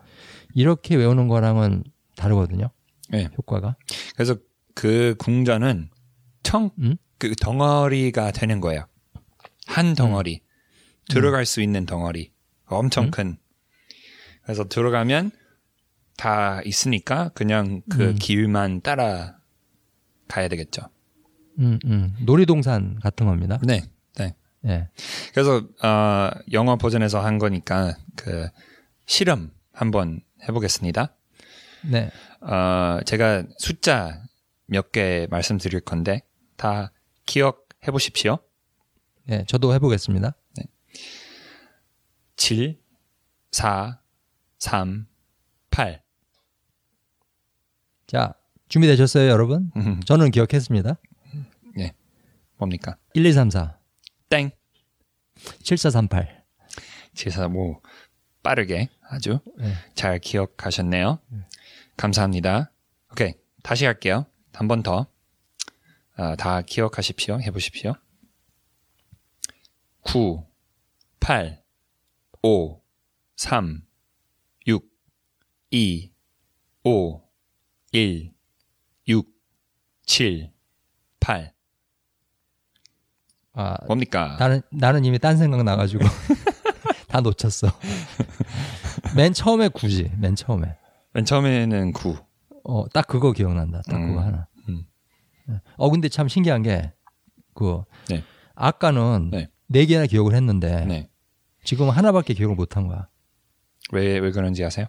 이렇게 0.54 0.96
외우는 0.96 1.28
거랑은 1.28 1.84
다르거든요. 2.16 2.70
네. 3.10 3.30
효과가. 3.38 3.76
그래서 4.16 4.36
그 4.74 5.16
궁전은 5.20 5.90
청, 6.44 6.72
음? 6.80 6.98
그 7.18 7.36
덩어리가 7.36 8.32
되는 8.32 8.60
거예요. 8.62 8.88
한 9.66 9.94
덩어리. 9.96 10.42
들어갈 11.10 11.46
수 11.46 11.62
있는 11.62 11.86
덩어리. 11.86 12.32
엄청 12.66 13.06
음? 13.06 13.12
큰. 13.12 13.38
그래서 14.44 14.68
들어가면 14.68 15.32
다 16.18 16.62
있으니까 16.64 17.30
그냥 17.34 17.82
그 17.90 18.10
음. 18.10 18.16
길만 18.16 18.82
따라 18.82 19.38
가야 20.28 20.48
되겠죠. 20.48 20.90
음, 21.60 21.80
음. 21.86 22.16
놀이동산 22.22 23.00
같은 23.00 23.26
겁니다. 23.26 23.60
네. 23.64 23.82
네. 24.18 24.36
예. 24.66 24.90
그래서 25.34 25.64
어, 25.84 26.30
영어 26.52 26.78
버전에서 26.78 27.20
한 27.24 27.38
거니까 27.38 27.96
그 28.16 28.48
실험 29.06 29.52
한번 29.72 30.22
해보겠습니다. 30.44 31.16
네. 31.86 32.10
어, 32.42 33.00
제가 33.06 33.44
숫자 33.58 34.22
몇 34.66 34.92
개 34.92 35.28
말씀드릴 35.30 35.80
건데 35.82 36.22
다 36.58 36.92
기억해 37.28 37.92
보십시오. 37.92 38.40
예, 39.30 39.44
저도 39.48 39.74
해보겠습니다. 39.76 40.34
7, 42.38 42.80
4, 43.52 44.00
3, 44.60 45.08
8. 45.70 46.02
자, 48.08 48.34
준비되셨어요, 48.70 49.30
여러분? 49.30 49.72
음, 49.76 50.02
저는 50.02 50.32
기억했습니다. 50.32 50.98
뭡니까? 52.60 52.98
1, 53.14 53.24
2, 53.24 53.34
3, 53.34 53.52
4, 53.52 53.78
땡. 54.30 54.50
7, 55.62 55.78
4, 55.78 55.92
3, 55.92 56.08
8. 56.08 56.44
제사 57.14 57.48
뭐 57.48 57.82
빠르게 58.42 58.90
아주 59.10 59.40
네. 59.60 59.74
잘 59.94 60.18
기억하셨네요. 60.20 61.20
감사합니다. 61.98 62.72
오케이 63.12 63.34
다시 63.62 63.86
할게요. 63.86 64.26
한 64.54 64.68
번 64.68 64.82
더. 64.82 65.06
아, 66.18 66.36
다 66.36 66.62
기억하십시오. 66.64 67.40
해보십시오. 67.42 67.94
9, 70.02 70.46
8, 71.20 71.64
5, 72.42 72.82
3, 73.36 73.82
6, 74.66 74.84
2, 75.72 76.12
5, 76.84 77.22
1, 77.92 78.34
6, 79.08 79.28
7, 80.06 80.52
8. 81.20 81.54
아, 83.54 83.76
뭡니까? 83.86 84.38
나는, 84.40 84.62
나는 84.72 85.06
이미 85.06 85.20
딴 85.20 85.38
생각 85.38 85.64
나가지고 85.64 86.04
다 87.08 87.22
놓쳤어. 87.22 87.68
맨 89.16 89.34
처음에 89.34 89.70
9지, 89.70 90.18
맨 90.18 90.36
처음에. 90.36 90.78
맨 91.14 91.26
처음에는 91.26 91.92
9. 91.94 92.18
어, 92.64 92.90
딱 92.90 93.06
그거 93.08 93.32
기억난다. 93.32 93.82
딱 93.88 93.98
음, 93.98 94.08
그거 94.10 94.22
하나. 94.22 94.47
음. 95.50 95.60
어, 95.78 95.90
근데 95.90 96.10
참 96.10 96.28
신기한 96.28 96.62
게, 96.64 96.92
그, 97.54 97.82
네. 98.10 98.24
아까는 98.56 99.30
네. 99.32 99.50
네 99.68 99.86
개나 99.86 100.06
기억을 100.06 100.34
했는데, 100.36 100.86
네. 100.86 101.10
지금 101.64 101.90
하나밖에 101.90 102.34
기억을 102.34 102.56
못한 102.56 102.88
거야. 102.88 103.08
왜, 103.92 104.18
왜 104.20 104.32
그런지 104.32 104.64
아세요? 104.66 104.88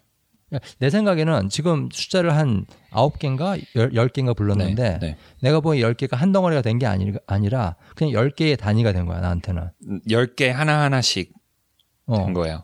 내 0.78 0.88
생각에는 0.88 1.50
지금 1.50 1.90
숫자를 1.92 2.34
한 2.34 2.64
아홉 2.90 3.18
개인가 3.18 3.58
열, 3.76 3.94
열 3.94 4.08
개인가 4.08 4.32
불렀는데, 4.32 4.98
네, 4.98 4.98
네. 4.98 5.16
내가 5.42 5.60
보니 5.60 5.80
열 5.82 5.92
개가 5.94 6.16
한 6.16 6.32
덩어리가 6.32 6.62
된 6.62 6.78
게 6.78 6.86
아니, 6.86 7.12
아니라, 7.26 7.76
그냥 7.96 8.12
열 8.14 8.30
개의 8.30 8.56
단위가 8.56 8.92
된 8.92 9.04
거야, 9.04 9.20
나한테는. 9.20 9.70
10개 10.08 10.46
하나 10.48 10.80
하나씩 10.82 11.32
어, 12.06 12.24
된 12.24 12.32
거예요. 12.32 12.62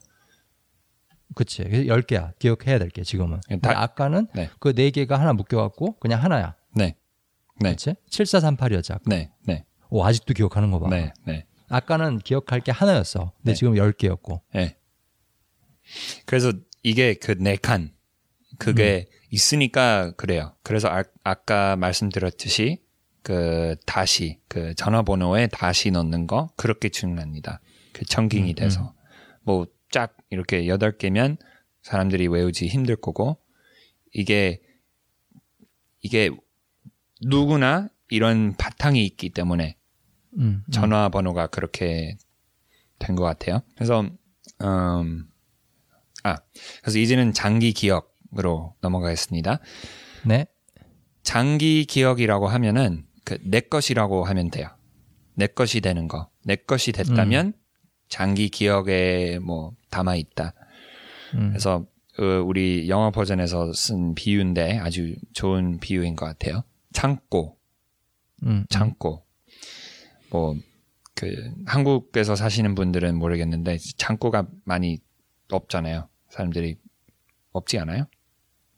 그치. 1.35 1.62
그래서 1.64 1.87
열 1.87 2.00
개야. 2.02 2.33
기억해야 2.38 2.78
될 2.78 2.88
게, 2.88 3.02
지금은. 3.02 3.40
다- 3.61 3.83
아까는 3.83 4.28
네. 4.35 4.48
그네 4.61 4.90
개가 4.90 5.20
하나 5.20 5.33
묶여갖고, 5.35 5.98
그냥 5.98 6.22
하나야. 6.22 6.54
네. 6.74 6.96
네. 7.60 7.70
그치? 7.70 7.94
7438이었지, 8.10 8.92
아까. 8.92 9.02
네, 9.06 9.30
네, 9.42 9.64
오, 9.90 10.04
아직도 10.04 10.34
기억하는 10.34 10.70
거 10.70 10.80
봐. 10.80 10.88
네, 10.88 11.12
네, 11.26 11.46
아까는 11.68 12.18
기억할 12.18 12.60
게 12.60 12.72
하나였어. 12.72 13.32
근데 13.38 13.52
네. 13.52 13.54
지금 13.54 13.76
열 13.76 13.92
개였고. 13.92 14.42
네. 14.54 14.76
그래서 16.26 16.52
이게 16.82 17.14
그 17.14 17.34
네 17.38 17.56
칸, 17.56 17.92
그게 18.58 19.06
있으니까 19.30 20.12
그래요. 20.12 20.54
그래서 20.62 20.88
아, 20.88 21.02
아까 21.24 21.76
말씀드렸듯이 21.76 22.82
그 23.22 23.76
다시 23.86 24.38
그 24.48 24.74
전화번호에 24.74 25.48
다시 25.48 25.90
넣는 25.90 26.26
거 26.26 26.50
그렇게 26.56 26.88
중요합니다. 26.88 27.60
그 27.92 28.04
청킹이 28.04 28.50
음, 28.50 28.54
돼서 28.54 28.94
뭐쫙 29.42 30.16
이렇게 30.30 30.68
여덟 30.68 30.96
개면 30.96 31.36
사람들이 31.82 32.28
외우지 32.28 32.66
힘들 32.68 32.96
거고 32.96 33.38
이게 34.12 34.60
이게 36.00 36.30
누구나 37.22 37.88
이런 38.11 38.55
바탕이 38.57 39.05
있기 39.07 39.31
때문에 39.31 39.77
음, 40.38 40.62
음. 40.66 40.70
전화번호가 40.70 41.46
그렇게 41.48 42.16
된 42.98 43.16
것 43.16 43.24
같아요. 43.24 43.61
그래서 43.74 44.09
음, 44.62 45.29
아 46.22 46.37
그래서 46.83 46.98
이제는 46.98 47.33
장기 47.33 47.72
기억으로 47.72 48.74
넘어가겠습니다. 48.81 49.61
네. 50.27 50.46
장기 51.22 51.85
기억이라고 51.87 52.48
하면은 52.48 53.05
그 53.24 53.38
내 53.42 53.61
것이라고 53.61 54.24
하면 54.24 54.50
돼요. 54.50 54.68
내 55.35 55.46
것이 55.46 55.81
되는 55.81 56.09
거. 56.09 56.29
내 56.44 56.57
것이 56.57 56.92
됐다면 56.92 57.55
장기 58.09 58.48
기억에 58.50 59.38
뭐 59.40 59.72
담아 59.90 60.14
있다. 60.16 60.53
음. 61.35 61.48
그래서 61.50 61.87
그 62.14 62.38
우리 62.46 62.88
영어 62.88 63.11
버전에서 63.11 63.72
쓴 63.72 64.14
비유인데 64.14 64.79
아주 64.79 65.14
좋은 65.33 65.81
비유인 65.81 66.14
것 66.16 66.27
같아요. 66.27 66.62
창고, 66.94 67.59
음, 68.44 68.64
창고. 68.70 69.26
뭐 70.30 70.54
그 71.14 71.52
한국에서 71.66 72.35
사시는 72.35 72.74
분들은 72.74 73.16
모르겠는데 73.16 73.78
창고가 73.96 74.46
많이 74.64 74.98
없잖아요. 75.50 76.09
사람들이 76.28 76.76
없지 77.52 77.78
않아요? 77.78 78.07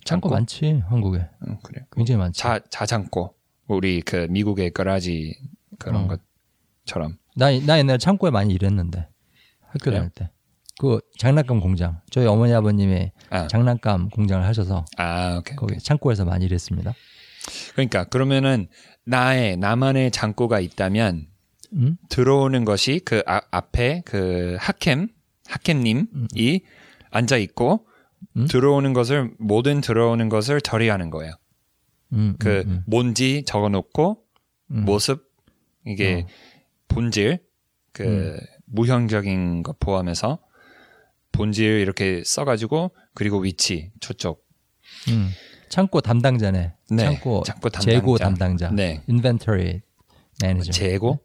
창고 0.05 0.29
많지 0.29 0.83
한국에 0.87 1.27
응, 1.49 1.59
그래. 1.63 1.85
굉장히 1.93 2.19
많지. 2.19 2.41
자 2.41 2.61
자창고. 2.71 3.35
우리 3.69 4.01
그 4.01 4.29
미국의 4.31 4.71
거라지 4.71 5.35
그런 5.79 6.05
어. 6.05 6.17
것처럼. 6.85 7.17
나, 7.35 7.47
나 7.61 7.79
옛날에 7.79 7.99
창고에 7.99 8.31
많이 8.31 8.55
일했는데 8.55 9.09
학교 9.63 9.79
그래요? 9.81 10.01
다닐 10.01 10.11
때. 10.11 10.31
그 10.79 11.01
장난감 11.19 11.59
공장. 11.59 12.01
저희 12.11 12.27
어머니 12.27 12.53
아버님이 12.53 13.11
아, 13.31 13.47
장난감 13.49 14.11
공장을 14.11 14.47
하셔서 14.47 14.85
아 14.99 15.39
오케이. 15.39 15.57
거기 15.57 15.79
창고에서 15.79 16.27
많이 16.27 16.45
일했습니다. 16.45 16.95
그러니까 17.73 18.05
그러면은 18.05 18.69
나의 19.05 19.57
나만의 19.57 20.11
창고가 20.11 20.61
있다면 20.61 21.27
음? 21.75 21.97
들어오는 22.09 22.65
것이 22.65 23.01
그 23.05 23.23
아- 23.27 23.41
앞에 23.51 24.03
그 24.05 24.57
학캠 24.59 25.09
학캠님이 25.47 26.61
앉아 27.11 27.37
있고 27.39 27.87
음? 28.37 28.47
들어오는 28.47 28.93
것을 28.93 29.31
모든 29.39 29.81
들어오는 29.81 30.29
것을 30.29 30.61
처리하는 30.61 31.11
거예요. 31.11 31.33
음, 32.13 32.37
그 32.39 32.63
음, 32.67 32.83
뭔지 32.87 33.43
적어놓고 33.47 34.23
음. 34.71 34.85
모습 34.85 35.29
이게 35.87 36.25
어. 36.25 36.29
본질 36.89 37.41
그 37.93 38.05
음. 38.05 38.39
무형적인 38.67 39.63
것 39.63 39.79
포함해서 39.79 40.39
본질 41.33 41.81
이렇게 41.81 42.23
써가지고 42.25 42.93
그리고 43.15 43.39
위치 43.39 43.93
저쪽 44.01 44.47
음. 45.09 45.31
창고 45.69 46.01
담당자네. 46.01 46.75
네, 46.91 46.97
창고, 46.97 47.43
창고 47.45 47.69
재고 47.71 48.19
담당자. 48.19 48.69
담당자. 48.69 48.71
네 48.71 49.03
inventory 49.09 49.83
manager. 50.43 50.73
재고 50.73 51.19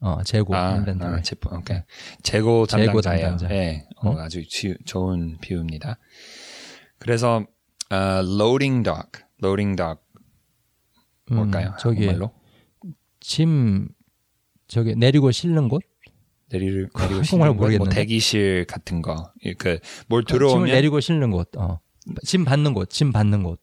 어, 0.00 0.22
재고 0.24 0.54
아. 0.54 0.74
아, 1.00 1.22
제품, 1.22 1.56
오케이. 1.58 1.78
재고 2.22 2.66
담당자예요. 2.66 3.02
담당자. 3.30 3.50
예, 3.54 3.86
어, 3.96 4.10
어? 4.10 4.18
아주 4.20 4.46
지- 4.46 4.76
좋은 4.84 5.38
비유입니다. 5.40 5.98
그래서 6.98 7.44
어, 7.90 7.96
loading 8.22 8.82
dock, 8.84 9.22
loading 9.42 9.76
dock 9.76 10.00
뭘까요? 11.30 11.68
음, 11.68 11.72
저기 11.78 12.06
한국말로 12.06 12.32
짐 13.20 13.88
저기 14.68 14.94
내리고 14.94 15.30
실는 15.32 15.68
곳? 15.68 15.82
내리고 16.50 16.88
실는 17.24 17.46
거, 17.48 17.54
뭐 17.54 17.62
모르겠는데. 17.62 17.94
대기실 17.94 18.66
같은 18.66 19.02
거, 19.02 19.32
그뭘 19.58 20.24
짐을 20.24 20.24
들어오면 20.26 20.66
내리고 20.68 21.00
실는 21.00 21.30
곳. 21.30 21.50
어. 21.56 21.80
짐 22.24 22.44
받는 22.44 22.74
곳. 22.74 22.90
짐 22.90 23.12
받는 23.12 23.42
곳. 23.42 23.60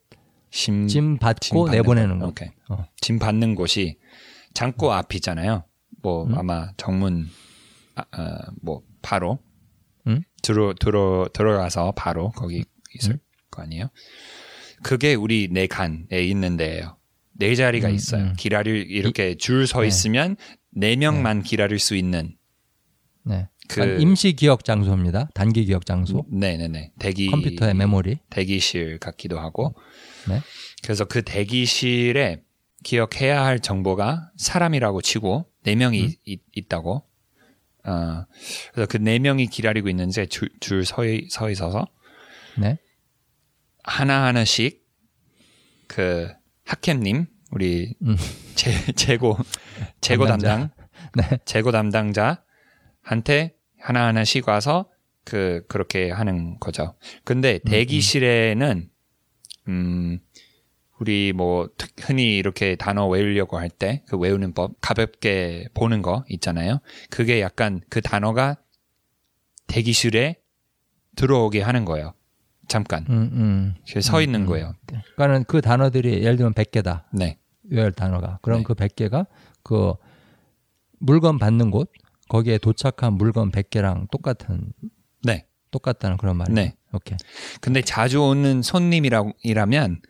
짐, 0.52 0.88
짐 0.88 1.18
받고 1.18 1.40
짐 1.40 1.56
받는 1.58 1.72
내보내는 1.72 2.20
곳. 2.20 2.26
곳. 2.26 2.30
오케이. 2.30 2.50
어. 2.70 2.86
짐 3.02 3.20
받는 3.20 3.56
곳이 3.56 3.98
창고 4.54 4.94
앞이잖아요. 4.94 5.66
뭐 6.02 6.26
음? 6.26 6.38
아마 6.38 6.72
정문 6.78 7.28
아, 7.96 8.02
어, 8.02 8.38
뭐 8.62 8.82
바로 9.02 9.40
음? 10.08 10.22
들어 10.42 10.74
들어 10.80 11.28
들어가서 11.34 11.94
바로 11.96 12.32
거기 12.32 12.64
있을 12.96 13.14
음? 13.14 13.20
거 13.50 13.62
아니에요? 13.64 13.90
그게 14.84 15.16
우리 15.16 15.48
내 15.50 15.66
간에 15.68 16.06
있는 16.12 16.58
데예요. 16.58 16.98
네 17.32 17.56
자리가 17.56 17.88
음, 17.90 17.96
있어요. 17.96 18.24
음. 18.26 18.34
기다릴 18.38 18.92
이렇게 18.92 19.36
줄서 19.36 19.82
네. 19.82 19.88
있으면 19.88 20.36
네 20.72 20.96
명만 20.96 21.42
기다릴 21.42 21.80
수 21.80 21.96
있는 21.96 22.36
네. 23.24 23.48
그- 23.69 23.97
임시 24.02 24.34
기억 24.34 24.63
장소입니다. 24.65 25.30
단기 25.34 25.65
기억 25.65 25.86
장소. 25.86 26.26
네네네 26.30 26.91
대기 26.99 27.28
컴퓨터의 27.28 27.73
메모리. 27.73 28.17
대기실 28.30 28.99
같기도 28.99 29.39
하고 29.39 29.76
네. 30.28 30.41
그래서 30.84 31.06
그 31.06 31.21
대기실에 31.23 32.41
기억해야 32.84 33.43
할 33.45 33.60
정보가 33.60 34.32
사람이라고 34.38 35.02
치고 35.02 35.45
네 35.63 35.76
명이 35.76 36.04
음. 36.04 36.12
있, 36.26 36.41
있다고 36.54 37.04
어, 37.86 38.26
그래서 38.73 38.88
그 38.88 38.97
네 38.97 39.19
명이 39.19 39.47
기다리고 39.47 39.89
있는데 39.89 40.26
줄서 40.26 41.04
서 41.30 41.49
있어서 41.49 41.88
네. 42.58 42.78
하나 43.84 44.26
하나씩 44.26 44.84
그 45.88 46.30
학캠님 46.65 47.26
우리 47.52 47.95
음. 48.02 48.17
재, 48.56 48.71
재고 48.93 49.38
재고. 50.02 50.26
담당 50.28 50.69
네. 51.15 51.38
재고 51.45 51.71
담당자 51.71 52.43
한테 53.04 53.56
하나 53.80 54.08
하나씩 54.08 54.48
와서 54.48 54.89
그 55.26 55.63
그렇게 55.68 56.10
하는 56.12 56.60
거죠. 56.60 56.96
근데 57.24 57.60
대기실에는 57.60 58.89
음 59.68 60.20
우리 61.00 61.34
뭐 61.34 61.70
특- 61.78 61.92
흔히 62.10 62.38
이렇게 62.38 62.76
단어 62.76 63.08
외우려고 63.08 63.58
할 63.58 63.70
때 63.70 64.04
그 64.08 64.18
외우는 64.18 64.54
법 64.54 64.74
가볍게 64.82 65.68
보는 65.74 66.02
거 66.02 66.24
있잖아요. 66.30 66.80
그게 67.10 67.42
약간 67.42 67.82
그 67.89 68.02
단어가 68.02 68.58
대기실에 69.68 70.38
들어오게 71.16 71.62
하는 71.62 71.86
거예요. 71.86 72.13
잠깐 72.68 73.06
음, 73.10 73.30
음. 73.34 74.02
서 74.02 74.22
있는 74.22 74.46
거예요. 74.46 74.74
그러니까는 74.88 75.44
그 75.46 75.62
단어들이 75.62 76.24
예를 76.24 76.38
들면 76.38 76.54
100개다. 76.54 77.04
네, 77.13 77.38
외울 77.70 77.92
단어가. 77.92 78.39
그럼 78.42 78.60
네. 78.60 78.63
그 78.63 78.74
100개가 78.74 79.28
그 79.63 79.94
물건 81.00 81.38
받는 81.39 81.72
곳 81.72 81.92
거기에 82.34 82.58
도착한 82.58 83.13
물건 83.13 83.52
100개랑 83.52 84.10
똑같은 84.10 84.74
네, 85.22 85.46
똑같다는 85.69 86.17
그런 86.17 86.36
말이에요. 86.38 86.56
네. 86.56 86.76
오케이. 86.91 87.15
근데 87.62 87.82
자주 87.84 88.24
오는 88.24 88.63
손님이라면 88.63 90.02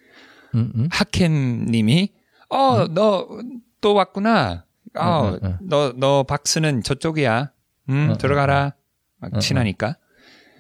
음, 0.56 0.72
음. 0.76 0.88
하캠 0.90 1.66
님이 1.66 2.14
어 2.50 2.88
너 2.88 3.28
또 3.82 3.94
왔구나. 3.94 4.66
어 4.98 5.32
응, 5.34 5.40
응, 5.44 5.58
너너 5.68 6.24
박스는 6.24 6.84
저쪽이야. 6.84 7.52
음 7.90 8.08
응, 8.12 8.18
들어가라. 8.18 8.74
막 9.18 9.32
응, 9.36 9.40
친하니까. 9.42 9.98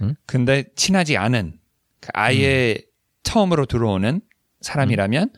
응. 0.01 0.15
근데 0.25 0.65
친하지 0.75 1.15
않은 1.15 1.57
그 2.01 2.09
아예 2.13 2.77
처음으로 3.23 3.65
들어오는 3.67 4.19
사람이라면 4.59 5.29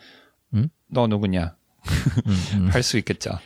응. 0.55 0.69
너 0.88 1.05
누구냐 1.05 1.55
음, 2.25 2.35
음. 2.55 2.67
할수 2.73 2.97
있겠죠. 2.97 3.38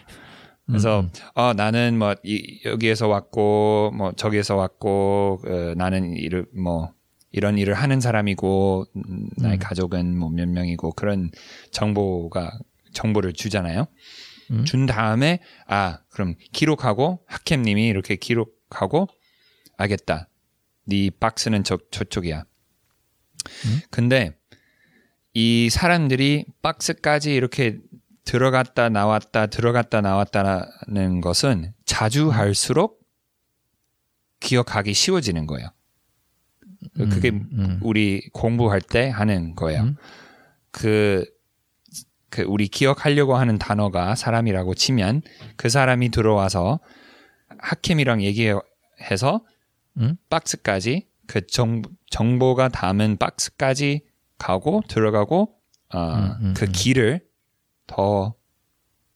그래서 0.69 1.01
음, 1.01 1.09
어 1.33 1.53
나는 1.53 1.97
뭐 1.97 2.15
이, 2.23 2.61
여기에서 2.63 3.07
왔고 3.07 3.91
뭐 3.95 4.11
저기에서 4.13 4.55
왔고 4.55 5.41
어, 5.45 5.73
나는 5.75 6.15
일을 6.15 6.45
뭐 6.55 6.93
이런 7.31 7.57
일을 7.57 7.73
하는 7.73 7.99
사람이고 7.99 8.85
음, 8.95 9.29
나의 9.37 9.57
음. 9.57 9.59
가족은 9.59 10.17
뭐 10.17 10.29
몇 10.29 10.47
명이고 10.47 10.91
그런 10.93 11.31
정보가 11.71 12.51
정보를 12.93 13.33
주잖아요. 13.33 13.87
음. 14.51 14.65
준 14.65 14.85
다음에 14.85 15.39
아 15.67 15.99
그럼 16.09 16.35
기록하고 16.51 17.23
학캠님이 17.27 17.87
이렇게 17.87 18.15
기록하고 18.15 19.07
알겠다. 19.77 20.29
네 20.85 21.09
박스는 21.09 21.63
저 21.63 21.77
저쪽이야. 21.91 22.43
음. 23.65 23.79
근데 23.91 24.35
이 25.33 25.69
사람들이 25.69 26.45
박스까지 26.61 27.33
이렇게 27.33 27.77
들어갔다 28.25 28.89
나왔다 28.89 29.47
들어갔다 29.47 30.01
나왔다는 30.01 31.21
것은 31.21 31.73
자주 31.85 32.29
할수록 32.29 32.99
기억하기 34.39 34.93
쉬워지는 34.93 35.47
거예요. 35.47 35.69
그게 36.95 37.29
음, 37.29 37.49
음. 37.53 37.79
우리 37.81 38.29
공부할 38.31 38.81
때 38.81 39.09
하는 39.09 39.55
거예요. 39.55 39.81
음. 39.81 39.95
그, 40.71 41.25
그 42.29 42.43
우리 42.43 42.67
기억하려고 42.67 43.35
하는 43.35 43.57
단어가 43.57 44.15
사람이라고 44.15 44.75
치면 44.75 45.21
그 45.55 45.69
사람이 45.69 46.09
들어와서 46.09 46.79
하킴이랑 47.57 48.21
얘기해서 48.21 49.43
음? 49.97 50.15
박스까지 50.29 51.07
그 51.27 51.45
정, 51.47 51.81
정보가 52.09 52.69
담은 52.69 53.17
박스까지 53.17 54.03
가고 54.37 54.81
들어가고 54.87 55.53
어, 55.93 55.99
음, 55.99 56.35
음, 56.41 56.53
그 56.55 56.65
음. 56.65 56.71
길을 56.71 57.21
더 57.89 58.35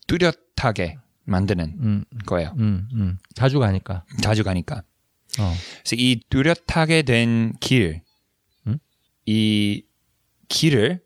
뚜렷하게 0.08 0.98
만드는 1.26 1.78
음, 1.80 2.06
거예요. 2.26 2.54
음, 2.58 2.88
음. 2.94 3.18
자주 3.36 3.60
가니까. 3.60 4.04
자주 4.22 4.44
가니까. 4.44 4.84
어. 5.40 5.54
그래서 5.84 5.96
이 5.96 6.20
뚜렷하게 6.30 7.04
된 7.04 7.54
길, 7.60 8.02
음? 8.68 8.78
이 9.26 9.84
길을 10.50 11.02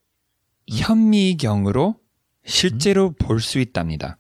현미경으로 0.69 1.99
실제로 2.45 3.11
볼 3.11 3.39
수 3.41 3.59
있답니다. 3.59 4.17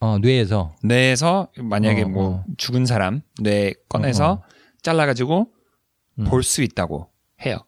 어, 0.00 0.18
뇌에서. 0.18 0.74
뇌에서 0.82 1.50
만약에 1.56 2.02
어, 2.02 2.08
뭐 2.08 2.34
어. 2.34 2.44
죽은 2.58 2.86
사람 2.86 3.22
뇌 3.40 3.72
꺼내서 3.88 4.26
어, 4.28 4.32
어. 4.34 4.42
잘라가지고 4.82 5.52
음. 6.18 6.24
볼수 6.24 6.62
있다고 6.62 7.08
해요. 7.46 7.58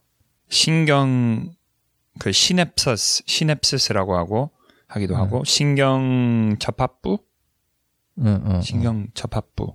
신경 0.49 1.53
그 2.19 2.33
시냅서스 2.33 3.23
시냅시스라고 3.27 4.17
하고 4.17 4.51
하기도 4.95 5.15
음. 5.15 5.21
하고 5.21 5.45
신경 5.45 6.57
접합부 6.59 7.19
응, 8.19 8.43
응, 8.47 8.61
신경 8.61 9.09
접합부. 9.15 9.75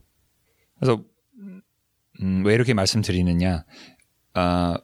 그래서 0.80 1.04
음, 2.22 2.44
왜 2.46 2.54
이렇게 2.54 2.74
말씀드리느냐? 2.74 3.66
어, 4.36 4.76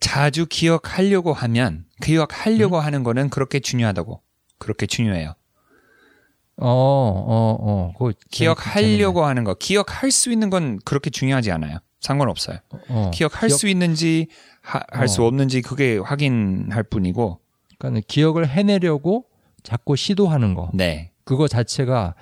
자주 0.00 0.46
기억하려고 0.46 1.32
하면 1.32 1.86
기억하려고 2.02 2.76
음. 2.78 2.84
하는 2.84 3.02
거는 3.02 3.30
그렇게 3.30 3.60
중요하다고 3.60 4.22
그렇게 4.58 4.86
중요해요. 4.86 5.34
어, 6.60 6.66
어, 6.66 7.94
어. 7.98 8.10
기억하려고 8.30 9.24
하는 9.24 9.44
거, 9.44 9.54
기억할 9.54 10.10
수 10.10 10.30
있는 10.32 10.50
건 10.50 10.78
그렇게 10.84 11.08
중요하지 11.08 11.50
않아요. 11.52 11.78
상관없어요. 12.00 12.58
재밌네. 12.70 13.06
어, 13.06 13.10
기억할 13.12 13.50
수 13.50 13.68
있는지 13.68 14.28
할수 14.60 15.22
어. 15.22 15.26
없는지 15.26 15.62
그게 15.62 15.98
확인할 15.98 16.82
뿐이고, 16.84 17.40
그러니까 17.78 18.04
기억을 18.08 18.48
해내려고 18.48 19.26
자꾸 19.62 19.96
시도하는 19.96 20.54
거. 20.54 20.70
네, 20.74 21.12
그거 21.24 21.48
자체가 21.48 22.14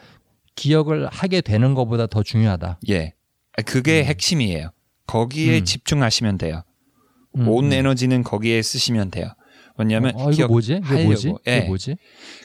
기억을 0.55 1.07
하게 1.09 1.41
되는 1.41 1.75
것보다 1.75 2.07
더 2.07 2.23
중요하다. 2.23 2.81
예, 2.89 3.15
그게 3.65 4.01
음. 4.01 4.05
핵심이에요. 4.07 4.71
거기에 5.07 5.59
음. 5.61 5.65
집중하시면 5.65 6.39
돼요. 6.39 6.63
음, 7.37 7.49
온 7.49 7.67
음. 7.67 7.73
에너지는 7.73 8.23
거기에 8.23 8.63
쓰시면 8.63 9.11
돼요. 9.11 9.29
왜냐하면 9.79 10.13
어, 10.17 10.31
이거 10.31 10.49
뭐지? 10.49 10.81
이게 10.85 11.05
뭐지? 11.05 11.29
이게 11.29 11.39
예. 11.47 11.61
뭐지? 11.61 11.97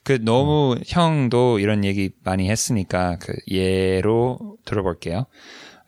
그 0.04 0.20
너무 0.22 0.78
형도 0.86 1.60
이런 1.60 1.86
얘기 1.86 2.12
많이 2.24 2.50
했으니까 2.50 3.18
그 3.22 3.34
예로 3.50 4.58
들어볼게요. 4.66 5.26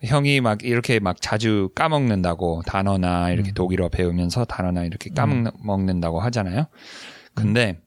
형이 0.02 0.40
막 0.40 0.62
이렇게 0.64 1.00
막 1.00 1.20
자주 1.20 1.70
까먹는다고 1.74 2.62
단어나 2.66 3.30
이렇게 3.30 3.52
음. 3.52 3.54
독일어 3.54 3.88
배우면서 3.88 4.44
단어나 4.44 4.84
이렇게 4.84 5.10
까먹는다고 5.10 6.20
하잖아요. 6.20 6.66
근데 7.34 7.80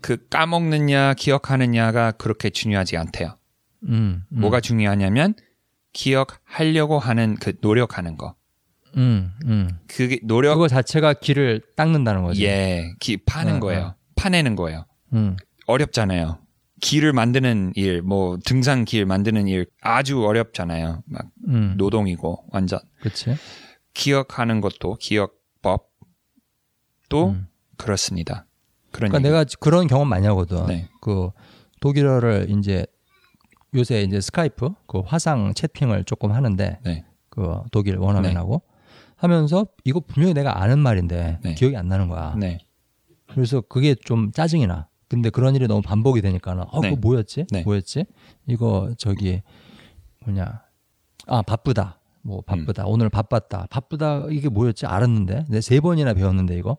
그 0.00 0.28
까먹느냐 0.28 1.14
기억하느냐가 1.14 2.12
그렇게 2.12 2.50
중요하지 2.50 2.96
않대요. 2.96 3.36
음, 3.84 4.24
음. 4.30 4.40
뭐가 4.40 4.60
중요하냐면 4.60 5.34
기억하려고 5.92 6.98
하는 6.98 7.36
그 7.36 7.54
노력하는 7.60 8.16
거. 8.16 8.34
음, 8.96 9.32
음. 9.44 9.78
그게 9.86 10.18
노력 10.24 10.54
그거 10.54 10.68
자체가 10.68 11.14
길을 11.14 11.62
닦는다는 11.76 12.22
거지. 12.22 12.44
예, 12.44 12.92
기, 13.00 13.18
파는 13.18 13.56
어, 13.56 13.60
거예요. 13.60 13.80
어. 13.82 13.94
파내는 14.16 14.56
거예요. 14.56 14.86
음. 15.12 15.36
어렵잖아요. 15.66 16.38
길을 16.80 17.12
만드는 17.12 17.72
일, 17.74 18.02
뭐 18.02 18.38
등산 18.44 18.84
길 18.84 19.04
만드는 19.06 19.48
일 19.48 19.66
아주 19.82 20.24
어렵잖아요. 20.24 21.02
막 21.06 21.26
음. 21.46 21.74
노동이고 21.76 22.46
완전 22.50 22.80
그렇지. 23.00 23.36
기억하는 23.94 24.60
것도 24.60 24.96
기억법 24.96 25.39
또 27.10 27.28
음. 27.30 27.46
그렇습니다. 27.76 28.46
그러니까 28.92 29.18
얘기. 29.18 29.28
내가 29.28 29.44
그런 29.60 29.86
경험 29.86 30.08
많이 30.08 30.26
하거든. 30.28 30.64
네. 30.66 30.88
그 31.02 31.30
독일어를 31.80 32.46
이제 32.50 32.86
요새 33.74 34.02
이제 34.02 34.20
스카이프 34.20 34.70
그 34.86 35.00
화상 35.00 35.52
채팅을 35.54 36.04
조금 36.04 36.32
하는데 36.32 36.78
네. 36.84 37.04
그 37.28 37.60
독일 37.70 37.96
원어민하고 37.98 38.62
하면서 39.16 39.66
이거 39.84 40.00
분명히 40.00 40.32
내가 40.34 40.60
아는 40.62 40.78
말인데 40.78 41.38
네. 41.42 41.54
기억이 41.54 41.76
안 41.76 41.86
나는 41.88 42.08
거야. 42.08 42.34
네. 42.38 42.58
그래서 43.28 43.60
그게 43.60 43.94
좀 43.94 44.32
짜증이 44.32 44.66
나. 44.66 44.88
근데 45.08 45.28
그런 45.30 45.54
일이 45.54 45.66
너무 45.68 45.82
반복이 45.82 46.20
되니까는 46.22 46.64
어, 46.70 46.80
네. 46.80 46.90
그거 46.90 47.00
뭐였지? 47.00 47.46
네. 47.50 47.62
뭐였지? 47.62 48.06
이거 48.46 48.92
저기 48.98 49.42
뭐냐? 50.24 50.62
아 51.26 51.42
바쁘다. 51.42 52.00
뭐 52.22 52.40
바쁘다. 52.42 52.84
오늘 52.86 53.08
바빴다. 53.08 53.66
바쁘다. 53.70 54.26
이게 54.30 54.48
뭐였지? 54.48 54.86
알았는데 54.86 55.46
내 55.48 55.60
세 55.60 55.80
번이나 55.80 56.12
배웠는데 56.14 56.56
이거. 56.58 56.76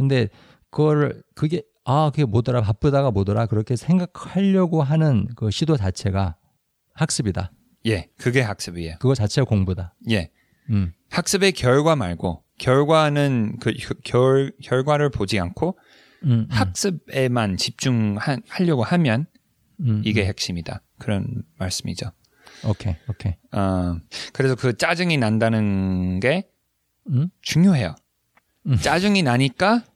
근데 0.00 0.28
그거를 0.70 1.22
그게 1.34 1.62
아 1.84 2.10
그게 2.10 2.24
뭐더라? 2.24 2.62
바쁘다가 2.62 3.10
뭐더라? 3.10 3.46
그렇게 3.46 3.76
생각하려고 3.76 4.82
하는 4.82 5.28
그 5.36 5.50
시도 5.50 5.76
자체가 5.76 6.36
학습이다. 6.94 7.52
예, 7.86 8.08
그게 8.16 8.40
학습이에요. 8.40 8.96
그거 8.98 9.14
자체가 9.14 9.44
공부다. 9.44 9.94
예. 10.10 10.30
음. 10.70 10.92
학습의 11.10 11.52
결과 11.52 11.96
말고 11.96 12.42
결과는 12.58 13.58
그 13.60 13.74
결, 14.04 14.52
결과를 14.62 15.10
보지 15.10 15.38
않고 15.38 15.78
음, 16.24 16.30
음, 16.30 16.46
학습에만 16.48 17.58
집중하려고 17.58 18.82
하면 18.84 19.26
음, 19.80 20.02
이게 20.04 20.22
음. 20.22 20.26
핵심이다. 20.28 20.82
그런 20.98 21.42
말씀이죠. 21.58 22.10
오케이 22.66 22.94
오케이. 23.08 23.34
어, 23.52 23.96
그래서 24.32 24.54
그 24.54 24.76
짜증이 24.76 25.18
난다는 25.18 26.20
게 26.20 26.48
음? 27.08 27.28
중요해요. 27.42 27.94
음. 28.66 28.76
짜증이 28.76 29.22
나니까 29.22 29.76
음. 29.76 29.89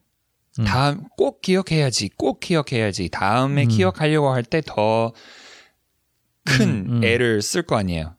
다음 0.65 1.09
꼭 1.17 1.41
기억해야지, 1.41 2.11
꼭 2.11 2.39
기억해야지. 2.41 3.09
다음에 3.09 3.65
음. 3.65 3.69
기억하려고 3.69 4.29
할 4.31 4.45
때 4.45 4.61
더큰 4.61 5.13
음, 6.61 6.87
음. 6.89 7.05
애를 7.05 7.43
쓸 7.43 7.63
거 7.63 7.77
아니에요. 7.77 8.15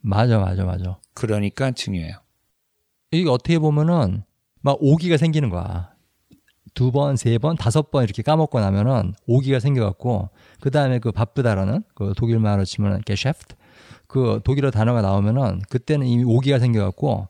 맞아 0.00 0.38
맞아 0.38 0.64
맞아. 0.64 0.98
그러니까 1.12 1.70
중요해요. 1.72 2.16
이게 3.10 3.28
어떻게 3.28 3.58
보면은 3.58 4.22
막 4.62 4.78
오기가 4.80 5.16
생기는 5.18 5.50
거야. 5.50 5.92
두 6.74 6.90
번, 6.90 7.16
세 7.16 7.38
번, 7.38 7.56
다섯 7.56 7.90
번 7.90 8.02
이렇게 8.02 8.22
까먹고 8.22 8.58
나면은 8.58 9.14
오기가 9.26 9.60
생겨갖고 9.60 10.30
그 10.60 10.70
다음에 10.70 10.98
그 10.98 11.12
바쁘다라는 11.12 11.84
그 11.94 12.14
독일 12.16 12.40
말로 12.40 12.64
치면은 12.64 13.00
게셰프트 13.02 13.54
그 14.08 14.40
독일어 14.42 14.70
단어가 14.70 15.00
나오면은 15.02 15.60
그때는 15.68 16.06
이미 16.06 16.24
오기가 16.24 16.58
생겨갖고 16.58 17.28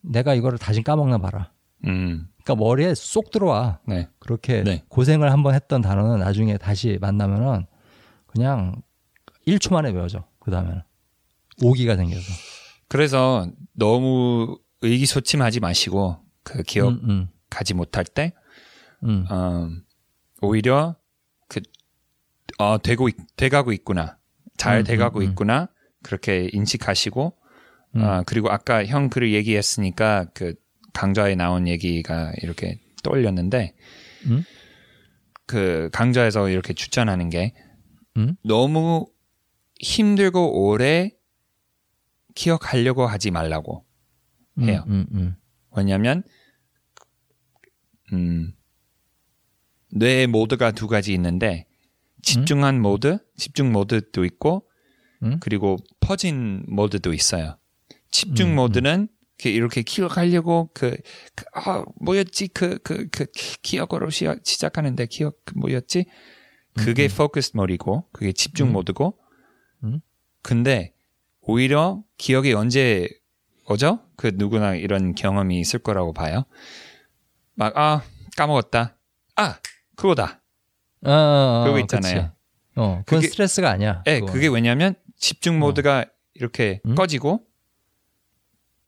내가 0.00 0.34
이거를 0.34 0.58
다시 0.58 0.82
까먹나 0.82 1.18
봐라. 1.18 1.52
음, 1.86 2.28
그러니까 2.44 2.54
머리에 2.56 2.94
쏙 2.94 3.30
들어와. 3.30 3.80
네, 3.86 4.08
그렇게 4.18 4.62
네. 4.62 4.84
고생을 4.88 5.30
한번 5.32 5.54
했던 5.54 5.80
단어는 5.80 6.20
나중에 6.20 6.56
다시 6.58 6.98
만나면은 7.00 7.66
그냥 8.26 8.82
1초 9.46 9.72
만에 9.72 9.90
외워져. 9.90 10.24
그 10.38 10.50
다음에는 10.50 10.82
오기가 11.62 11.96
생겨서. 11.96 12.32
그래서 12.88 13.46
너무 13.74 14.58
의기소침하지 14.82 15.60
마시고 15.60 16.18
그 16.42 16.62
기억하지 16.62 17.74
음, 17.74 17.76
못할 17.76 18.04
때 18.04 18.32
음, 19.04 19.26
음. 19.30 19.32
어, 19.32 19.68
오히려 20.42 20.96
그 21.48 21.60
어, 22.58 22.78
되고 22.82 23.08
있- 23.08 23.16
돼가고 23.36 23.72
있구나, 23.72 24.18
잘 24.56 24.78
음, 24.78 24.84
돼가고 24.84 25.20
음, 25.20 25.22
음. 25.24 25.28
있구나 25.30 25.68
그렇게 26.02 26.48
인식하시고 26.52 27.36
음. 27.96 28.00
아, 28.02 28.22
그리고 28.24 28.50
아까 28.50 28.84
형 28.86 29.10
글을 29.10 29.32
얘기했으니까 29.32 30.26
그 30.34 30.54
강좌에 30.92 31.34
나온 31.34 31.68
얘기가 31.68 32.32
이렇게 32.42 32.80
떠올렸는데 33.02 33.74
음? 34.26 34.44
그 35.46 35.90
강좌에서 35.92 36.48
이렇게 36.48 36.74
추천하는 36.74 37.28
게 37.30 37.54
음? 38.16 38.36
너무 38.44 39.06
힘들고 39.80 40.66
오래 40.66 41.10
기억하려고 42.34 43.06
하지 43.06 43.30
말라고 43.30 43.84
해요. 44.60 44.84
음, 44.86 45.06
음, 45.12 45.18
음. 45.18 45.36
왜냐하면 45.76 46.22
음, 48.12 48.52
뇌 49.92 50.26
모드가 50.26 50.72
두 50.72 50.86
가지 50.86 51.12
있는데 51.14 51.66
집중한 52.22 52.80
모드, 52.80 53.18
집중 53.36 53.72
모드도 53.72 54.24
있고 54.24 54.68
음? 55.22 55.38
그리고 55.40 55.76
퍼진 56.00 56.64
모드도 56.68 57.12
있어요. 57.12 57.58
집중 58.10 58.50
음, 58.50 58.56
모드는 58.56 59.08
이렇게, 59.40 59.50
이렇게 59.50 59.82
기억하려고 59.82 60.70
그, 60.74 60.96
그 61.34 61.44
아, 61.54 61.84
뭐였지 62.00 62.48
그 62.48 62.78
그 62.82 63.08
그 63.10 63.26
기억으로 63.62 64.10
시, 64.10 64.26
시작하는데 64.44 65.06
기억 65.06 65.36
그 65.44 65.54
뭐였지? 65.56 66.04
그게 66.74 67.08
포커스 67.08 67.52
모드이고 67.56 68.08
그게 68.12 68.32
집중 68.32 68.68
음. 68.68 68.72
모드고. 68.74 69.18
음. 69.84 70.00
근데 70.42 70.94
오히려 71.40 72.02
기억이 72.18 72.52
언제 72.52 73.08
오죠? 73.68 74.00
그 74.16 74.30
누구나 74.34 74.74
이런 74.74 75.14
경험이 75.14 75.58
있을 75.60 75.78
거라고 75.80 76.12
봐요. 76.12 76.44
막 77.54 77.76
아 77.76 78.02
까먹었다. 78.36 78.96
아 79.36 79.58
그거다. 79.96 80.40
어, 81.04 81.10
어, 81.10 81.12
어, 81.12 81.64
그거 81.64 81.74
그치. 81.74 81.96
있잖아요. 81.96 82.32
어, 82.76 83.02
그건 83.06 83.20
그게- 83.20 83.28
스트레스가 83.28 83.70
아니야. 83.70 84.02
예. 84.06 84.20
그게 84.20 84.48
왜냐면 84.48 84.94
집중 85.18 85.58
모드가 85.58 86.04
이렇게 86.34 86.80
음? 86.86 86.94
꺼지고 86.94 87.42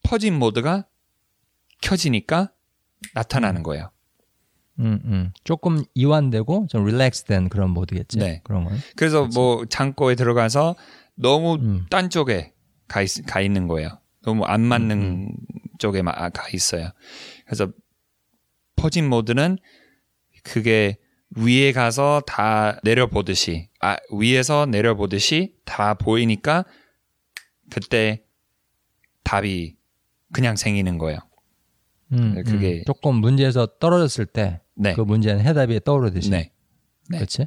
퍼진 0.03 0.39
모드가 0.39 0.87
켜지니까 1.83 2.53
나타나는 3.15 3.63
거예요. 3.63 3.91
음, 4.79 5.01
음. 5.05 5.33
조금 5.45 5.83
이완되고 5.95 6.67
좀 6.71 6.87
릴렉스된 6.87 7.49
그런 7.49 7.71
모드겠지. 7.71 8.19
네. 8.19 8.41
그런 8.45 8.65
건. 8.65 8.77
그래서 8.97 9.29
뭐 9.35 9.65
창고에 9.67 10.15
들어가서 10.15 10.77
너무 11.15 11.55
음. 11.57 11.87
딴 11.91 12.11
쪽에 12.11 12.53
가, 12.89 13.03
있, 13.03 13.25
가 13.27 13.41
있는 13.41 13.69
거예요. 13.69 13.99
너무 14.23 14.45
안 14.45 14.61
맞는 14.61 14.99
음, 15.03 15.29
쪽에 15.79 16.03
마- 16.03 16.13
가 16.31 16.49
있어요. 16.53 16.91
그래서 17.45 17.71
퍼진 18.77 19.09
모드는 19.09 19.59
그게 20.43 20.97
위에 21.37 21.73
가서 21.73 22.23
다 22.27 22.79
내려보듯이 22.85 23.69
아 23.81 23.97
위에서 24.13 24.67
내려보듯이 24.67 25.55
다 25.65 25.95
보이니까 25.95 26.65
그때 27.71 28.23
답이 29.25 29.77
그냥 30.33 30.57
생기는 30.57 30.99
거예요. 30.99 31.19
음, 32.13 32.35
네, 32.35 32.43
그게- 32.43 32.79
음. 32.79 32.83
조금 32.87 33.17
문제에서 33.17 33.67
떨어졌을 33.79 34.27
때그 34.27 34.59
네, 34.77 34.95
문제는 34.97 35.43
해답이 35.45 35.81
떠오르듯이. 35.85 36.31
네, 36.31 36.51
네. 37.09 37.19
그렇지? 37.19 37.47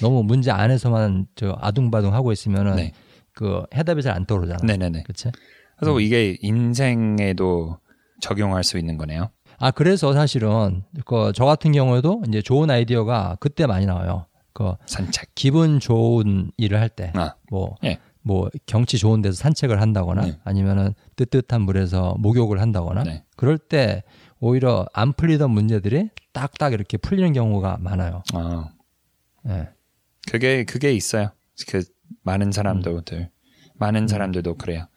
너무 0.00 0.22
문제 0.22 0.50
안에서만 0.50 1.26
저 1.34 1.56
아둥바둥 1.60 2.14
하고 2.14 2.32
있으면은 2.32 2.76
네, 2.76 2.92
그 3.32 3.62
해답이 3.74 4.02
잘 4.02 4.14
안 4.14 4.26
떠오르잖아. 4.26 4.58
네, 4.64 4.76
네, 4.76 4.90
네. 4.90 5.02
그렇지? 5.02 5.30
그래서 5.78 6.00
이게 6.00 6.36
인생에도 6.40 7.78
적용할 8.20 8.64
수 8.64 8.78
있는 8.78 8.96
거네요. 8.96 9.30
아 9.58 9.70
그래서 9.70 10.12
사실은 10.12 10.82
그 11.04 11.32
저 11.34 11.44
같은 11.44 11.72
경우에도 11.72 12.22
이제 12.28 12.42
좋은 12.42 12.70
아이디어가 12.70 13.36
그때 13.40 13.66
많이 13.66 13.86
나와요. 13.86 14.26
그 14.52 14.72
산책. 14.86 15.34
기분 15.34 15.80
좋은 15.80 16.50
일을 16.56 16.80
할 16.80 16.88
때, 16.88 17.12
아, 17.14 17.34
뭐, 17.50 17.74
예. 17.84 17.98
뭐 18.26 18.50
경치 18.66 18.98
좋은 18.98 19.22
데서 19.22 19.36
산책을 19.36 19.80
한다거나 19.80 20.22
네. 20.22 20.38
아니면은 20.42 20.94
뜨뜻한 21.14 21.62
물에서 21.62 22.16
목욕을 22.18 22.60
한다거나 22.60 23.04
네. 23.04 23.22
그럴 23.36 23.56
때 23.56 24.02
오히려 24.40 24.84
안 24.92 25.12
풀리던 25.12 25.48
문제들이 25.48 26.08
딱딱 26.32 26.72
이렇게 26.72 26.96
풀리는 26.96 27.32
경우가 27.32 27.78
많아요. 27.80 28.24
어, 28.34 28.64
예. 29.48 29.68
그게 30.28 30.64
그게 30.64 30.92
있어요. 30.92 31.30
그 31.68 31.84
많은 32.24 32.50
사람들들 32.50 33.30
많은 33.74 34.08
사람들도 34.08 34.56
그래요. 34.56 34.88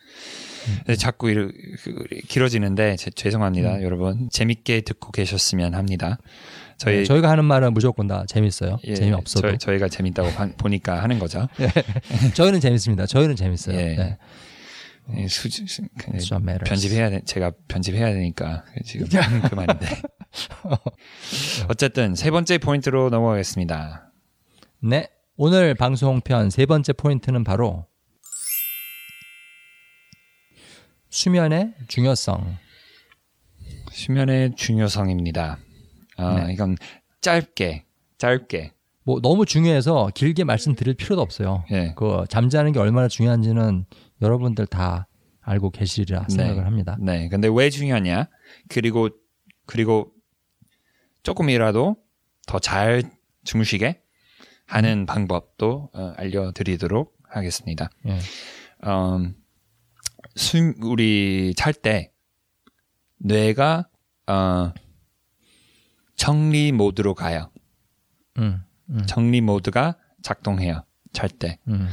근데 0.77 0.95
자꾸 0.95 1.29
이르, 1.29 1.51
그, 1.83 2.05
길어지는데 2.27 2.95
제- 2.95 3.11
죄송합니다, 3.11 3.83
여러분. 3.83 4.29
재밌게 4.31 4.81
듣고 4.81 5.11
계셨으면 5.11 5.75
합니다. 5.75 6.17
저희 6.79 6.97
네, 6.99 7.03
저희가 7.03 7.29
하는 7.29 7.43
말은 7.45 7.73
무조건 7.73 8.07
다 8.07 8.23
재밌어요. 8.27 8.77
예, 8.85 8.95
재미없어도 8.95 9.57
저, 9.57 9.73
희가 9.73 9.89
재밌다고 9.89 10.29
봐- 10.31 10.49
보니까 10.57 11.03
하는 11.03 11.19
거죠. 11.19 11.47
저희는 12.35 12.61
재밌습니다. 12.61 13.05
저희는 13.05 13.35
재밌어요. 13.35 13.77
예. 13.77 13.95
네. 13.95 14.17
예, 15.17 15.27
수, 15.27 15.49
수, 15.49 15.81
그. 15.97 16.11
편집해야 16.65 17.09
돼, 17.09 17.21
제가 17.25 17.51
편집해야 17.67 18.13
되니까 18.13 18.63
지금 18.85 19.07
그만인데. 19.49 19.87
어쨌든 21.67 22.15
세 22.15 22.31
번째 22.31 22.57
포인트로 22.59 23.09
넘어가겠습니다. 23.09 24.11
네. 24.81 25.09
오늘 25.35 25.73
방송편 25.75 26.49
세 26.49 26.65
번째 26.65 26.93
포인트는 26.93 27.43
바로 27.43 27.87
수면의 31.09 31.73
중요성. 31.87 32.57
수면의 33.91 34.55
중요성입니다. 34.55 35.57
아, 36.19 36.45
네. 36.45 36.53
이건 36.53 36.75
짧게 37.21 37.85
짧게 38.17 38.73
뭐 39.03 39.19
너무 39.21 39.45
중요해서 39.45 40.09
길게 40.13 40.43
말씀드릴 40.43 40.93
필요도 40.95 41.21
없어요. 41.21 41.63
예. 41.71 41.93
그 41.95 42.25
잠자는 42.29 42.73
게 42.73 42.79
얼마나 42.79 43.07
중요한지는 43.07 43.85
여러분들 44.21 44.67
다 44.67 45.07
알고 45.41 45.71
계시리라 45.71 46.25
생각을 46.29 46.65
합니다. 46.65 46.97
네. 46.99 47.27
근데 47.29 47.49
왜 47.51 47.69
중요하냐? 47.69 48.27
그리고 48.67 49.09
그리고 49.65 50.11
조금이라도 51.23 51.95
더 52.47 52.59
잘 52.59 53.03
주무시게 53.43 54.01
하는 54.65 55.05
방법도 55.05 55.89
어, 55.93 56.13
알려드리도록 56.17 57.17
하겠습니다. 57.23 57.89
예. 58.07 58.19
음, 58.87 59.35
수, 60.35 60.73
우리 60.81 61.53
잘 61.55 61.73
때 61.73 62.11
뇌가 63.17 63.87
어, 64.27 64.73
정리 66.19 66.73
모드로 66.73 67.15
가요. 67.15 67.49
음, 68.39 68.61
음, 68.89 69.03
정리 69.07 69.39
모드가 69.39 69.95
작동해요. 70.21 70.83
잘 71.13 71.29
때. 71.29 71.59
음, 71.69 71.87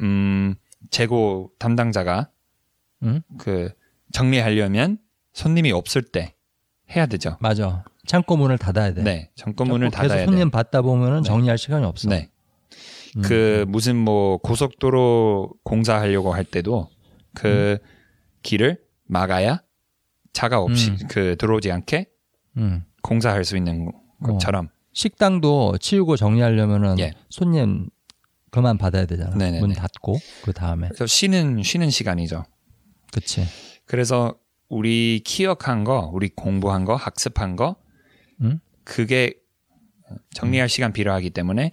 음, 0.00 0.54
재고 0.90 1.50
담당자가 1.58 2.30
음? 3.02 3.20
그 3.36 3.70
정리하려면 4.12 4.96
손님이 5.34 5.72
없을 5.72 6.00
때 6.00 6.34
해야 6.96 7.04
되죠. 7.04 7.36
맞아. 7.38 7.84
창고 8.06 8.38
문을 8.38 8.56
닫아야 8.56 8.94
돼. 8.94 9.02
네, 9.02 9.30
자꾸 9.34 9.64
계속 9.64 9.90
닫아야 9.90 10.24
손님 10.24 10.46
돼. 10.46 10.50
받다 10.50 10.80
보면은 10.80 11.22
정리할 11.22 11.58
시간이 11.58 11.84
없어. 11.84 12.08
네, 12.08 12.30
음, 13.18 13.22
그 13.22 13.66
무슨 13.68 13.96
뭐 13.96 14.38
고속도로 14.38 15.52
공사하려고 15.64 16.32
할 16.32 16.44
때도 16.44 16.88
그 17.34 17.76
길을 18.42 18.80
막아야 19.04 19.62
차가 20.32 20.60
없이 20.60 20.92
음. 20.92 20.98
그 21.10 21.36
들어오지 21.36 21.70
않게 21.70 22.06
음. 22.56 22.84
공사할 23.04 23.44
수 23.44 23.56
있는 23.56 23.92
것처럼. 24.22 24.70
식당도 24.94 25.78
치우고 25.78 26.16
정리하려면은 26.16 26.98
예. 26.98 27.12
손님 27.28 27.88
그만 28.50 28.78
받아야 28.78 29.06
되잖아. 29.06 29.36
네네네. 29.36 29.60
문 29.60 29.72
닫고 29.72 30.16
그 30.42 30.52
다음에. 30.52 30.88
그래서 30.88 31.06
쉬는 31.06 31.62
쉬는 31.62 31.90
시간이죠. 31.90 32.44
그치. 33.12 33.44
그래서 33.84 34.36
우리 34.68 35.20
기억한 35.24 35.84
거, 35.84 36.10
우리 36.12 36.28
공부한 36.28 36.84
거, 36.84 36.94
학습한 36.94 37.56
거, 37.56 37.76
음? 38.40 38.60
그게 38.84 39.34
정리할 40.34 40.68
시간 40.68 40.92
필요하기 40.92 41.30
때문에 41.30 41.72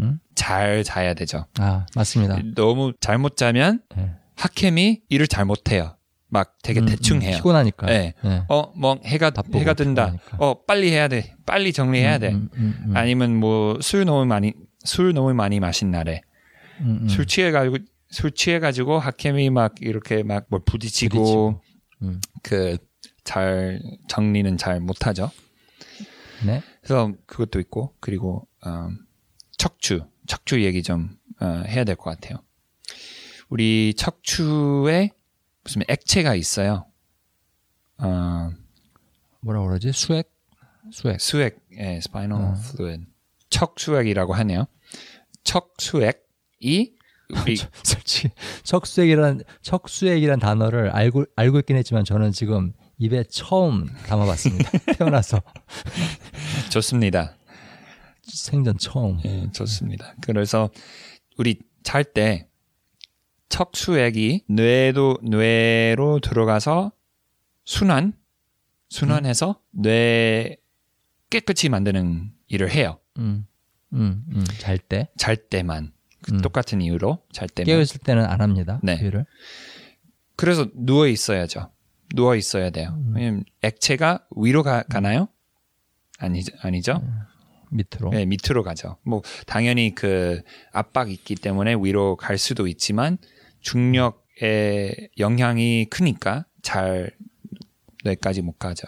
음? 0.00 0.18
잘 0.34 0.84
자야 0.84 1.14
되죠. 1.14 1.46
아 1.58 1.86
맞습니다. 1.94 2.38
너무 2.54 2.92
잘못 3.00 3.36
자면 3.36 3.80
예. 3.96 4.10
학캠이 4.36 5.02
일을 5.08 5.28
잘못해요. 5.28 5.96
막 6.30 6.56
되게 6.62 6.80
음, 6.80 6.86
대충 6.86 7.18
음, 7.18 7.22
해요. 7.22 7.36
피곤하니까. 7.36 7.86
네. 7.86 8.14
예. 8.24 8.42
어, 8.48 8.72
뭐 8.76 8.98
해가 9.04 9.32
해가 9.54 9.74
든다. 9.74 10.12
피곤하니까. 10.12 10.36
어, 10.38 10.64
빨리 10.64 10.90
해야 10.90 11.08
돼. 11.08 11.34
빨리 11.46 11.72
정리해야 11.72 12.18
돼. 12.18 12.28
음, 12.30 12.48
음, 12.54 12.84
음, 12.88 12.96
아니면 12.96 13.36
뭐 13.36 13.78
술 13.80 14.04
너무 14.04 14.26
많이 14.26 14.52
술 14.84 15.12
너무 15.14 15.32
많이 15.34 15.58
마신 15.60 15.90
날에. 15.90 16.22
술 17.08 17.26
취해 17.26 17.50
가지고 17.50 17.78
술 18.10 18.30
취해 18.30 18.58
가지고 18.60 18.98
학캠이 18.98 19.50
막 19.50 19.74
이렇게 19.80 20.22
막 20.22 20.46
뭘 20.48 20.62
부딪히고, 20.64 21.16
부딪히고. 21.18 21.62
음. 22.02 22.20
그잘 22.42 23.80
정리는 24.08 24.56
잘 24.56 24.80
못하죠. 24.80 25.30
네. 26.46 26.62
그래서 26.82 27.12
그것도 27.26 27.58
있고 27.60 27.94
그리고 28.00 28.46
음, 28.66 28.98
척추 29.56 30.06
척추 30.26 30.62
얘기 30.62 30.82
좀 30.82 31.10
어, 31.40 31.64
해야 31.66 31.84
될 31.84 31.96
것 31.96 32.10
같아요. 32.10 32.38
우리 33.48 33.94
척추에 33.96 35.10
무슨 35.68 35.82
액체가 35.86 36.34
있어요. 36.34 36.86
어, 37.98 38.50
뭐라 39.40 39.60
그러지? 39.60 39.92
수액? 39.92 40.30
수액. 40.90 41.20
수액, 41.20 41.58
예, 41.78 41.96
spinal 41.96 42.42
어. 42.42 42.54
fluid. 42.56 43.04
척수액이라고 43.50 44.32
하네요. 44.32 44.64
척수액이 45.44 46.96
우리 47.34 47.56
솔직히 47.84 48.30
척수액이란 48.62 49.42
척수액이란 49.60 50.38
단어를 50.38 50.88
알고 50.88 51.26
알고 51.36 51.58
있긴 51.58 51.76
했지만 51.76 52.06
저는 52.06 52.32
지금 52.32 52.72
입에 52.96 53.24
처음 53.24 53.88
담아봤습니다. 54.06 54.70
태어나서 54.96 55.42
좋습니다. 56.70 57.36
생전 58.22 58.78
처음. 58.78 59.20
예, 59.26 59.52
좋습니다. 59.52 60.14
그래서 60.22 60.70
우리 61.36 61.58
잘 61.82 62.04
때 62.04 62.47
척수액이 63.48 64.44
뇌도 64.48 65.18
뇌로 65.22 66.20
들어가서 66.20 66.92
순환 67.64 68.12
순환해서 68.88 69.60
뇌 69.70 70.56
깨끗이 71.30 71.68
만드는 71.68 72.32
일을 72.48 72.70
해요. 72.70 72.98
음, 73.18 73.46
음, 73.92 74.24
음. 74.28 74.44
잘 74.58 74.78
때. 74.78 75.08
잘 75.16 75.36
때만 75.36 75.92
그 76.22 76.34
음. 76.34 76.40
똑같은 76.40 76.80
이유로 76.80 77.18
잘 77.32 77.48
때만. 77.48 77.66
깨어 77.66 77.80
있을 77.80 78.00
때는 78.00 78.24
안 78.24 78.40
합니다. 78.40 78.80
네. 78.82 78.98
그. 78.98 79.24
그래서 80.36 80.66
누워 80.74 81.06
있어야죠. 81.06 81.70
누워 82.14 82.36
있어야 82.36 82.70
돼요. 82.70 82.94
음. 82.96 83.12
왜냐면 83.14 83.44
액체가 83.62 84.26
위로 84.36 84.62
가, 84.62 84.82
가나요? 84.84 85.28
아니 86.18 86.42
아니죠. 86.62 87.02
밑으로. 87.70 88.10
네, 88.10 88.24
밑으로 88.24 88.62
가죠. 88.62 88.96
뭐 89.02 89.22
당연히 89.46 89.94
그 89.94 90.40
압박 90.72 91.10
있기 91.10 91.34
때문에 91.34 91.74
위로 91.80 92.16
갈 92.16 92.38
수도 92.38 92.66
있지만 92.66 93.18
중력의 93.60 95.10
영향이 95.18 95.86
크니까 95.86 96.44
잘 96.62 97.10
뇌까지 98.04 98.42
못 98.42 98.58
가죠. 98.58 98.86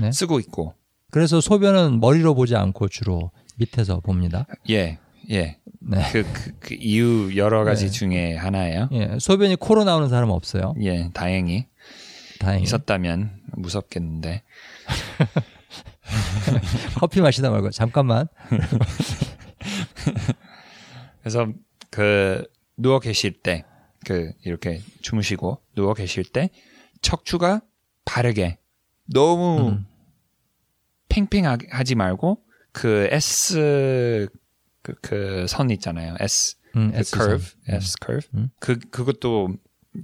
네. 0.00 0.10
쓰고 0.12 0.40
있고 0.40 0.74
그래서 1.10 1.40
소변은 1.40 2.00
머리로 2.00 2.34
보지 2.34 2.56
않고 2.56 2.88
주로 2.88 3.30
밑에서 3.56 4.00
봅니다. 4.00 4.46
예, 4.70 4.98
예. 5.30 5.58
네. 5.80 6.02
그, 6.12 6.22
그, 6.32 6.52
그 6.60 6.74
이유 6.74 7.36
여러 7.36 7.64
가지 7.64 7.86
네. 7.86 7.90
중에 7.90 8.36
하나예요. 8.36 8.88
예, 8.92 9.16
소변이 9.18 9.56
코로 9.56 9.84
나오는 9.84 10.08
사람은 10.08 10.34
없어요. 10.34 10.74
예, 10.82 11.10
다행히 11.12 11.66
다행히. 12.38 12.62
있었다면 12.64 13.40
무섭겠는데. 13.52 14.42
커피 16.96 17.20
마시다 17.20 17.50
말고 17.50 17.70
잠깐만. 17.70 18.26
그래서 21.20 21.46
그 21.90 22.44
누워 22.76 22.98
계실 22.98 23.32
때 23.32 23.64
그 24.06 24.32
이렇게 24.44 24.80
주무시고 25.02 25.62
누워 25.74 25.94
계실 25.94 26.24
때 26.24 26.50
척추가 27.02 27.60
바르게 28.04 28.58
너무 29.12 29.68
음. 29.70 29.86
팽팽하지 31.08 31.94
말고 31.94 32.42
그 32.72 33.08
S 33.10 34.28
그, 34.82 34.94
그 35.02 35.46
선 35.48 35.70
있잖아요. 35.70 36.14
S 36.20 36.56
음, 36.76 36.92
그 36.92 36.98
S선. 36.98 37.20
curve, 37.28 37.46
S 37.66 37.94
curve. 38.04 38.28
음. 38.34 38.50
그 38.60 38.78
그것도 38.78 39.56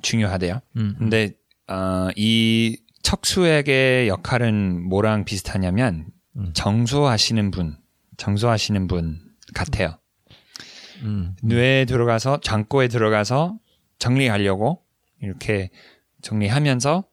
중요하대요. 0.03 0.61
음, 0.77 0.95
근데 0.99 1.33
어, 1.69 2.09
이 2.17 2.77
척수액의 3.03 4.09
역할은 4.09 4.83
뭐랑 4.89 5.25
비슷하냐면 5.25 6.07
음. 6.37 6.51
정소하시는 6.55 7.51
분, 7.53 7.77
정소하시는 8.17 8.89
분 8.89 9.21
같아요. 9.55 9.99
음, 11.03 11.37
뇌에 11.43 11.85
들어가서 11.85 12.41
장고에 12.43 12.89
들어가서 12.89 13.59
정리하려고 13.99 14.85
이렇게 15.21 15.71
정리하면서 16.23 17.05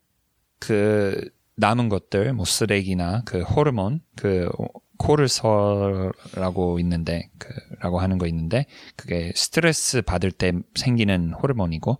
그 0.59 1.29
남은 1.55 1.89
것들 1.89 2.33
뭐 2.33 2.45
쓰레기나 2.45 3.23
그 3.25 3.41
호르몬 3.41 4.01
그 4.15 4.49
코르솔라고 4.97 6.79
있는데 6.79 7.29
그라고 7.37 7.99
하는 7.99 8.17
거 8.17 8.27
있는데 8.27 8.65
그게 8.95 9.31
스트레스 9.35 10.01
받을 10.01 10.31
때 10.31 10.53
생기는 10.75 11.33
호르몬이고 11.33 11.97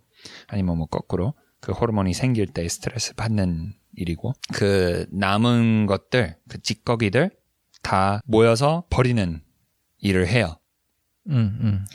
아니면 0.47 0.77
뭐 0.77 0.88
거꾸로 0.88 1.34
그 1.59 1.71
호르몬이 1.71 2.13
생길 2.13 2.47
때 2.47 2.67
스트레스 2.67 3.13
받는 3.15 3.73
일이고 3.95 4.34
그 4.53 5.05
남은 5.11 5.86
것들 5.86 6.38
그 6.49 6.61
찌꺼기들 6.61 7.31
다 7.81 8.21
모여서 8.25 8.86
버리는 8.89 9.41
일을 9.99 10.27
해요. 10.27 10.57
음, 11.29 11.57
음. 11.61 11.86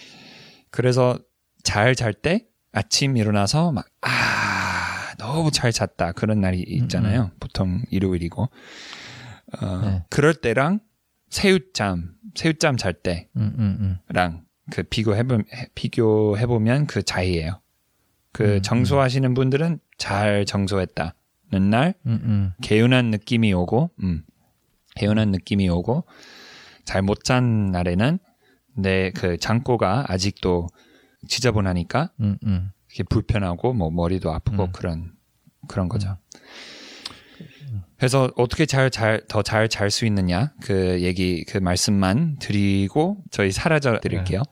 그래서 0.71 1.19
잘 1.65 1.95
잘 1.95 2.15
때 2.15 2.47
아침 2.73 3.17
일어나서 3.17 3.73
막 3.73 3.87
아 4.03 5.15
너무 5.19 5.51
잘 5.51 5.73
잤다. 5.73 6.13
그런 6.13 6.41
날이 6.41 6.61
있잖아요. 6.61 7.33
보통 7.41 7.83
일요일이고. 7.91 8.49
어, 9.61 9.81
네. 9.83 10.05
그럴 10.11 10.33
때랑 10.35 10.81
새우잠 11.31 12.15
새우잠 12.35 12.77
잘 12.77 12.93
음, 13.37 13.53
음, 13.59 13.99
때랑 14.09 14.45
그 14.71 14.83
비교해 14.85 15.25
보 15.25 15.39
비교해 15.75 16.47
보면 16.47 16.87
그 16.87 17.03
차이예요. 17.03 17.61
그 18.33 18.57
음, 18.57 18.63
정소하시는 18.63 19.35
분들은 19.35 19.81
잘 19.97 20.45
정소했다는 20.47 21.71
날 21.71 21.95
음, 22.07 22.21
음, 22.23 22.53
개운한 22.63 23.07
느낌이 23.07 23.53
오고 23.53 23.91
음, 24.03 24.23
개운한 24.95 25.31
느낌이 25.33 25.69
오고 25.69 26.05
잘 26.85 27.03
못 27.03 27.25
잔 27.25 27.73
날에는 27.73 28.19
내 28.77 29.11
그 29.17 29.37
장고가 29.39 30.05
아직도 30.09 30.69
지저분하니까 31.27 32.13
음, 32.21 32.39
음. 32.45 32.71
이게 32.93 33.03
불편하고 33.03 33.73
뭐 33.73 33.91
머리도 33.91 34.33
아프고 34.33 34.65
음. 34.65 34.73
그런 34.73 35.13
그런 35.69 35.89
거죠. 35.89 36.17
그래서 37.97 38.31
어떻게 38.37 38.65
잘 38.65 38.91
잘 38.91 39.27
더 39.29 39.43
잘 39.43 39.69
잘 39.69 39.91
수 39.91 40.07
있느냐 40.07 40.53
그 40.63 41.03
얘기 41.03 41.45
그 41.45 41.59
말씀만 41.59 42.39
드리고 42.39 43.19
저희 43.31 43.51
사라져 43.51 43.99
드릴게요. 44.01 44.43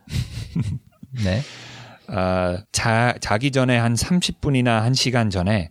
네. 1.24 1.40
어, 2.08 2.58
자 2.72 3.14
자기 3.20 3.50
전에 3.52 3.76
한 3.78 3.94
30분이나 3.94 4.82
1시간 4.90 5.30
전에 5.30 5.70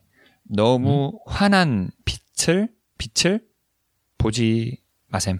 너무 0.49 1.09
음. 1.13 1.19
환한 1.31 1.91
빛을 2.05 2.69
빛을 2.97 3.41
보지 4.17 4.81
마셈. 5.07 5.39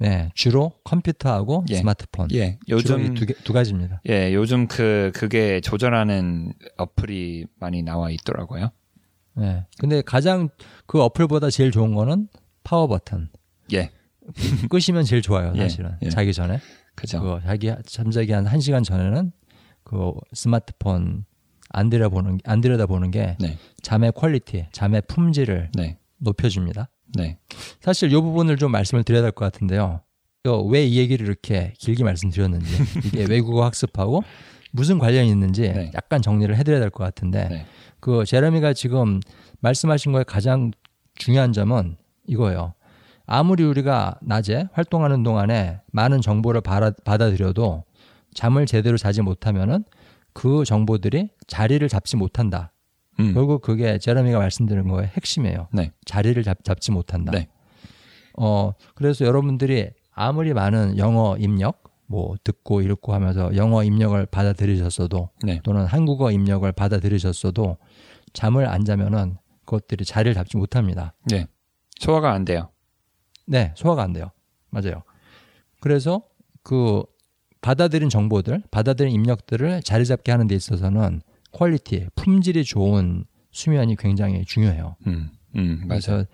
네. 0.00 0.30
주로 0.34 0.72
컴퓨터하고 0.84 1.66
예. 1.68 1.76
스마트폰. 1.76 2.28
예, 2.32 2.58
요즘 2.68 3.04
이두 3.04 3.26
개- 3.26 3.34
두 3.44 3.52
가지입니다. 3.52 4.00
예, 4.08 4.32
요즘 4.34 4.66
그 4.66 5.12
그게 5.14 5.60
조절하는 5.60 6.54
어플이 6.78 7.46
많이 7.60 7.82
나와 7.82 8.10
있더라고요. 8.10 8.70
네. 9.34 9.66
근데 9.78 10.00
가장 10.02 10.48
그 10.86 11.02
어플보다 11.02 11.50
제일 11.50 11.70
좋은 11.70 11.94
거는 11.94 12.28
파워 12.64 12.86
버튼. 12.88 13.28
예, 13.74 13.90
끄시면 14.70 15.04
제일 15.04 15.20
좋아요, 15.22 15.52
예, 15.56 15.60
사실은. 15.60 15.92
예. 16.02 16.08
자기 16.08 16.32
전에. 16.32 16.60
그죠. 16.94 17.20
그거 17.20 17.40
자기 17.44 17.70
잠자기 17.86 18.32
한 18.32 18.44
1시간 18.46 18.82
전에는 18.84 19.32
그 19.84 20.12
스마트폰 20.32 21.24
안 21.70 21.88
들여다보는 21.90 22.40
안 22.44 22.60
들여다보는 22.60 23.10
게 23.10 23.36
네, 23.38 23.58
잠의 23.82 24.12
quality, 24.12 24.66
잠의 24.72 25.02
품질을 25.08 25.70
네, 25.74 25.98
높여줍니다. 26.18 26.90
네, 27.14 27.38
사실 27.80 28.12
이 28.12 28.14
부분을 28.14 28.56
좀 28.56 28.70
말씀을 28.72 29.04
드려야 29.04 29.22
될 29.22 29.32
것 29.32 29.44
같은데요. 29.44 30.00
왜 30.70 30.86
이 30.86 30.96
얘기를 30.96 31.26
이렇게 31.26 31.74
길게 31.78 32.02
말씀드렸는지 32.04 32.66
이게 33.04 33.24
외국어 33.28 33.64
학습하고 33.64 34.22
무슨 34.72 34.98
관련이 34.98 35.28
있는지 35.28 35.62
네. 35.72 35.90
약간 35.94 36.22
정리를 36.22 36.56
해드려야 36.56 36.80
될 36.80 36.90
것 36.90 37.04
같은데 37.04 37.48
네. 37.48 37.66
그 38.00 38.24
제레미가 38.24 38.72
지금 38.72 39.20
말씀하신 39.60 40.12
거에 40.12 40.24
가장 40.24 40.70
중요한 41.16 41.52
점은 41.52 41.96
이거예요. 42.26 42.72
아무리 43.26 43.64
우리가 43.64 44.16
낮에 44.22 44.68
활동하는 44.72 45.22
동안에 45.22 45.80
많은 45.92 46.20
정보를 46.22 46.62
받아, 46.62 46.90
받아들여도 47.04 47.84
잠을 48.32 48.64
제대로 48.66 48.96
자지 48.96 49.20
못하면은 49.22 49.84
그 50.32 50.64
정보들이 50.64 51.28
자리를 51.48 51.86
잡지 51.88 52.16
못한다. 52.16 52.72
음, 53.20 53.34
결국 53.34 53.62
그게 53.62 53.98
제레미가 53.98 54.38
말씀드린 54.38 54.88
거의 54.88 55.06
핵심이에요. 55.08 55.68
네, 55.72 55.92
자리를 56.04 56.42
잡, 56.42 56.64
잡지 56.64 56.90
못한다. 56.90 57.32
네. 57.32 57.48
어, 58.38 58.72
그래서 58.94 59.24
여러분들이 59.24 59.90
아무리 60.12 60.52
많은 60.52 60.98
영어 60.98 61.36
입력, 61.38 61.84
뭐 62.06 62.34
듣고 62.42 62.82
읽고 62.82 63.14
하면서 63.14 63.54
영어 63.56 63.84
입력을 63.84 64.26
받아들이셨어도 64.26 65.30
네, 65.42 65.60
또는 65.62 65.86
한국어 65.86 66.32
입력을 66.32 66.70
받아들이셨어도 66.72 67.76
잠을 68.32 68.66
안 68.66 68.84
자면은 68.84 69.36
그것들이 69.64 70.04
자리를 70.04 70.34
잡지 70.34 70.56
못합니다. 70.56 71.14
네. 71.30 71.46
소화가 72.00 72.32
안 72.32 72.44
돼요. 72.44 72.70
네, 73.46 73.72
소화가 73.76 74.02
안 74.02 74.12
돼요. 74.12 74.30
맞아요. 74.70 75.02
그래서 75.80 76.22
그 76.62 77.02
받아들인 77.60 78.08
정보들, 78.08 78.62
받아들인 78.70 79.12
입력들을 79.12 79.82
자리 79.82 80.04
잡게 80.06 80.32
하는 80.32 80.46
데 80.46 80.54
있어서는 80.54 81.20
quality, 81.52 82.06
품질이 82.14 82.64
좋은 82.64 83.24
수면이 83.50 83.96
굉장히 83.96 84.44
중요해요. 84.44 84.96
음, 85.06 85.30
음, 85.56 85.82
맞아요. 85.86 86.00
그래서 86.00 86.26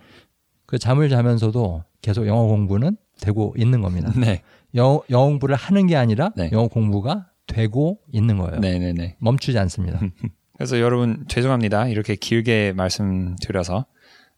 그 0.66 0.78
잠을 0.78 1.08
자면서도 1.08 1.84
계속 2.02 2.26
영어 2.26 2.46
공부는 2.46 2.96
되고 3.20 3.54
있는 3.56 3.80
겁니다. 3.80 4.12
네, 4.16 4.42
영어, 4.74 5.02
영어 5.10 5.26
공부를 5.26 5.56
하는 5.56 5.86
게 5.86 5.96
아니라 5.96 6.32
네. 6.36 6.50
영어 6.52 6.68
공부가 6.68 7.30
되고 7.46 8.00
있는 8.12 8.38
거예요. 8.38 8.60
네, 8.60 8.78
네, 8.78 8.92
네. 8.92 9.16
멈추지 9.20 9.58
않습니다. 9.58 10.00
그래서 10.56 10.80
여러분 10.80 11.24
죄송합니다. 11.28 11.88
이렇게 11.88 12.16
길게 12.16 12.72
말씀드려서 12.76 13.86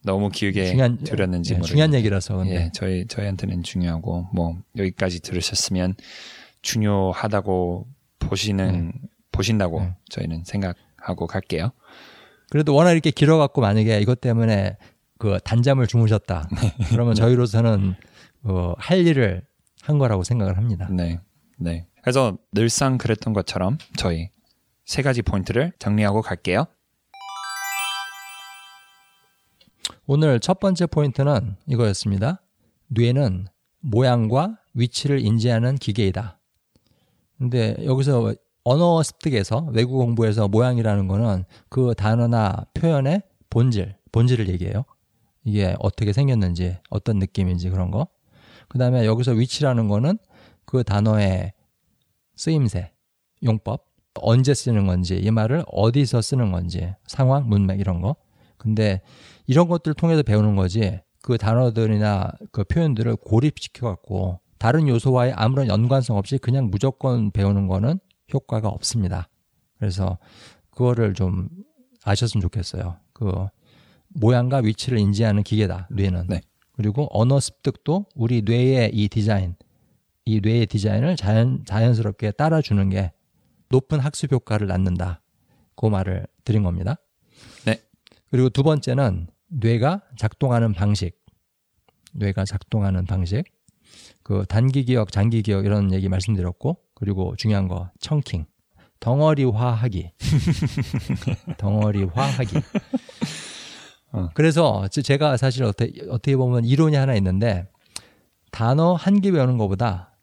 너무 0.04 0.28
길게 0.30 0.66
중요한 0.66 0.98
드렸는지 0.98 1.54
예. 1.54 1.60
중요한 1.60 1.94
얘기라서 1.94 2.38
근데 2.38 2.54
예, 2.54 2.70
저희 2.72 3.06
저희한테는 3.06 3.62
중요하고 3.62 4.28
뭐 4.32 4.56
여기까지 4.76 5.20
들으셨으면 5.20 5.94
중요하다고 6.62 7.86
보시는 8.20 8.92
보신다고 9.38 9.80
네. 9.80 9.94
저희는 10.10 10.44
생각하고 10.44 11.26
갈게요. 11.26 11.70
그래도 12.50 12.74
워낙 12.74 12.92
이렇게 12.92 13.10
길어갖고 13.10 13.60
만약에 13.60 14.00
이것 14.00 14.20
때문에 14.20 14.76
그 15.18 15.38
단잠을 15.44 15.86
주무셨다. 15.86 16.48
네. 16.60 16.74
그러면 16.90 17.14
저희로서는 17.14 17.94
어, 18.42 18.74
할 18.78 19.06
일을 19.06 19.42
한 19.82 19.98
거라고 19.98 20.24
생각을 20.24 20.56
합니다. 20.56 20.88
네, 20.90 21.20
네. 21.56 21.86
그래서 22.02 22.36
늘상 22.52 22.98
그랬던 22.98 23.32
것처럼 23.32 23.78
저희 23.96 24.30
세 24.84 25.02
가지 25.02 25.22
포인트를 25.22 25.72
정리하고 25.78 26.22
갈게요. 26.22 26.66
오늘 30.06 30.40
첫 30.40 30.58
번째 30.58 30.86
포인트는 30.86 31.56
이거였습니다. 31.66 32.42
뇌는 32.88 33.46
모양과 33.80 34.58
위치를 34.74 35.20
인지하는 35.20 35.76
기계이다. 35.76 36.38
근데 37.36 37.76
여기서 37.84 38.34
언어 38.68 39.02
습득에서 39.02 39.66
외국 39.72 39.96
공부에서 39.96 40.46
모양이라는 40.46 41.08
거는 41.08 41.44
그 41.70 41.94
단어나 41.96 42.66
표현의 42.74 43.22
본질, 43.48 43.94
본질을 44.12 44.50
얘기해요. 44.50 44.84
이게 45.42 45.74
어떻게 45.78 46.12
생겼는지, 46.12 46.76
어떤 46.90 47.18
느낌인지 47.18 47.70
그런 47.70 47.90
거. 47.90 48.08
그 48.68 48.76
다음에 48.76 49.06
여기서 49.06 49.32
위치라는 49.32 49.88
거는 49.88 50.18
그 50.66 50.84
단어의 50.84 51.54
쓰임새, 52.36 52.92
용법, 53.42 53.86
언제 54.20 54.52
쓰는 54.52 54.86
건지, 54.86 55.16
이 55.16 55.30
말을 55.30 55.64
어디서 55.72 56.20
쓰는 56.20 56.52
건지, 56.52 56.94
상황, 57.06 57.48
문맥 57.48 57.80
이런 57.80 58.02
거. 58.02 58.16
근데 58.58 59.00
이런 59.46 59.68
것들 59.68 59.90
을 59.90 59.94
통해서 59.94 60.22
배우는 60.22 60.56
거지 60.56 61.00
그 61.22 61.38
단어들이나 61.38 62.32
그 62.52 62.64
표현들을 62.64 63.16
고립시켜 63.16 63.86
갖고 63.86 64.40
다른 64.58 64.88
요소와의 64.88 65.32
아무런 65.36 65.68
연관성 65.68 66.18
없이 66.18 66.36
그냥 66.36 66.68
무조건 66.70 67.30
배우는 67.30 67.66
거는 67.68 68.00
효과가 68.32 68.68
없습니다. 68.68 69.28
그래서 69.78 70.18
그거를 70.70 71.14
좀 71.14 71.48
아셨으면 72.04 72.42
좋겠어요. 72.42 72.98
그 73.12 73.46
모양과 74.08 74.58
위치를 74.58 74.98
인지하는 74.98 75.42
기계다. 75.42 75.88
뇌는. 75.90 76.26
네. 76.28 76.40
그리고 76.72 77.08
언어 77.10 77.40
습득도 77.40 78.06
우리 78.14 78.42
뇌의 78.42 78.90
이 78.94 79.08
디자인, 79.08 79.56
이 80.24 80.40
뇌의 80.40 80.66
디자인을 80.66 81.16
자연 81.16 81.64
자연스럽게 81.64 82.32
따라주는 82.32 82.88
게 82.90 83.12
높은 83.68 84.00
학습 84.00 84.32
효과를 84.32 84.66
낳는다. 84.66 85.20
그 85.76 85.86
말을 85.86 86.26
드린 86.44 86.62
겁니다. 86.62 86.96
네. 87.64 87.82
그리고 88.30 88.48
두 88.48 88.62
번째는 88.62 89.28
뇌가 89.48 90.02
작동하는 90.16 90.72
방식. 90.72 91.18
뇌가 92.14 92.44
작동하는 92.44 93.04
방식, 93.04 93.44
그 94.22 94.44
단기 94.48 94.84
기억, 94.84 95.12
장기 95.12 95.42
기억 95.42 95.66
이런 95.66 95.92
얘기 95.92 96.08
말씀드렸고, 96.08 96.78
그리고 96.98 97.36
중요한 97.36 97.68
거 97.68 97.90
청킹, 98.00 98.46
덩어리화하기, 98.98 100.10
덩어리화하기. 101.58 102.56
어. 104.12 104.28
그래서 104.34 104.88
제- 104.88 105.02
제가 105.02 105.36
사실 105.36 105.64
어떻게, 105.64 106.02
어떻게 106.08 106.36
보면 106.36 106.64
이론이 106.64 106.96
하나 106.96 107.14
있는데 107.14 107.66
단어 108.50 108.94
한 108.94 109.20
개 109.20 109.28
외우는 109.30 109.58
것보다 109.58 110.16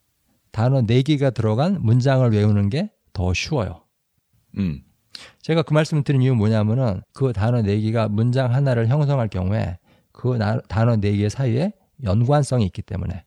단어 0.52 0.82
네 0.82 1.02
개가 1.02 1.30
들어간 1.30 1.78
문장을 1.82 2.28
외우는 2.30 2.68
게 2.70 2.90
더 3.12 3.32
쉬워요. 3.32 3.84
음. 4.58 4.82
제가 5.40 5.62
그 5.62 5.72
말씀을 5.72 6.02
드린 6.02 6.20
이유는 6.20 6.36
뭐냐면은 6.36 7.00
그 7.14 7.32
단어 7.32 7.62
네 7.62 7.80
개가 7.80 8.08
문장 8.08 8.52
하나를 8.52 8.88
형성할 8.88 9.28
경우에 9.28 9.78
그 10.12 10.36
나- 10.36 10.60
단어 10.68 10.96
네 10.96 11.16
개 11.16 11.28
사이에 11.30 11.72
연관성이 12.02 12.66
있기 12.66 12.82
때문에 12.82 13.24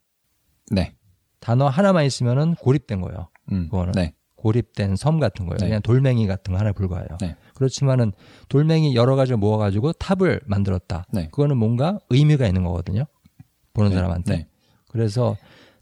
네. 0.72 0.94
단어 1.40 1.68
하나만 1.68 2.06
있으면은 2.06 2.54
고립된 2.56 3.02
거예요. 3.02 3.30
음. 3.52 3.66
그거는. 3.70 3.94
네. 3.94 4.14
고립된 4.36 4.96
섬 4.96 5.20
같은 5.20 5.46
거예요. 5.48 5.58
네. 5.58 5.66
그냥 5.68 5.82
돌멩이 5.82 6.26
같은 6.26 6.54
거 6.54 6.60
하나 6.60 6.72
불과해요. 6.72 7.08
네. 7.20 7.36
그렇지만은 7.56 8.14
돌멩이 8.48 8.96
여러 8.96 9.18
가지를 9.18 9.36
모아가지고 9.38 9.92
탑을 9.94 10.40
만들었다. 10.46 11.06
네. 11.12 11.28
그거는 11.30 11.58
뭔가 11.58 12.00
의미가 12.10 12.48
있는 12.48 12.64
거거든요. 12.64 13.04
보는 13.74 13.90
네. 13.90 13.96
사람한테. 13.98 14.36
네. 14.38 14.48
그래서 14.88 15.36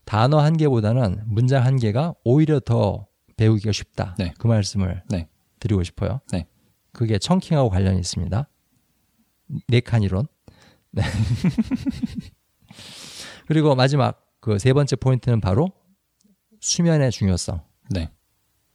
단어 0.05 0.39
한 0.39 0.57
개보다는 0.57 1.21
문장 1.27 1.65
한 1.65 1.77
개가 1.77 2.15
오히려 2.23 2.59
더 2.59 3.05
배우기가 3.35 3.71
쉽다. 3.71 4.15
네. 4.17 4.33
그 4.39 4.47
말씀을 4.47 5.03
네. 5.09 5.27
드리고 5.59 5.83
싶어요. 5.83 6.19
네. 6.31 6.47
그게 6.93 7.19
청킹하고 7.19 7.69
관련이 7.69 7.99
있습니다. 7.99 8.49
네칸 9.67 10.01
이론. 10.01 10.25
네. 10.89 11.03
그리고 13.47 13.75
마지막 13.75 14.23
그 14.39 14.57
세 14.57 14.73
번째 14.73 14.95
포인트는 14.95 15.41
바로 15.41 15.71
수면의 16.67 17.11
중요성. 17.11 17.61
네. 17.91 18.09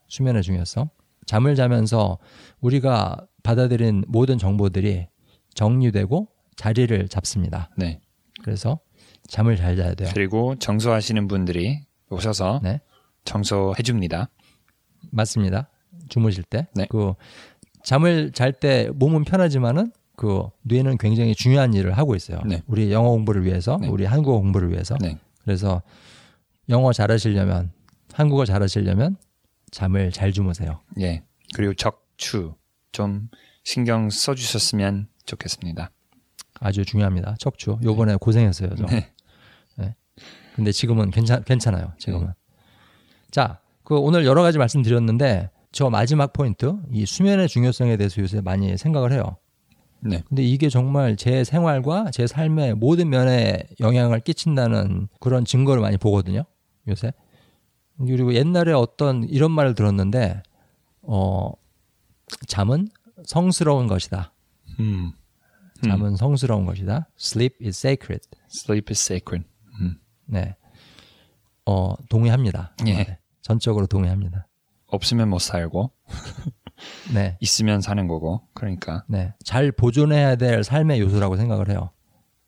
수면의 0.08 0.42
중요성. 0.42 0.88
잠을 1.26 1.54
자면서 1.54 2.18
우리가 2.60 3.18
받아들인 3.42 4.02
모든 4.08 4.38
정보들이 4.38 5.06
정리되고 5.54 6.28
자리를 6.56 7.08
잡습니다. 7.08 7.68
네. 7.76 8.00
그래서 8.42 8.80
잠을 9.28 9.56
잘 9.56 9.76
자야 9.76 9.94
돼요. 9.94 10.08
그리고 10.14 10.56
청소하시는 10.58 11.28
분들이 11.28 11.80
오셔서 12.08 12.60
네. 12.62 12.80
청소해 13.26 13.82
줍니다. 13.82 14.30
맞습니다. 15.10 15.68
주무실 16.08 16.44
때. 16.44 16.68
네. 16.74 16.86
그 16.88 17.12
잠을 17.84 18.32
잘 18.32 18.52
때 18.52 18.88
몸은 18.94 19.24
편하지만은 19.24 19.92
그 20.16 20.48
뇌는 20.62 20.96
굉장히 20.96 21.34
중요한 21.34 21.74
일을 21.74 21.92
하고 21.98 22.16
있어요. 22.16 22.40
네. 22.46 22.62
우리 22.66 22.90
영어 22.90 23.10
공부를 23.10 23.44
위해서, 23.44 23.76
네. 23.78 23.88
우리 23.88 24.06
한국어 24.06 24.38
공부를 24.38 24.70
위해서. 24.70 24.96
네. 24.98 25.18
그래서 25.44 25.82
영어 26.68 26.92
잘하시려면 26.92 27.72
한국어 28.12 28.44
잘하시려면 28.44 29.16
잠을 29.70 30.10
잘 30.10 30.32
주무세요. 30.32 30.80
예. 31.00 31.22
그리고 31.54 31.74
적추 31.74 32.54
좀 32.92 33.28
신경 33.64 34.10
써 34.10 34.34
주셨으면 34.34 35.08
좋겠습니다. 35.26 35.90
아주 36.60 36.84
중요합니다. 36.84 37.36
척추. 37.38 37.78
요번에 37.82 38.16
고생했어요. 38.16 38.74
저. 38.76 38.86
네. 38.86 39.12
근데 40.54 40.72
지금은 40.72 41.10
괜찮 41.10 41.42
괜찮아요. 41.44 41.92
지금은. 41.98 42.26
네. 42.26 42.32
자, 43.30 43.60
그 43.84 43.96
오늘 43.96 44.24
여러 44.26 44.42
가지 44.42 44.58
말씀드렸는데 44.58 45.50
저 45.72 45.88
마지막 45.88 46.32
포인트 46.32 46.76
이 46.90 47.06
수면의 47.06 47.48
중요성에 47.48 47.96
대해서 47.96 48.20
요새 48.20 48.40
많이 48.40 48.76
생각을 48.76 49.12
해요. 49.12 49.38
네. 50.00 50.22
근데 50.28 50.42
이게 50.42 50.68
정말 50.68 51.16
제 51.16 51.44
생활과 51.44 52.10
제 52.10 52.26
삶의 52.26 52.74
모든 52.74 53.08
면에 53.08 53.62
영향을 53.80 54.20
끼친다는 54.20 55.08
그런 55.20 55.44
증거를 55.44 55.80
많이 55.80 55.96
보거든요. 55.96 56.44
요새. 56.88 57.12
그리고 58.06 58.34
옛날에 58.34 58.72
어떤 58.72 59.24
이런 59.24 59.50
말을 59.50 59.74
들었는데 59.74 60.42
어 61.02 61.52
잠은 62.46 62.88
성스러운 63.24 63.86
것이다. 63.86 64.32
음. 64.80 65.12
잠은 65.84 66.16
성스러운 66.16 66.64
것이다. 66.64 67.08
Sleep 67.18 67.56
is 67.64 67.78
sacred. 67.78 68.28
Sleep 68.50 68.90
is 68.90 69.00
sacred. 69.00 69.48
음. 69.80 69.98
네. 70.26 70.56
어, 71.66 71.94
동의합니다. 72.08 72.74
예. 72.86 72.94
네. 72.94 73.18
전적으로 73.40 73.86
동의합니다. 73.86 74.46
없으면 74.86 75.28
못 75.28 75.38
살고 75.40 75.92
네. 77.14 77.36
있으면 77.40 77.80
사는 77.80 78.06
거고. 78.06 78.46
그러니까. 78.54 79.04
네. 79.08 79.34
잘 79.44 79.72
보존해야 79.72 80.36
될 80.36 80.62
삶의 80.64 81.00
요소라고 81.00 81.36
생각을 81.36 81.70
해요. 81.70 81.90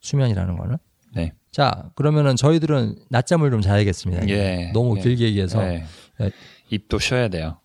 수면이라는 0.00 0.57
거는. 0.57 0.76
네. 1.14 1.32
자, 1.55 1.90
그러면은 1.94 2.34
저희들은 2.34 2.96
낮잠을 3.11 3.52
좀 3.52 3.61
자야겠습니다. 3.61 4.28
예. 4.28 4.72
너무 4.74 4.98
예. 4.98 5.02
길게 5.02 5.24
얘기해서 5.26 5.62
네. 5.62 5.84
예. 6.20 6.30
입도 6.68 6.98
쉬어야 6.98 7.28
돼요. 7.28 7.61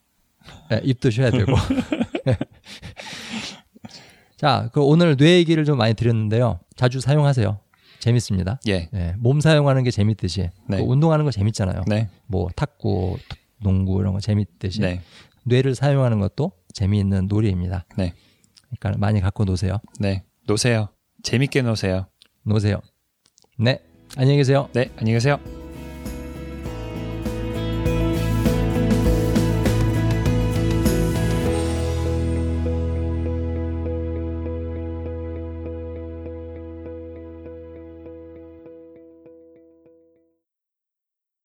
네, 0.70 0.80
입도 0.84 1.10
쉬어야 1.10 1.32
되고. 1.32 1.54
자, 4.38 4.70
그 4.74 4.84
오늘 4.84 5.18
뇌 5.18 5.38
얘기를 5.38 5.66
좀 5.66 5.80
많이 5.80 5.96
드렸는데요. 5.96 6.60
자주 6.76 7.00
사용하세요. 7.00 7.60
재밌습니다. 7.98 8.60
예. 8.68 8.90
예, 8.94 9.16
몸 9.18 9.42
사용하는 9.42 9.84
게 9.84 9.90
재밌듯이 9.90 10.52
네. 10.68 10.78
그 10.78 10.84
운동하는 10.84 11.26
거 11.26 11.32
재밌잖아요. 11.32 11.86
네. 11.88 12.10
뭐 12.28 12.48
탁구, 12.56 13.18
농구 13.60 14.02
이런 14.02 14.14
거 14.14 14.20
재밌듯이 14.20 14.82
네. 14.82 15.02
뇌를 15.46 15.74
사용하는 15.74 16.20
것도 16.20 16.52
재미있는 16.74 17.26
놀이입니다. 17.28 17.86
네. 17.98 18.14
그러니까 18.80 19.00
많이 19.00 19.20
갖고 19.20 19.46
노세요. 19.46 19.80
네. 20.00 20.22
노세요. 20.46 20.90
재밌게 21.24 21.64
노세요. 21.64 22.06
노세요. 22.44 22.82
네. 23.62 23.82
안녕히 24.16 24.38
계세요. 24.38 24.70
네. 24.72 24.90
안녕히 24.96 25.18
계세요. 25.18 25.38